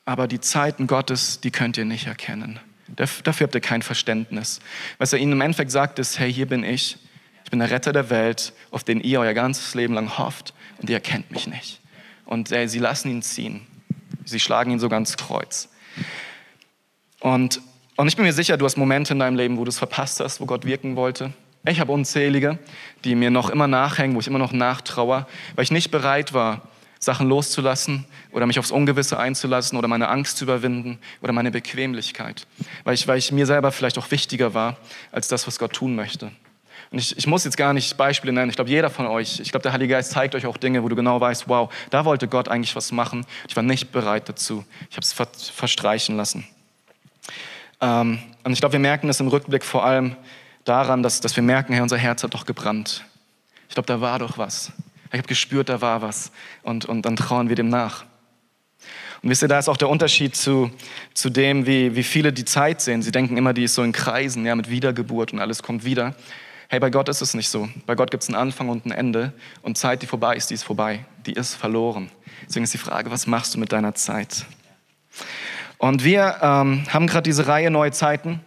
Aber 0.04 0.26
die 0.26 0.40
Zeiten 0.40 0.86
Gottes, 0.86 1.40
die 1.40 1.50
könnt 1.50 1.76
ihr 1.76 1.84
nicht 1.84 2.06
erkennen. 2.06 2.58
Dafür 2.88 3.44
habt 3.46 3.54
ihr 3.54 3.60
kein 3.60 3.82
Verständnis. 3.82 4.60
Was 4.96 5.12
er 5.12 5.18
ihnen 5.18 5.32
im 5.32 5.40
Endeffekt 5.40 5.70
sagt, 5.70 5.98
ist, 5.98 6.18
hey, 6.18 6.32
hier 6.32 6.46
bin 6.46 6.64
ich. 6.64 6.96
Ich 7.44 7.50
bin 7.50 7.60
der 7.60 7.70
Retter 7.70 7.92
der 7.92 8.10
Welt, 8.10 8.52
auf 8.70 8.84
den 8.84 9.00
ihr 9.00 9.20
euer 9.20 9.34
ganzes 9.34 9.74
Leben 9.74 9.94
lang 9.94 10.18
hofft 10.18 10.52
und 10.78 10.90
ihr 10.90 10.96
erkennt 10.96 11.30
mich 11.30 11.46
nicht. 11.46 11.80
Und 12.24 12.52
äh, 12.52 12.66
sie 12.68 12.78
lassen 12.78 13.10
ihn 13.10 13.22
ziehen. 13.22 13.66
Sie 14.24 14.40
schlagen 14.40 14.70
ihn 14.70 14.78
sogar 14.78 14.98
ins 14.98 15.16
Kreuz. 15.16 15.68
Und, 17.20 17.60
und 17.96 18.08
ich 18.08 18.16
bin 18.16 18.24
mir 18.24 18.32
sicher, 18.32 18.56
du 18.56 18.64
hast 18.64 18.76
Momente 18.76 19.12
in 19.12 19.18
deinem 19.18 19.36
Leben, 19.36 19.56
wo 19.56 19.64
du 19.64 19.70
es 19.70 19.78
verpasst 19.78 20.20
hast, 20.20 20.40
wo 20.40 20.46
Gott 20.46 20.64
wirken 20.66 20.96
wollte. 20.96 21.32
Ich 21.66 21.81
habe 21.81 21.92
unzählige, 21.92 22.59
die 23.05 23.14
mir 23.14 23.31
noch 23.31 23.51
immer 23.51 23.66
nachhängen, 23.66 24.16
wo 24.16 24.21
ich 24.21 24.27
immer 24.27 24.38
noch 24.38 24.53
nachtraue, 24.53 25.27
weil 25.55 25.62
ich 25.64 25.71
nicht 25.71 25.90
bereit 25.90 26.33
war, 26.33 26.62
Sachen 26.99 27.29
loszulassen 27.29 28.07
oder 28.33 28.47
mich 28.47 28.59
aufs 28.59 28.71
Ungewisse 28.71 29.18
einzulassen 29.18 29.79
oder 29.79 29.88
meine 29.88 30.09
Angst 30.09 30.38
zu 30.38 30.44
überwinden 30.44 30.99
oder 31.23 31.33
meine 31.33 31.51
Bequemlichkeit, 31.51 32.47
weil 32.85 32.94
ich, 32.94 33.07
weil 33.07 33.18
ich 33.18 33.31
mir 33.31 33.47
selber 33.47 33.71
vielleicht 33.71 33.99
auch 33.99 34.11
wichtiger 34.11 34.55
war 34.55 34.77
als 35.12 35.29
das, 35.29 35.47
was 35.47 35.59
Gott 35.59 35.73
tun 35.73 35.94
möchte. 35.94 36.33
Und 36.90 36.99
ich, 36.99 37.16
ich 37.18 37.27
muss 37.27 37.44
jetzt 37.44 37.57
gar 37.57 37.75
nicht 37.75 37.97
Beispiele 37.97 38.33
nennen. 38.33 38.49
Ich 38.49 38.57
glaube, 38.57 38.71
jeder 38.71 38.88
von 38.88 39.07
euch, 39.07 39.40
ich 39.40 39.51
glaube, 39.51 39.62
der 39.62 39.73
Heilige 39.73 39.92
Geist 39.92 40.11
zeigt 40.12 40.35
euch 40.35 40.47
auch 40.47 40.57
Dinge, 40.57 40.83
wo 40.83 40.88
du 40.88 40.97
genau 40.97 41.21
weißt, 41.21 41.49
wow, 41.49 41.73
da 41.90 42.05
wollte 42.05 42.29
Gott 42.29 42.49
eigentlich 42.49 42.75
was 42.77 42.92
machen. 42.92 43.27
Ich 43.47 43.57
war 43.57 43.62
nicht 43.62 43.92
bereit 43.92 44.29
dazu. 44.29 44.64
Ich 44.88 44.97
habe 44.97 45.03
es 45.03 45.12
ver 45.12 45.29
verstreichen 45.55 46.16
lassen. 46.16 46.47
Ähm, 47.81 48.21
und 48.42 48.53
ich 48.53 48.61
glaube, 48.61 48.73
wir 48.73 48.81
merken 48.81 49.09
es 49.09 49.21
im 49.21 49.29
Rückblick 49.29 49.64
vor 49.64 49.85
allem, 49.85 50.16
daran, 50.68 51.02
dass, 51.02 51.20
dass 51.20 51.35
wir 51.37 51.42
merken, 51.42 51.72
hey, 51.72 51.83
unser 51.83 51.98
Herz 51.98 52.22
hat 52.22 52.35
doch 52.35 52.46
gebrannt. 52.46 53.04
Ich 53.68 53.74
glaube, 53.74 53.87
da 53.87 54.00
war 54.00 54.18
doch 54.18 54.38
was. 54.38 54.72
Ich 55.11 55.18
habe 55.18 55.28
gespürt, 55.28 55.68
da 55.68 55.81
war 55.81 56.02
was. 56.02 56.31
Und, 56.62 56.85
und 56.85 57.02
dann 57.02 57.16
trauen 57.16 57.48
wir 57.48 57.57
dem 57.57 57.68
nach. 57.68 58.04
Und 59.22 59.31
wisst 59.31 59.42
ihr, 59.42 59.48
da 59.48 59.59
ist 59.59 59.68
auch 59.68 59.76
der 59.76 59.88
Unterschied 59.88 60.37
zu, 60.37 60.70
zu 61.14 61.31
dem, 61.31 61.66
wie, 61.66 61.96
wie 61.96 62.02
viele 62.02 62.33
die 62.33 62.44
Zeit 62.44 62.81
sehen. 62.81 63.02
Sie 63.02 63.11
denken 63.11 63.37
immer, 63.37 63.52
die 63.52 63.64
ist 63.64 63.74
so 63.74 63.83
in 63.83 63.92
Kreisen, 63.92 64.44
ja, 64.44 64.54
mit 64.54 64.70
Wiedergeburt 64.70 65.33
und 65.33 65.40
alles 65.40 65.62
kommt 65.62 65.85
wieder. 65.85 66.14
Hey, 66.68 66.78
bei 66.78 66.90
Gott 66.90 67.09
ist 67.09 67.22
es 67.22 67.35
nicht 67.35 67.48
so. 67.48 67.68
Bei 67.87 67.94
Gott 67.94 68.11
gibt 68.11 68.22
es 68.22 68.28
einen 68.28 68.37
Anfang 68.37 68.68
und 68.68 68.85
ein 68.85 68.90
Ende. 68.90 69.33
Und 69.62 69.78
Zeit, 69.78 70.02
die 70.02 70.07
vorbei 70.07 70.37
ist, 70.37 70.50
die 70.50 70.54
ist 70.54 70.64
vorbei. 70.64 71.04
Die 71.26 71.33
ist 71.33 71.54
verloren. 71.54 72.11
Deswegen 72.46 72.64
ist 72.64 72.74
die 72.74 72.78
Frage, 72.78 73.11
was 73.11 73.26
machst 73.26 73.54
du 73.54 73.59
mit 73.59 73.72
deiner 73.72 73.94
Zeit? 73.94 74.44
Und 75.78 76.04
wir 76.04 76.37
ähm, 76.42 76.85
haben 76.90 77.07
gerade 77.07 77.22
diese 77.22 77.46
Reihe 77.46 77.70
Neue 77.70 77.90
Zeiten 77.92 78.40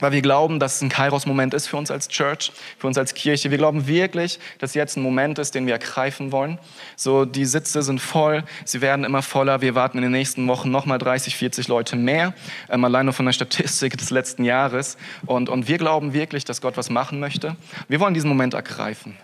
weil 0.00 0.12
wir 0.12 0.22
glauben, 0.22 0.58
dass 0.58 0.76
es 0.76 0.82
ein 0.82 0.88
Kairos-Moment 0.88 1.54
ist 1.54 1.68
für 1.68 1.76
uns 1.76 1.90
als 1.90 2.08
Church, 2.08 2.52
für 2.78 2.86
uns 2.86 2.98
als 2.98 3.14
Kirche. 3.14 3.50
Wir 3.50 3.58
glauben 3.58 3.86
wirklich, 3.86 4.38
dass 4.58 4.74
jetzt 4.74 4.96
ein 4.96 5.02
Moment 5.02 5.38
ist, 5.38 5.54
den 5.54 5.66
wir 5.66 5.74
ergreifen 5.74 6.32
wollen. 6.32 6.58
So, 6.96 7.24
die 7.24 7.44
Sitze 7.44 7.82
sind 7.82 8.00
voll, 8.00 8.44
sie 8.64 8.80
werden 8.80 9.04
immer 9.04 9.22
voller. 9.22 9.60
Wir 9.60 9.74
warten 9.74 9.98
in 9.98 10.02
den 10.02 10.12
nächsten 10.12 10.46
Wochen 10.48 10.70
nochmal 10.70 10.98
30, 10.98 11.36
40 11.36 11.68
Leute 11.68 11.96
mehr, 11.96 12.34
ähm, 12.68 12.84
allein 12.84 13.06
nur 13.06 13.12
von 13.12 13.26
der 13.26 13.32
Statistik 13.32 13.96
des 13.96 14.10
letzten 14.10 14.44
Jahres. 14.44 14.96
Und, 15.26 15.48
und 15.48 15.68
wir 15.68 15.78
glauben 15.78 16.12
wirklich, 16.12 16.44
dass 16.44 16.60
Gott 16.60 16.76
was 16.76 16.90
machen 16.90 17.20
möchte. 17.20 17.56
Wir 17.88 18.00
wollen 18.00 18.14
diesen 18.14 18.28
Moment 18.28 18.54
ergreifen. 18.54 19.16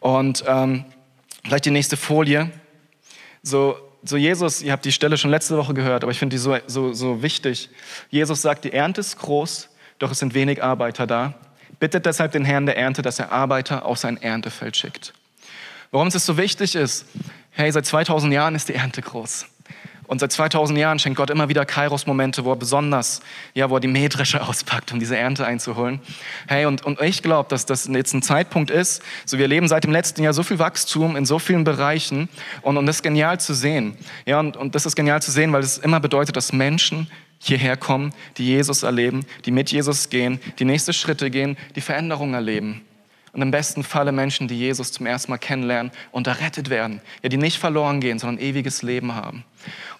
Und 0.00 0.44
ähm, 0.46 0.84
vielleicht 1.44 1.64
die 1.64 1.70
nächste 1.70 1.96
Folie. 1.96 2.50
So, 3.42 3.76
so 4.04 4.16
Jesus, 4.16 4.62
ihr 4.62 4.72
habt 4.72 4.84
die 4.84 4.92
Stelle 4.92 5.16
schon 5.18 5.30
letzte 5.30 5.56
Woche 5.56 5.74
gehört, 5.74 6.02
aber 6.02 6.12
ich 6.12 6.18
finde 6.18 6.34
die 6.34 6.38
so, 6.38 6.56
so, 6.66 6.92
so 6.92 7.22
wichtig. 7.22 7.70
Jesus 8.10 8.42
sagt, 8.42 8.64
die 8.64 8.72
Ernte 8.72 9.00
ist 9.00 9.18
groß, 9.18 9.68
doch 9.98 10.10
es 10.10 10.18
sind 10.18 10.34
wenig 10.34 10.62
Arbeiter 10.62 11.06
da. 11.06 11.34
Bittet 11.80 12.06
deshalb 12.06 12.32
den 12.32 12.44
Herrn 12.44 12.66
der 12.66 12.76
Ernte, 12.76 13.02
dass 13.02 13.18
er 13.18 13.32
Arbeiter 13.32 13.84
auf 13.84 13.98
sein 13.98 14.20
Erntefeld 14.20 14.76
schickt. 14.76 15.12
Warum 15.90 16.08
es 16.08 16.26
so 16.26 16.36
wichtig 16.36 16.74
ist, 16.74 17.06
hey, 17.50 17.70
seit 17.72 17.86
2000 17.86 18.32
Jahren 18.32 18.54
ist 18.54 18.68
die 18.68 18.74
Ernte 18.74 19.00
groß. 19.00 19.46
Und 20.08 20.20
seit 20.20 20.32
2000 20.32 20.78
Jahren 20.78 20.98
schenkt 20.98 21.18
Gott 21.18 21.28
immer 21.28 21.50
wieder 21.50 21.66
Kairos-Momente, 21.66 22.44
wo 22.46 22.52
er 22.52 22.56
besonders, 22.56 23.20
ja, 23.52 23.68
wo 23.68 23.76
er 23.76 23.80
die 23.80 23.88
Mähdresche 23.88 24.42
auspackt, 24.48 24.90
um 24.90 24.98
diese 24.98 25.16
Ernte 25.16 25.46
einzuholen. 25.46 26.00
Hey, 26.48 26.64
und, 26.64 26.84
und 26.84 27.00
ich 27.02 27.22
glaube, 27.22 27.50
dass 27.50 27.66
das 27.66 27.86
jetzt 27.86 28.14
ein 28.14 28.22
Zeitpunkt 28.22 28.70
ist, 28.70 29.02
so 29.26 29.36
wir 29.36 29.44
erleben 29.44 29.68
seit 29.68 29.84
dem 29.84 29.92
letzten 29.92 30.22
Jahr 30.22 30.32
so 30.32 30.42
viel 30.42 30.58
Wachstum 30.58 31.14
in 31.14 31.26
so 31.26 31.38
vielen 31.38 31.62
Bereichen 31.62 32.30
und, 32.62 32.78
und 32.78 32.86
das 32.86 32.96
ist 32.96 33.02
genial 33.02 33.38
zu 33.38 33.52
sehen. 33.52 33.98
Ja, 34.24 34.40
und, 34.40 34.56
und 34.56 34.74
das 34.74 34.86
ist 34.86 34.96
genial 34.96 35.20
zu 35.20 35.30
sehen, 35.30 35.52
weil 35.52 35.62
es 35.62 35.76
immer 35.76 36.00
bedeutet, 36.00 36.36
dass 36.36 36.54
Menschen 36.54 37.10
hierher 37.38 37.76
kommen, 37.76 38.12
die 38.36 38.46
Jesus 38.46 38.82
erleben, 38.82 39.24
die 39.44 39.50
mit 39.50 39.70
Jesus 39.70 40.10
gehen, 40.10 40.40
die 40.58 40.64
nächste 40.64 40.92
Schritte 40.92 41.30
gehen, 41.30 41.56
die 41.76 41.80
Veränderungen 41.80 42.34
erleben. 42.34 42.82
Und 43.32 43.42
im 43.42 43.50
besten 43.50 43.84
Falle 43.84 44.10
Menschen, 44.10 44.48
die 44.48 44.58
Jesus 44.58 44.90
zum 44.90 45.06
ersten 45.06 45.30
Mal 45.30 45.38
kennenlernen 45.38 45.92
und 46.12 46.26
errettet 46.26 46.70
werden. 46.70 47.00
Ja, 47.22 47.28
die 47.28 47.36
nicht 47.36 47.58
verloren 47.58 48.00
gehen, 48.00 48.18
sondern 48.18 48.42
ewiges 48.42 48.82
Leben 48.82 49.14
haben. 49.14 49.44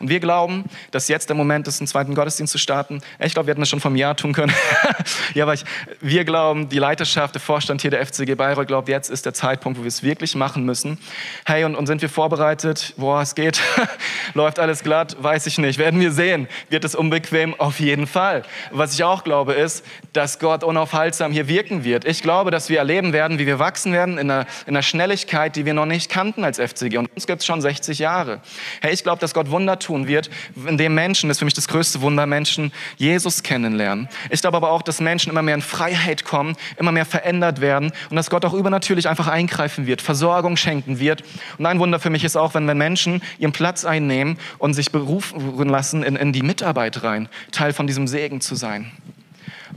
Und 0.01 0.11
wir 0.11 0.21
glauben, 0.21 0.65
dass 0.93 1.09
jetzt 1.09 1.29
der 1.29 1.35
Moment 1.35 1.67
ist, 1.67 1.81
einen 1.81 1.89
zweiten 1.89 2.15
Gottesdienst 2.15 2.53
zu 2.53 2.59
starten. 2.59 3.01
Ich 3.19 3.35
glaube, 3.35 3.49
wir 3.49 3.53
hätten 3.53 3.63
das 3.63 3.69
schon 3.69 3.81
vom 3.81 3.97
Jahr 3.97 4.17
tun 4.17 4.33
können. 4.33 4.53
ja, 5.35 5.45
aber 5.45 5.55
ich, 5.55 5.65
wir 6.01 6.25
glauben, 6.25 6.69
die 6.69 6.79
Leiterschaft, 6.79 7.35
der 7.35 7.41
Vorstand 7.41 7.83
hier 7.83 7.91
der 7.91 8.07
FCG 8.07 8.37
Bayreuth 8.37 8.69
glaubt, 8.69 8.89
jetzt 8.89 9.11
ist 9.11 9.27
der 9.27 9.35
Zeitpunkt, 9.35 9.77
wo 9.77 9.83
wir 9.83 9.89
es 9.89 10.05
wirklich 10.05 10.37
machen 10.37 10.65
müssen. 10.65 10.99
Hey, 11.45 11.65
und, 11.65 11.75
und 11.75 11.87
sind 11.87 12.01
wir 12.01 12.09
vorbereitet? 12.09 12.95
Boah, 12.97 13.23
es 13.23 13.35
geht. 13.35 13.61
Läuft 14.35 14.61
alles 14.61 14.85
glatt? 14.85 15.17
Weiß 15.21 15.47
ich 15.47 15.59
nicht. 15.59 15.79
Werden 15.79 15.99
wir 15.99 16.13
sehen. 16.13 16.47
Wird 16.69 16.85
es 16.85 16.95
unbequem? 16.95 17.59
Auf 17.59 17.81
jeden 17.81 18.07
Fall. 18.07 18.45
Was 18.71 18.95
ich 18.95 19.03
auch 19.03 19.25
glaube, 19.25 19.55
ist, 19.55 19.85
dass 20.13 20.39
Gott 20.39 20.63
unaufhaltsam 20.63 21.33
hier 21.33 21.49
wirken 21.49 21.83
wird. 21.83 22.05
Ich 22.05 22.23
glaube, 22.23 22.53
dass 22.53 22.69
wir 22.69 22.79
erleben 22.79 23.13
werden, 23.13 23.41
wie 23.41 23.47
wir 23.47 23.59
wachsen 23.59 23.93
werden 23.93 24.17
in 24.17 24.31
einer, 24.31 24.47
in 24.67 24.77
einer 24.77 24.83
Schnelligkeit, 24.83 25.57
die 25.57 25.65
wir 25.65 25.75
noch 25.75 25.87
nicht 25.87 26.09
kannten 26.09 26.45
als 26.45 26.59
FCG. 26.59 26.99
Und 26.99 27.11
uns 27.17 27.27
gibt 27.27 27.41
es 27.41 27.47
schon 27.47 27.61
60 27.61 27.99
Jahre. 27.99 28.41
Hey, 28.81 28.93
ich 28.95 29.03
glaube, 29.03 29.19
dass 29.19 29.35
Gott 29.35 29.51
Wunder 29.51 29.81
tun 29.88 30.07
wird, 30.07 30.29
indem 30.66 30.94
Menschen, 30.94 31.29
das 31.29 31.37
ist 31.37 31.38
für 31.38 31.46
mich 31.46 31.55
das 31.55 31.66
größte 31.66 32.03
Wunder, 32.03 32.27
Menschen 32.27 32.72
Jesus 32.98 33.42
kennenlernen. 33.42 34.09
Ich 34.29 34.42
glaube 34.42 34.59
aber 34.59 34.70
auch, 34.70 34.83
dass 34.83 35.01
Menschen 35.01 35.31
immer 35.31 35.40
mehr 35.40 35.55
in 35.55 35.62
Freiheit 35.62 36.27
kommen, 36.27 36.57
immer 36.77 36.92
mehr 36.92 37.07
verändert 37.07 37.62
werden 37.62 37.90
und 38.11 38.16
dass 38.16 38.29
Gott 38.29 38.44
auch 38.44 38.53
übernatürlich 38.53 39.09
einfach 39.09 39.29
eingreifen 39.29 39.87
wird, 39.87 40.03
Versorgung 40.03 40.59
schenken 40.59 41.01
wird. 41.01 41.24
Und 41.57 41.64
ein 41.64 41.79
Wunder 41.79 41.98
für 41.98 42.11
mich 42.11 42.22
ist 42.22 42.37
auch, 42.37 42.53
wenn, 42.53 42.68
wenn 42.68 42.77
Menschen 42.77 43.22
ihren 43.38 43.53
Platz 43.53 43.87
einnehmen 43.87 44.38
und 44.59 44.74
sich 44.74 44.92
berufen 44.92 45.68
lassen 45.68 46.03
in, 46.03 46.16
in 46.16 46.35
die 46.35 46.42
Mitarbeit 46.42 47.03
rein, 47.03 47.31
Teil 47.51 47.72
von 47.72 47.87
diesem 47.87 48.07
Segen 48.07 48.42
zu 48.42 48.57
sein. 48.57 48.92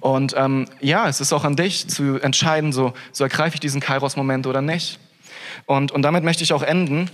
Und 0.02 0.34
ähm, 0.36 0.66
ja, 0.82 1.08
es 1.08 1.22
ist 1.22 1.32
auch 1.32 1.46
an 1.46 1.56
dich 1.56 1.88
zu 1.88 2.20
entscheiden, 2.20 2.74
so, 2.74 2.94
so 3.14 3.24
ergreife 3.24 3.54
ich 3.56 3.60
diesen 3.62 3.80
Kairos-Moment 3.80 4.46
oder 4.46 4.62
nicht. 4.62 5.00
Und, 5.66 5.94
und 5.94 6.02
damit 6.02 6.26
möchte 6.26 6.44
ich 6.44 6.52
auch 6.52 6.64
enden. 6.64 7.10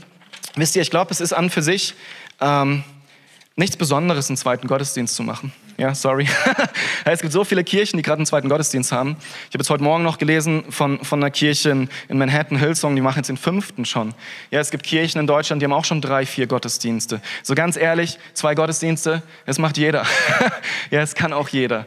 Wisst 0.55 0.75
ihr, 0.75 0.81
ich 0.81 0.89
glaube, 0.89 1.11
es 1.11 1.19
ist 1.19 1.33
an 1.33 1.51
für 1.51 1.61
sich 1.61 1.93
ähm, 2.39 2.83
nichts 3.55 3.77
Besonderes, 3.77 4.29
einen 4.29 4.37
zweiten 4.37 4.67
Gottesdienst 4.67 5.15
zu 5.15 5.23
machen. 5.23 5.51
Ja, 5.77 5.93
sorry. 5.93 6.27
es 7.05 7.21
gibt 7.21 7.31
so 7.31 7.43
viele 7.43 7.63
Kirchen, 7.63 7.97
die 7.97 8.03
gerade 8.03 8.17
einen 8.17 8.25
zweiten 8.25 8.49
Gottesdienst 8.49 8.91
haben. 8.91 9.15
Ich 9.19 9.53
habe 9.53 9.59
jetzt 9.59 9.69
heute 9.69 9.83
Morgen 9.83 10.03
noch 10.03 10.17
gelesen 10.17 10.63
von, 10.69 11.03
von 11.03 11.21
einer 11.21 11.29
Kirche 11.29 11.69
in, 11.69 12.17
Manhattan, 12.17 12.57
Hillsong, 12.57 12.95
die 12.95 13.01
machen 13.01 13.17
jetzt 13.17 13.27
den 13.27 13.37
fünften 13.37 13.85
schon. 13.85 14.15
Ja, 14.49 14.59
es 14.59 14.71
gibt 14.71 14.83
Kirchen 14.83 15.19
in 15.19 15.27
Deutschland, 15.27 15.61
die 15.61 15.65
haben 15.65 15.73
auch 15.73 15.85
schon 15.85 16.01
drei, 16.01 16.25
vier 16.25 16.47
Gottesdienste. 16.47 17.21
So 17.43 17.53
ganz 17.53 17.77
ehrlich, 17.77 18.17
zwei 18.33 18.55
Gottesdienste, 18.55 19.21
das 19.45 19.59
macht 19.59 19.77
jeder. 19.77 20.03
ja, 20.89 21.01
es 21.01 21.13
kann 21.13 21.31
auch 21.31 21.49
jeder. 21.49 21.85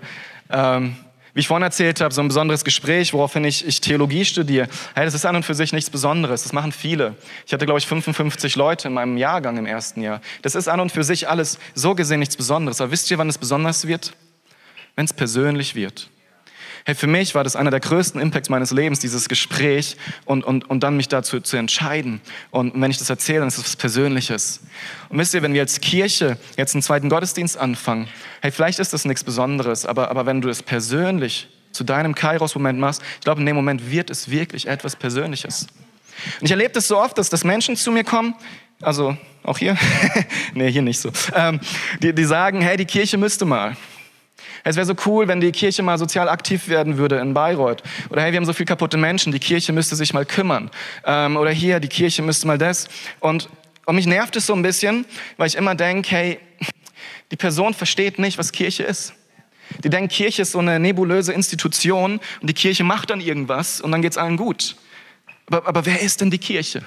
Ähm, 0.51 0.95
wie 1.35 1.41
ich 1.41 1.49
vorhin 1.49 1.63
erzählt 1.63 2.01
habe, 2.01 2.13
so 2.13 2.21
ein 2.21 2.29
besonderes 2.29 2.65
Gespräch, 2.65 3.13
woraufhin 3.13 3.45
ich, 3.45 3.67
ich 3.67 3.81
Theologie 3.81 4.25
studiere. 4.25 4.69
Hey, 4.95 5.05
das 5.05 5.15
ist 5.15 5.25
an 5.25 5.37
und 5.37 5.45
für 5.45 5.55
sich 5.55 5.73
nichts 5.73 5.91
Besonderes. 5.91 6.43
Das 6.43 6.53
machen 6.53 6.73
viele. 6.73 7.17
Ich 7.47 7.53
hatte, 7.53 7.67
glaube 7.67 7.79
ich, 7.79 7.87
55 7.87 8.57
Leute 8.57 8.89
in 8.89 8.95
meinem 8.95 9.17
Jahrgang 9.17 9.57
im 9.57 9.67
ersten 9.67 10.03
Jahr. 10.03 10.21
Das 10.43 10.55
ist 10.55 10.69
an 10.69 10.81
und 10.81 10.93
für 10.93 11.05
sich 11.05 11.29
alles 11.29 11.59
so 11.75 11.95
gesehen 11.95 12.21
nichts 12.21 12.37
Besonderes. 12.37 12.81
Aber 12.81 12.91
wisst 12.91 13.11
ihr, 13.11 13.19
wann 13.19 13.29
es 13.29 13.39
besonders 13.39 13.87
wird? 13.87 14.13
Wenn 14.97 15.05
es 15.05 15.13
persönlich 15.13 15.75
wird. 15.75 16.11
Hey, 16.85 16.95
für 16.95 17.07
mich 17.07 17.35
war 17.35 17.45
das 17.45 17.57
einer 17.57 17.71
der 17.71 17.81
größten 17.81 18.21
Impacts 18.21 18.49
meines 18.49 18.71
Lebens, 18.71 19.01
dieses 19.01 19.29
Gespräch 19.29 19.97
und, 20.25 20.45
und, 20.45 20.69
und 20.69 20.83
dann 20.83 20.97
mich 20.97 21.09
dazu 21.09 21.41
zu 21.41 21.57
entscheiden. 21.57 22.21
Und, 22.51 22.73
wenn 22.81 22.91
ich 22.91 22.99
das 22.99 23.11
erzähle, 23.11 23.41
dann 23.41 23.49
ist 23.49 23.59
es 23.59 23.65
was 23.65 23.77
Persönliches. 23.77 24.61
Und 25.09 25.19
wisst 25.19 25.35
ihr, 25.35 25.43
wenn 25.43 25.53
wir 25.53 25.61
als 25.61 25.81
Kirche 25.81 26.39
jetzt 26.57 26.75
einen 26.75 26.83
zweiten 26.83 27.09
Gottesdienst 27.09 27.59
anfangen, 27.59 28.09
hey, 28.41 28.51
vielleicht 28.51 28.79
ist 28.79 28.93
das 28.93 29.05
nichts 29.05 29.25
Besonderes, 29.25 29.85
aber, 29.85 30.11
aber 30.11 30.27
wenn 30.27 30.41
du 30.41 30.49
das 30.49 30.63
persönlich 30.63 31.49
zu 31.73 31.85
deinem 31.85 32.15
Kairos-Moment 32.15 32.79
machst, 32.79 33.03
ich 33.17 33.21
glaube, 33.21 33.41
in 33.41 33.47
dem 33.47 33.57
Moment 33.57 33.91
wird 33.91 34.11
es 34.11 34.31
wirklich 34.31 34.67
etwas 34.67 34.97
Persönliches. 34.97 35.67
Und 36.41 36.47
ich 36.47 36.51
erlebe 36.51 36.73
das 36.73 36.89
so 36.89 36.99
oft, 36.99 37.17
dass, 37.19 37.31
dass 37.31 37.45
Menschen 37.45 37.77
zu 37.77 37.93
mir 37.93 38.05
kommen, 38.05 38.35
also 38.83 39.17
auch 39.43 39.59
hier, 39.59 39.77
nee, 40.55 40.71
hier 40.71 40.83
nicht 40.83 41.01
so, 41.01 41.11
ähm, 41.35 41.61
die, 42.03 42.15
die 42.15 42.25
sagen, 42.25 42.61
hey, 42.61 42.77
die 42.77 42.87
Kirche 42.87 43.19
müsste 43.19 43.45
mal. 43.45 43.77
Es 44.65 44.77
wäre 44.77 44.87
so 44.87 44.95
cool, 45.07 45.29
wenn 45.29 45.41
die 45.41 45.53
Kirche 45.53 45.83
mal 45.83 45.99
sozial 45.99 46.29
aktiv 46.29 46.69
werden 46.69 46.97
würde 46.97 47.19
in 47.19 47.35
Bayreuth. 47.35 47.83
Oder 48.11 48.23
hey, 48.23 48.33
wir 48.33 48.37
haben 48.37 48.45
so 48.45 48.53
viele 48.53 48.67
kaputte 48.67 48.97
Menschen, 48.97 49.33
die 49.33 49.39
Kirche 49.39 49.73
müsste 49.73 49.97
sich 49.97 50.13
mal 50.13 50.27
kümmern. 50.27 50.71
Ähm, 51.05 51.37
oder 51.37 51.51
hier, 51.51 51.81
die 51.81 51.89
Kirche 51.89 52.23
müsste 52.23 52.47
mal 52.47 52.59
das. 52.59 52.89
Und, 53.21 53.49
und 53.87 53.97
mich 53.97 54.07
nervt 54.07 54.37
es 54.37 54.47
so 54.47 54.55
ein 54.55 54.63
bisschen, 54.63 55.07
weil 55.37 55.47
ich 55.47 55.55
immer 55.55 55.75
denke, 55.75 56.11
hey, 56.11 56.39
die 57.31 57.37
Person 57.37 57.75
versteht 57.75 58.19
nicht, 58.19 58.39
was 58.39 58.53
Kirche 58.53 58.83
ist. 58.83 59.15
Die 59.85 59.89
denken, 59.89 60.09
Kirche 60.09 60.43
ist 60.43 60.53
so 60.53 60.59
eine 60.59 60.81
nebulöse 60.81 61.33
Institution 61.33 62.21
und 62.41 62.51
die 62.51 62.55
Kirche 62.55 62.85
macht 62.85 63.11
dann 63.11 63.21
irgendwas 63.21 63.81
und 63.81 63.93
dann 63.93 64.03
geht 64.03 64.13
es 64.13 64.19
allen 64.19 64.37
gut. 64.37 64.77
Aber, 65.47 65.67
aber 65.67 65.87
wer 65.87 66.01
ist 66.01 66.21
denn 66.21 66.31
die 66.31 66.39
Kirche? 66.39 66.83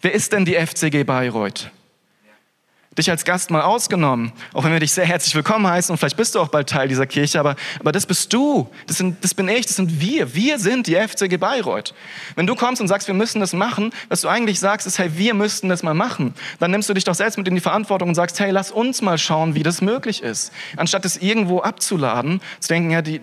Wer 0.00 0.12
ist 0.12 0.32
denn 0.32 0.44
die 0.44 0.54
FCG 0.54 1.04
Bayreuth? 1.04 1.70
Dich 2.98 3.10
als 3.10 3.24
Gast 3.24 3.50
mal 3.50 3.62
ausgenommen, 3.62 4.32
auch 4.52 4.64
wenn 4.64 4.72
wir 4.72 4.80
dich 4.80 4.92
sehr 4.92 5.06
herzlich 5.06 5.34
willkommen 5.34 5.66
heißen 5.66 5.92
und 5.92 5.98
vielleicht 5.98 6.16
bist 6.16 6.34
du 6.34 6.40
auch 6.40 6.48
bald 6.48 6.68
Teil 6.68 6.88
dieser 6.88 7.06
Kirche, 7.06 7.40
aber, 7.40 7.56
aber 7.80 7.90
das 7.90 8.04
bist 8.04 8.32
du, 8.32 8.68
das, 8.86 8.98
sind, 8.98 9.24
das 9.24 9.32
bin 9.32 9.48
ich, 9.48 9.64
das 9.66 9.76
sind 9.76 10.00
wir, 10.00 10.34
wir 10.34 10.58
sind 10.58 10.86
die 10.86 10.96
FCG 10.96 11.38
Bayreuth. 11.38 11.94
Wenn 12.34 12.46
du 12.46 12.54
kommst 12.54 12.82
und 12.82 12.88
sagst, 12.88 13.08
wir 13.08 13.14
müssen 13.14 13.40
das 13.40 13.54
machen, 13.54 13.92
was 14.08 14.20
du 14.20 14.28
eigentlich 14.28 14.60
sagst, 14.60 14.86
ist, 14.86 14.98
hey, 14.98 15.10
wir 15.16 15.32
müssten 15.32 15.68
das 15.70 15.82
mal 15.82 15.94
machen, 15.94 16.34
dann 16.58 16.70
nimmst 16.70 16.88
du 16.88 16.94
dich 16.94 17.04
doch 17.04 17.14
selbst 17.14 17.38
mit 17.38 17.48
in 17.48 17.54
die 17.54 17.60
Verantwortung 17.60 18.10
und 18.10 18.14
sagst, 18.14 18.38
hey, 18.40 18.50
lass 18.50 18.70
uns 18.70 19.00
mal 19.00 19.16
schauen, 19.16 19.54
wie 19.54 19.62
das 19.62 19.80
möglich 19.80 20.22
ist. 20.22 20.52
Anstatt 20.76 21.04
es 21.04 21.16
irgendwo 21.16 21.60
abzuladen, 21.60 22.40
zu 22.60 22.68
denken, 22.68 22.90
ja, 22.90 23.00
die, 23.00 23.20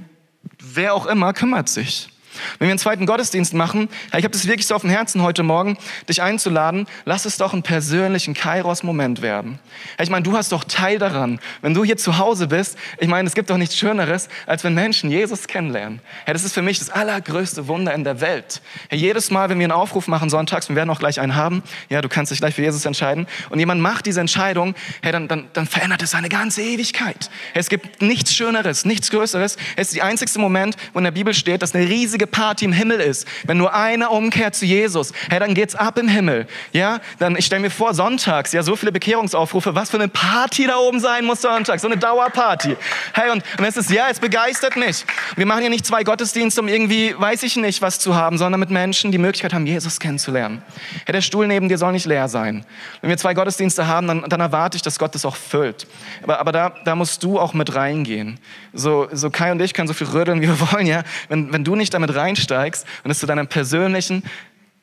wer 0.60 0.96
auch 0.96 1.06
immer 1.06 1.34
kümmert 1.34 1.70
sich. 1.70 2.10
Wenn 2.58 2.68
wir 2.68 2.72
einen 2.72 2.80
zweiten 2.80 3.06
Gottesdienst 3.06 3.54
machen, 3.54 3.90
ich 4.10 4.24
habe 4.24 4.30
das 4.30 4.48
wirklich 4.48 4.68
so 4.68 4.76
auf 4.76 4.82
dem 4.82 4.90
Herzen 4.90 5.22
heute 5.22 5.44
Morgen, 5.44 5.78
dich 6.08 6.22
einzuladen, 6.22 6.88
lass 7.06 7.26
es 7.26 7.38
doch 7.38 7.54
einen 7.54 7.64
persönlichen 7.64 8.34
Kairos-Moment 8.34 9.22
werden. 9.22 9.60
Ich 10.00 10.10
meine, 10.10 10.24
du 10.24 10.36
hast 10.36 10.52
doch 10.52 10.64
Teil 10.64 11.00
daran. 11.00 11.40
Wenn 11.62 11.74
du 11.74 11.84
hier 11.84 11.98
zu 11.98 12.18
Hause 12.18 12.48
bist, 12.48 12.78
ich 13.00 13.08
meine, 13.08 13.28
es 13.28 13.36
gibt 13.36 13.50
doch 13.50 13.58
nichts 13.58 13.78
Schöneres, 13.78 14.30
als 14.46 14.64
wenn 14.64 14.74
Menschen 14.74 15.10
Jesus 15.12 15.48
kennenlernen. 15.48 16.02
Das 16.26 16.44
ist 16.44 16.54
für 16.54 16.62
mich 16.62 16.80
das 16.80 16.90
allergrößte 16.90 17.68
Wunder 17.68 17.94
in 17.94 18.04
der 18.04 18.22
Welt. 18.22 18.62
Jedes 18.92 19.32
Mal, 19.32 19.50
wenn 19.50 19.60
wir 19.60 19.66
einen 19.66 19.72
Aufruf 19.72 20.08
machen 20.08 20.30
sonntags, 20.30 20.70
wir 20.70 20.76
werden 20.76 20.90
auch 20.90 21.00
gleich 21.00 21.20
einen 21.20 21.36
haben, 21.36 21.64
ja, 21.90 22.02
du 22.02 22.10
kannst 22.10 22.32
dich 22.32 22.40
gleich 22.40 22.56
für 22.56 22.62
Jesus 22.62 22.86
entscheiden, 22.86 23.28
und 23.50 23.60
jemand 23.60 23.82
macht 23.82 24.06
diese 24.06 24.20
Entscheidung, 24.20 24.76
hey, 25.02 25.12
dann, 25.12 25.28
dann, 25.28 25.48
dann 25.54 25.68
verändert 25.68 26.02
es 26.02 26.12
seine 26.12 26.30
ganze 26.30 26.62
Ewigkeit. 26.62 27.30
Es 27.54 27.70
gibt 27.70 28.02
nichts 28.02 28.34
Schöneres, 28.34 28.86
nichts 28.86 29.10
Größeres. 29.12 29.58
Es 29.76 29.88
ist 29.90 29.96
der 29.96 30.06
einzigste 30.06 30.40
Moment, 30.40 30.76
wo 30.94 31.00
in 31.00 31.04
der 31.06 31.12
Bibel 31.12 31.34
steht, 31.34 31.62
dass 31.62 31.74
eine 31.74 31.88
riesige 31.88 32.19
Party 32.28 32.66
im 32.66 32.72
Himmel 32.72 33.00
ist, 33.00 33.28
wenn 33.46 33.58
nur 33.58 33.74
einer 33.74 34.12
umkehrt 34.12 34.56
zu 34.56 34.66
Jesus, 34.66 35.14
hey, 35.30 35.40
dann 35.40 35.54
geht's 35.54 35.76
ab 35.76 35.98
im 35.98 36.08
Himmel. 36.08 36.48
Ja, 36.74 37.00
dann 37.20 37.36
ich 37.36 37.46
stelle 37.46 37.62
mir 37.62 37.70
vor, 37.70 37.94
sonntags, 37.94 38.52
ja, 38.52 38.64
so 38.64 38.76
viele 38.76 38.92
Bekehrungsaufrufe, 38.92 39.76
was 39.76 39.90
für 39.90 39.98
eine 39.98 40.08
Party 40.08 40.68
da 40.68 40.78
oben 40.78 41.00
sein 41.00 41.26
muss 41.26 41.42
sonntags, 41.42 41.82
so 41.82 41.88
eine 41.88 41.98
Dauerparty. 41.98 42.76
Hey, 43.14 43.32
und, 43.32 43.44
und 43.58 43.66
es 43.66 43.78
ist, 43.78 43.90
ja, 43.90 44.10
es 44.10 44.20
begeistert 44.20 44.76
mich. 44.76 45.06
Wir 45.36 45.46
machen 45.46 45.64
ja 45.64 45.70
nicht 45.70 45.86
zwei 45.86 46.04
Gottesdienste, 46.04 46.62
um 46.62 46.68
irgendwie, 46.68 47.16
weiß 47.18 47.44
ich 47.44 47.56
nicht, 47.56 47.82
was 47.82 48.00
zu 48.00 48.16
haben, 48.16 48.38
sondern 48.38 48.60
mit 48.60 48.70
Menschen, 48.70 49.12
die 49.12 49.18
Möglichkeit 49.18 49.54
haben, 49.54 49.66
Jesus 49.66 50.00
kennenzulernen. 50.00 50.62
Hey, 51.06 51.14
der 51.14 51.22
Stuhl 51.22 51.48
neben 51.48 51.70
dir 51.70 51.78
soll 51.78 51.92
nicht 51.92 52.06
leer 52.06 52.28
sein. 52.28 52.66
Wenn 53.02 53.10
wir 53.10 53.18
zwei 53.18 53.34
Gottesdienste 53.34 53.88
haben, 53.88 54.08
dann, 54.08 54.24
dann 54.28 54.40
erwarte 54.40 54.76
ich, 54.76 54.82
dass 54.82 55.00
Gott 55.00 55.16
das 55.16 55.26
auch 55.26 55.36
füllt. 55.36 55.88
Aber, 56.24 56.40
aber 56.40 56.52
da, 56.52 56.74
da 56.86 56.96
musst 56.96 57.24
du 57.24 57.40
auch 57.40 57.54
mit 57.54 57.76
reingehen. 57.76 58.40
So, 58.74 59.08
so 59.12 59.30
Kai 59.30 59.52
und 59.52 59.62
ich 59.62 59.74
können 59.74 59.88
so 59.88 59.94
viel 59.94 60.08
rödeln, 60.08 60.42
wie 60.42 60.48
wir 60.48 60.72
wollen, 60.72 60.86
ja. 60.86 61.04
Wenn, 61.28 61.52
wenn 61.52 61.64
du 61.64 61.76
nicht 61.76 61.94
damit 61.94 62.09
reinsteigst 62.16 62.86
und 63.04 63.12
es 63.12 63.20
zu 63.20 63.26
deinem 63.26 63.48
persönlichen 63.48 64.24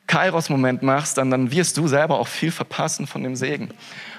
Kairos-Moment 0.07 0.83
machst, 0.83 1.17
dann, 1.17 1.29
dann 1.29 1.51
wirst 1.51 1.77
du 1.77 1.87
selber 1.87 2.19
auch 2.19 2.27
viel 2.27 2.51
verpassen 2.51 3.07
von 3.07 3.23
dem 3.23 3.35
Segen. 3.35 3.69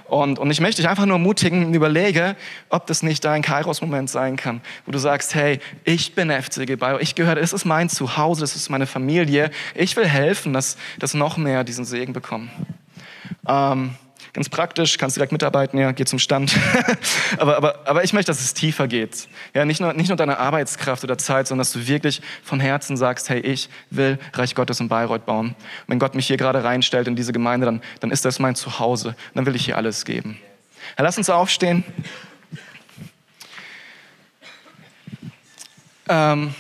Und, 0.05 0.39
und 0.39 0.51
ich 0.51 0.61
möchte 0.61 0.81
dich 0.81 0.89
einfach 0.89 1.05
nur 1.05 1.17
ermutigen, 1.17 1.75
überlege, 1.75 2.35
ob 2.71 2.87
das 2.87 3.03
nicht 3.03 3.25
dein 3.25 3.43
Kairos-Moment 3.43 4.09
sein 4.09 4.37
kann, 4.37 4.63
wo 4.87 4.93
du 4.93 4.99
sagst, 4.99 5.35
hey, 5.35 5.61
ich 5.85 6.15
bin 6.15 6.31
FCG 6.31 6.77
Bayo, 6.77 6.99
ich 6.99 7.15
gehöre, 7.15 7.37
es 7.37 7.53
ist 7.53 7.67
mein 7.67 7.91
Zuhause, 7.91 8.45
es 8.45 8.57
ist 8.57 8.71
meine 8.71 8.87
Familie, 8.87 9.51
ich 9.75 9.97
will 9.97 10.07
helfen, 10.07 10.55
dass, 10.55 10.79
dass 10.99 11.13
noch 11.13 11.37
mehr 11.37 11.63
diesen 11.63 11.85
Segen 11.85 12.15
bekommen. 12.15 12.51
Ähm, 13.47 13.91
Ganz 14.33 14.49
praktisch, 14.49 14.99
kannst 14.99 15.17
direkt 15.17 15.33
mitarbeiten, 15.33 15.79
ja, 15.79 15.93
geh 15.93 16.05
zum 16.05 16.19
Stand. 16.19 16.55
aber, 17.39 17.57
aber, 17.57 17.89
aber 17.89 18.05
ich 18.05 18.13
möchte, 18.13 18.31
dass 18.31 18.41
es 18.41 18.55
tiefer 18.55 18.87
geht. 18.87 19.29
Ja, 19.55 19.65
nicht 19.65 19.81
nur, 19.81 19.93
nicht 19.95 20.09
nur 20.09 20.17
deine 20.17 20.39
Arbeitskraft 20.39 21.03
oder 21.05 21.19
Zeit, 21.19 21.47
sondern 21.47 21.61
dass 21.61 21.73
du 21.73 21.87
wirklich 21.87 22.21
von 22.43 22.61
Herzen 22.61 22.97
sagst, 22.97 23.29
hey, 23.31 23.41
ich 23.41 23.69
will 23.91 24.19
Reich 24.35 24.55
Gottes 24.55 24.81
in 24.81 24.89
Bayreuth 24.89 25.27
bauen. 25.27 25.49
Und 25.49 25.57
wenn 25.87 25.99
Gott 25.99 26.15
mich 26.15 26.27
hier 26.27 26.37
gerade 26.37 26.63
reinstellt 26.63 27.09
in 27.09 27.17
diese 27.17 27.33
Gemeinde, 27.33 27.67
dann, 27.67 27.83
dann 28.01 28.11
ist 28.11 28.25
das 28.25 28.39
mein 28.39 28.55
Zuhause. 28.55 29.17
Dann 29.35 29.47
will 29.47 29.57
ich 29.57 29.65
hier 29.65 29.77
alles 29.77 30.05
geben. 30.05 30.39
Ja, 30.97 31.05
lass 31.05 31.19
uns 31.19 31.31
aufstehen. 31.31 31.85
Ähm, 36.09 36.55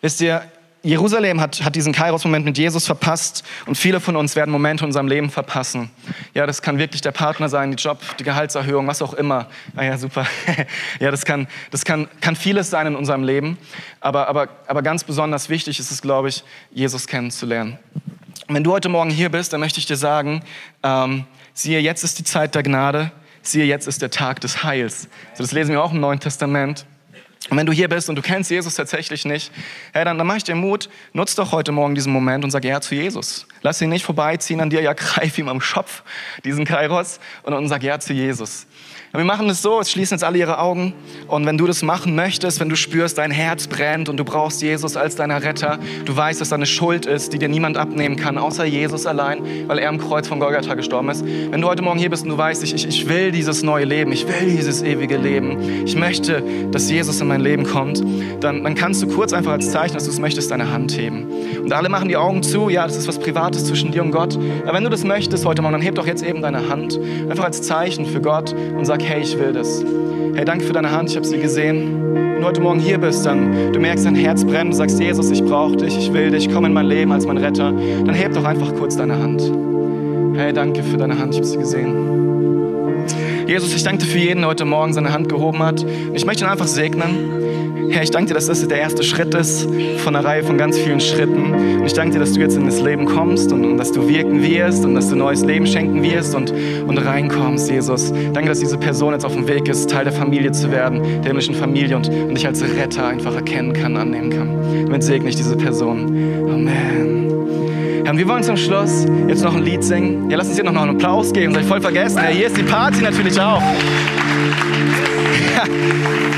wisst 0.00 0.20
ihr, 0.20 0.50
Jerusalem 0.88 1.38
hat, 1.38 1.62
hat 1.62 1.74
diesen 1.76 1.92
Kairos-Moment 1.92 2.46
mit 2.46 2.56
Jesus 2.56 2.86
verpasst 2.86 3.44
und 3.66 3.76
viele 3.76 4.00
von 4.00 4.16
uns 4.16 4.36
werden 4.36 4.50
Momente 4.50 4.84
in 4.84 4.86
unserem 4.86 5.06
Leben 5.06 5.28
verpassen. 5.28 5.90
Ja, 6.32 6.46
das 6.46 6.62
kann 6.62 6.78
wirklich 6.78 7.02
der 7.02 7.12
Partner 7.12 7.50
sein, 7.50 7.72
die 7.72 7.82
Job, 7.82 8.00
die 8.18 8.24
Gehaltserhöhung, 8.24 8.86
was 8.86 9.02
auch 9.02 9.12
immer. 9.12 9.48
Ah 9.76 9.84
ja, 9.84 9.98
super. 9.98 10.26
ja, 10.98 11.10
das 11.10 11.26
kann, 11.26 11.46
das 11.70 11.84
kann, 11.84 12.08
kann 12.22 12.36
vieles 12.36 12.70
sein 12.70 12.86
in 12.86 12.96
unserem 12.96 13.22
Leben. 13.22 13.58
Aber, 14.00 14.28
aber, 14.28 14.48
aber 14.66 14.80
ganz 14.80 15.04
besonders 15.04 15.50
wichtig 15.50 15.78
ist 15.78 15.90
es, 15.90 16.00
glaube 16.00 16.30
ich, 16.30 16.42
Jesus 16.70 17.06
kennenzulernen. 17.06 17.78
Wenn 18.48 18.64
du 18.64 18.72
heute 18.72 18.88
Morgen 18.88 19.10
hier 19.10 19.28
bist, 19.28 19.52
dann 19.52 19.60
möchte 19.60 19.80
ich 19.80 19.84
dir 19.84 19.98
sagen, 19.98 20.42
ähm, 20.82 21.26
siehe, 21.52 21.80
jetzt 21.80 22.02
ist 22.02 22.18
die 22.18 22.24
Zeit 22.24 22.54
der 22.54 22.62
Gnade, 22.62 23.12
siehe, 23.42 23.66
jetzt 23.66 23.86
ist 23.86 24.00
der 24.00 24.10
Tag 24.10 24.40
des 24.40 24.64
Heils. 24.64 25.02
So, 25.34 25.42
das 25.42 25.52
lesen 25.52 25.72
wir 25.72 25.82
auch 25.82 25.92
im 25.92 26.00
Neuen 26.00 26.18
Testament. 26.18 26.86
Und 27.50 27.56
wenn 27.56 27.66
du 27.66 27.72
hier 27.72 27.88
bist 27.88 28.08
und 28.08 28.16
du 28.16 28.22
kennst 28.22 28.50
Jesus 28.50 28.74
tatsächlich 28.74 29.24
nicht, 29.24 29.50
hey, 29.92 30.04
dann, 30.04 30.18
dann 30.18 30.26
mach 30.26 30.36
ich 30.36 30.44
dir 30.44 30.54
Mut, 30.54 30.88
nutz 31.12 31.34
doch 31.34 31.52
heute 31.52 31.72
Morgen 31.72 31.94
diesen 31.94 32.12
Moment 32.12 32.44
und 32.44 32.50
sag 32.50 32.64
ja 32.64 32.80
zu 32.80 32.94
Jesus. 32.94 33.46
Lass 33.62 33.80
ihn 33.80 33.88
nicht 33.88 34.04
vorbeiziehen 34.04 34.60
an 34.60 34.70
dir, 34.70 34.82
ja, 34.82 34.92
greif 34.92 35.38
ihm 35.38 35.48
am 35.48 35.60
Schopf, 35.60 36.02
diesen 36.44 36.64
Kairos, 36.64 37.18
und, 37.42 37.54
und 37.54 37.68
sag 37.68 37.82
ja 37.82 37.98
zu 37.98 38.12
Jesus. 38.12 38.67
Wir 39.10 39.24
machen 39.24 39.48
es 39.48 39.62
so, 39.62 39.80
es 39.80 39.90
schließen 39.90 40.16
jetzt 40.16 40.22
alle 40.22 40.36
ihre 40.36 40.58
Augen. 40.58 40.92
Und 41.28 41.46
wenn 41.46 41.56
du 41.56 41.66
das 41.66 41.82
machen 41.82 42.14
möchtest, 42.14 42.60
wenn 42.60 42.68
du 42.68 42.76
spürst, 42.76 43.16
dein 43.16 43.30
Herz 43.30 43.66
brennt 43.66 44.10
und 44.10 44.18
du 44.18 44.24
brauchst 44.24 44.60
Jesus 44.60 44.98
als 44.98 45.16
deiner 45.16 45.42
Retter, 45.42 45.78
du 46.04 46.14
weißt, 46.14 46.42
dass 46.42 46.50
da 46.50 46.56
eine 46.56 46.66
Schuld 46.66 47.06
ist, 47.06 47.32
die 47.32 47.38
dir 47.38 47.48
niemand 47.48 47.78
abnehmen 47.78 48.16
kann, 48.16 48.36
außer 48.36 48.66
Jesus 48.66 49.06
allein, 49.06 49.40
weil 49.66 49.78
er 49.78 49.88
am 49.88 49.96
Kreuz 49.96 50.28
von 50.28 50.40
Golgatha 50.40 50.74
gestorben 50.74 51.08
ist. 51.08 51.24
Wenn 51.24 51.62
du 51.62 51.68
heute 51.68 51.80
Morgen 51.80 51.98
hier 51.98 52.10
bist 52.10 52.24
und 52.24 52.28
du 52.28 52.36
weißt, 52.36 52.62
ich, 52.62 52.86
ich 52.86 53.08
will 53.08 53.32
dieses 53.32 53.62
neue 53.62 53.86
Leben, 53.86 54.12
ich 54.12 54.28
will 54.28 54.50
dieses 54.50 54.82
ewige 54.82 55.16
Leben, 55.16 55.86
ich 55.86 55.96
möchte, 55.96 56.42
dass 56.70 56.90
Jesus 56.90 57.18
in 57.22 57.28
mein 57.28 57.40
Leben 57.40 57.64
kommt, 57.64 58.02
dann, 58.40 58.62
dann 58.62 58.74
kannst 58.74 59.02
du 59.02 59.06
kurz 59.08 59.32
einfach 59.32 59.52
als 59.52 59.70
Zeichen, 59.70 59.94
dass 59.94 60.04
du 60.04 60.10
es 60.10 60.18
möchtest, 60.18 60.50
deine 60.50 60.70
Hand 60.70 60.94
heben. 60.98 61.26
Und 61.62 61.72
alle 61.72 61.88
machen 61.88 62.08
die 62.08 62.18
Augen 62.18 62.42
zu, 62.42 62.68
ja, 62.68 62.86
das 62.86 62.96
ist 62.96 63.08
was 63.08 63.18
Privates 63.18 63.64
zwischen 63.64 63.90
dir 63.90 64.02
und 64.02 64.10
Gott. 64.10 64.36
Aber 64.64 64.74
wenn 64.74 64.84
du 64.84 64.90
das 64.90 65.04
möchtest 65.04 65.46
heute 65.46 65.62
Morgen, 65.62 65.72
dann 65.72 65.82
heb 65.82 65.94
doch 65.94 66.06
jetzt 66.06 66.22
eben 66.22 66.42
deine 66.42 66.68
Hand, 66.68 67.00
einfach 67.30 67.44
als 67.44 67.62
Zeichen 67.62 68.04
für 68.04 68.20
Gott 68.20 68.52
und 68.52 68.84
sag, 68.84 68.97
sag, 68.98 69.08
hey, 69.08 69.22
ich 69.22 69.38
will 69.38 69.52
das. 69.52 69.84
Hey, 70.34 70.44
danke 70.44 70.64
für 70.64 70.72
deine 70.72 70.90
Hand, 70.90 71.10
ich 71.10 71.16
habe 71.16 71.26
sie 71.26 71.38
gesehen. 71.38 72.14
wenn 72.14 72.40
du 72.40 72.44
heute 72.44 72.60
Morgen 72.60 72.80
hier 72.80 72.98
bist, 72.98 73.24
dann 73.26 73.72
du 73.72 73.80
merkst, 73.80 74.04
dein 74.06 74.14
Herz 74.14 74.44
brennt, 74.44 74.72
du 74.72 74.76
sagst, 74.76 75.00
Jesus, 75.00 75.30
ich 75.30 75.42
brauche 75.42 75.76
dich, 75.76 75.96
ich 75.96 76.12
will 76.12 76.30
dich, 76.30 76.50
komm 76.52 76.64
in 76.64 76.72
mein 76.72 76.86
Leben 76.86 77.12
als 77.12 77.26
mein 77.26 77.38
Retter, 77.38 77.72
dann 77.72 78.14
heb 78.14 78.32
doch 78.34 78.44
einfach 78.44 78.74
kurz 78.74 78.96
deine 78.96 79.18
Hand. 79.18 79.42
Hey, 80.36 80.52
danke 80.52 80.82
für 80.82 80.96
deine 80.96 81.18
Hand, 81.18 81.34
ich 81.34 81.40
habe 81.40 81.46
sie 81.46 81.58
gesehen. 81.58 83.06
Jesus, 83.46 83.74
ich 83.74 83.82
danke 83.82 84.04
dir 84.04 84.10
für 84.10 84.18
jeden, 84.18 84.40
der 84.40 84.48
heute 84.48 84.64
Morgen 84.64 84.92
seine 84.92 85.12
Hand 85.12 85.28
gehoben 85.28 85.60
hat. 85.60 85.84
Ich 86.12 86.26
möchte 86.26 86.44
ihn 86.44 86.50
einfach 86.50 86.66
segnen. 86.66 87.57
Herr, 87.90 88.02
ich 88.02 88.10
danke 88.10 88.28
dir, 88.28 88.34
dass 88.34 88.46
das 88.46 88.66
der 88.66 88.78
erste 88.78 89.02
Schritt 89.02 89.34
ist 89.34 89.68
von 89.98 90.14
einer 90.14 90.26
Reihe 90.26 90.42
von 90.42 90.58
ganz 90.58 90.78
vielen 90.78 91.00
Schritten. 91.00 91.80
Und 91.80 91.86
ich 91.86 91.94
danke 91.94 92.14
dir, 92.14 92.20
dass 92.20 92.32
du 92.32 92.40
jetzt 92.40 92.56
in 92.56 92.66
das 92.66 92.80
Leben 92.80 93.06
kommst 93.06 93.52
und, 93.52 93.64
und 93.64 93.78
dass 93.78 93.92
du 93.92 94.08
wirken 94.08 94.42
wirst 94.42 94.84
und 94.84 94.94
dass 94.94 95.08
du 95.08 95.16
neues 95.16 95.44
Leben 95.44 95.66
schenken 95.66 96.02
wirst 96.02 96.34
und, 96.34 96.52
und 96.86 96.98
reinkommst, 96.98 97.70
Jesus. 97.70 98.12
Danke, 98.32 98.50
dass 98.50 98.60
diese 98.60 98.78
Person 98.78 99.12
jetzt 99.12 99.24
auf 99.24 99.34
dem 99.34 99.48
Weg 99.48 99.68
ist, 99.68 99.90
Teil 99.90 100.04
der 100.04 100.12
Familie 100.12 100.52
zu 100.52 100.70
werden, 100.70 101.02
der 101.02 101.24
himmlischen 101.24 101.54
Familie 101.54 101.96
und, 101.96 102.08
und 102.08 102.34
dich 102.34 102.46
als 102.46 102.62
Retter 102.62 103.06
einfach 103.06 103.34
erkennen 103.34 103.72
kann, 103.72 103.96
annehmen 103.96 104.30
kann. 104.30 104.86
Damit 104.86 105.02
segne 105.02 105.28
ich 105.28 105.36
diese 105.36 105.56
Person. 105.56 106.06
Amen. 106.50 107.28
Herr, 108.04 108.16
wir 108.16 108.28
wollen 108.28 108.42
zum 108.42 108.56
Schluss 108.56 109.06
jetzt 109.28 109.44
noch 109.44 109.54
ein 109.54 109.64
Lied 109.64 109.84
singen. 109.84 110.30
Ja, 110.30 110.36
lass 110.36 110.46
uns 110.46 110.56
hier 110.56 110.64
noch 110.64 110.74
einen 110.74 110.96
Applaus 110.96 111.32
geben. 111.32 111.54
Seid 111.54 111.64
voll 111.64 111.80
vergessen. 111.80 112.18
Ja, 112.18 112.28
hier 112.28 112.46
ist 112.46 112.56
die 112.56 112.62
Party 112.62 113.02
natürlich 113.02 113.38
auch. 113.40 113.62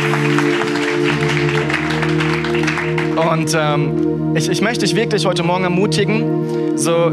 Und 3.20 3.54
ähm, 3.54 4.34
ich, 4.34 4.48
ich 4.48 4.62
möchte 4.62 4.84
dich 4.84 4.96
wirklich 4.96 5.26
heute 5.26 5.42
Morgen 5.42 5.64
ermutigen, 5.64 6.76
so, 6.76 7.12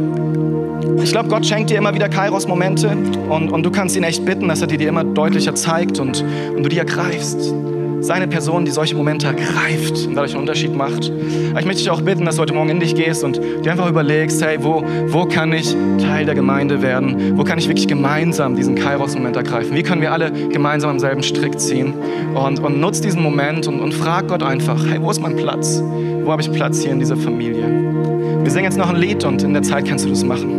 ich 1.04 1.12
glaube, 1.12 1.28
Gott 1.28 1.46
schenkt 1.46 1.70
dir 1.70 1.78
immer 1.78 1.94
wieder 1.94 2.08
Kairos-Momente 2.08 2.90
und, 3.30 3.52
und 3.52 3.64
du 3.64 3.72
kannst 3.72 3.96
ihn 3.98 4.04
echt 4.04 4.24
bitten, 4.24 4.48
dass 4.48 4.62
er 4.62 4.68
dir 4.68 4.78
die 4.78 4.86
immer 4.86 5.04
deutlicher 5.04 5.56
zeigt 5.56 6.00
und, 6.00 6.24
und 6.56 6.64
du 6.64 6.70
die 6.70 6.78
ergreifst. 6.78 7.54
Seine 8.00 8.28
Person, 8.28 8.66
die 8.66 8.72
solche 8.72 8.96
Momente 8.96 9.28
ergreift 9.28 10.08
und 10.08 10.16
dadurch 10.16 10.32
einen 10.32 10.42
Unterschied 10.42 10.76
macht. 10.76 11.12
Aber 11.52 11.60
ich 11.60 11.66
möchte 11.66 11.82
dich 11.82 11.90
auch 11.90 12.02
bitten, 12.02 12.26
dass 12.26 12.36
du 12.36 12.42
heute 12.42 12.54
Morgen 12.54 12.70
in 12.70 12.80
dich 12.80 12.96
gehst 12.96 13.24
und 13.24 13.38
dir 13.38 13.72
einfach 13.72 13.90
überlegst, 13.90 14.42
hey, 14.44 14.58
wo, 14.62 14.84
wo 15.08 15.26
kann 15.26 15.52
ich 15.52 15.76
Teil 16.00 16.26
der 16.26 16.36
Gemeinde 16.36 16.82
werden? 16.82 17.38
Wo 17.38 17.44
kann 17.44 17.58
ich 17.58 17.68
wirklich 17.68 17.88
gemeinsam 17.88 18.56
diesen 18.56 18.76
Kairos-Moment 18.76 19.36
ergreifen? 19.36 19.76
Wie 19.76 19.84
können 19.84 20.02
wir 20.02 20.12
alle 20.12 20.32
gemeinsam 20.32 20.92
am 20.92 21.00
selben 21.00 21.24
Strick 21.24 21.60
ziehen? 21.60 21.94
Und, 22.36 22.60
und 22.60 22.80
nutz 22.80 23.02
diesen 23.02 23.22
Moment 23.22 23.68
und, 23.68 23.80
und 23.80 23.94
frag 23.94 24.28
Gott 24.28 24.44
einfach, 24.44 24.86
hey, 24.88 25.02
wo 25.02 25.10
ist 25.10 25.20
mein 25.20 25.36
Platz? 25.36 25.82
Wo 26.24 26.32
habe 26.32 26.42
ich 26.42 26.52
Platz 26.52 26.82
hier 26.82 26.92
in 26.92 27.00
dieser 27.00 27.18
Familie? 27.18 27.66
Wir 28.44 28.52
singen 28.52 28.66
jetzt 28.66 28.78
noch 28.78 28.90
ein 28.90 28.96
Lied 28.96 29.24
und 29.26 29.44
in 29.44 29.54
der 29.54 29.64
Zeit 29.64 29.86
kannst 29.88 30.06
du 30.06 30.10
das 30.10 30.24
machen. 30.24 30.57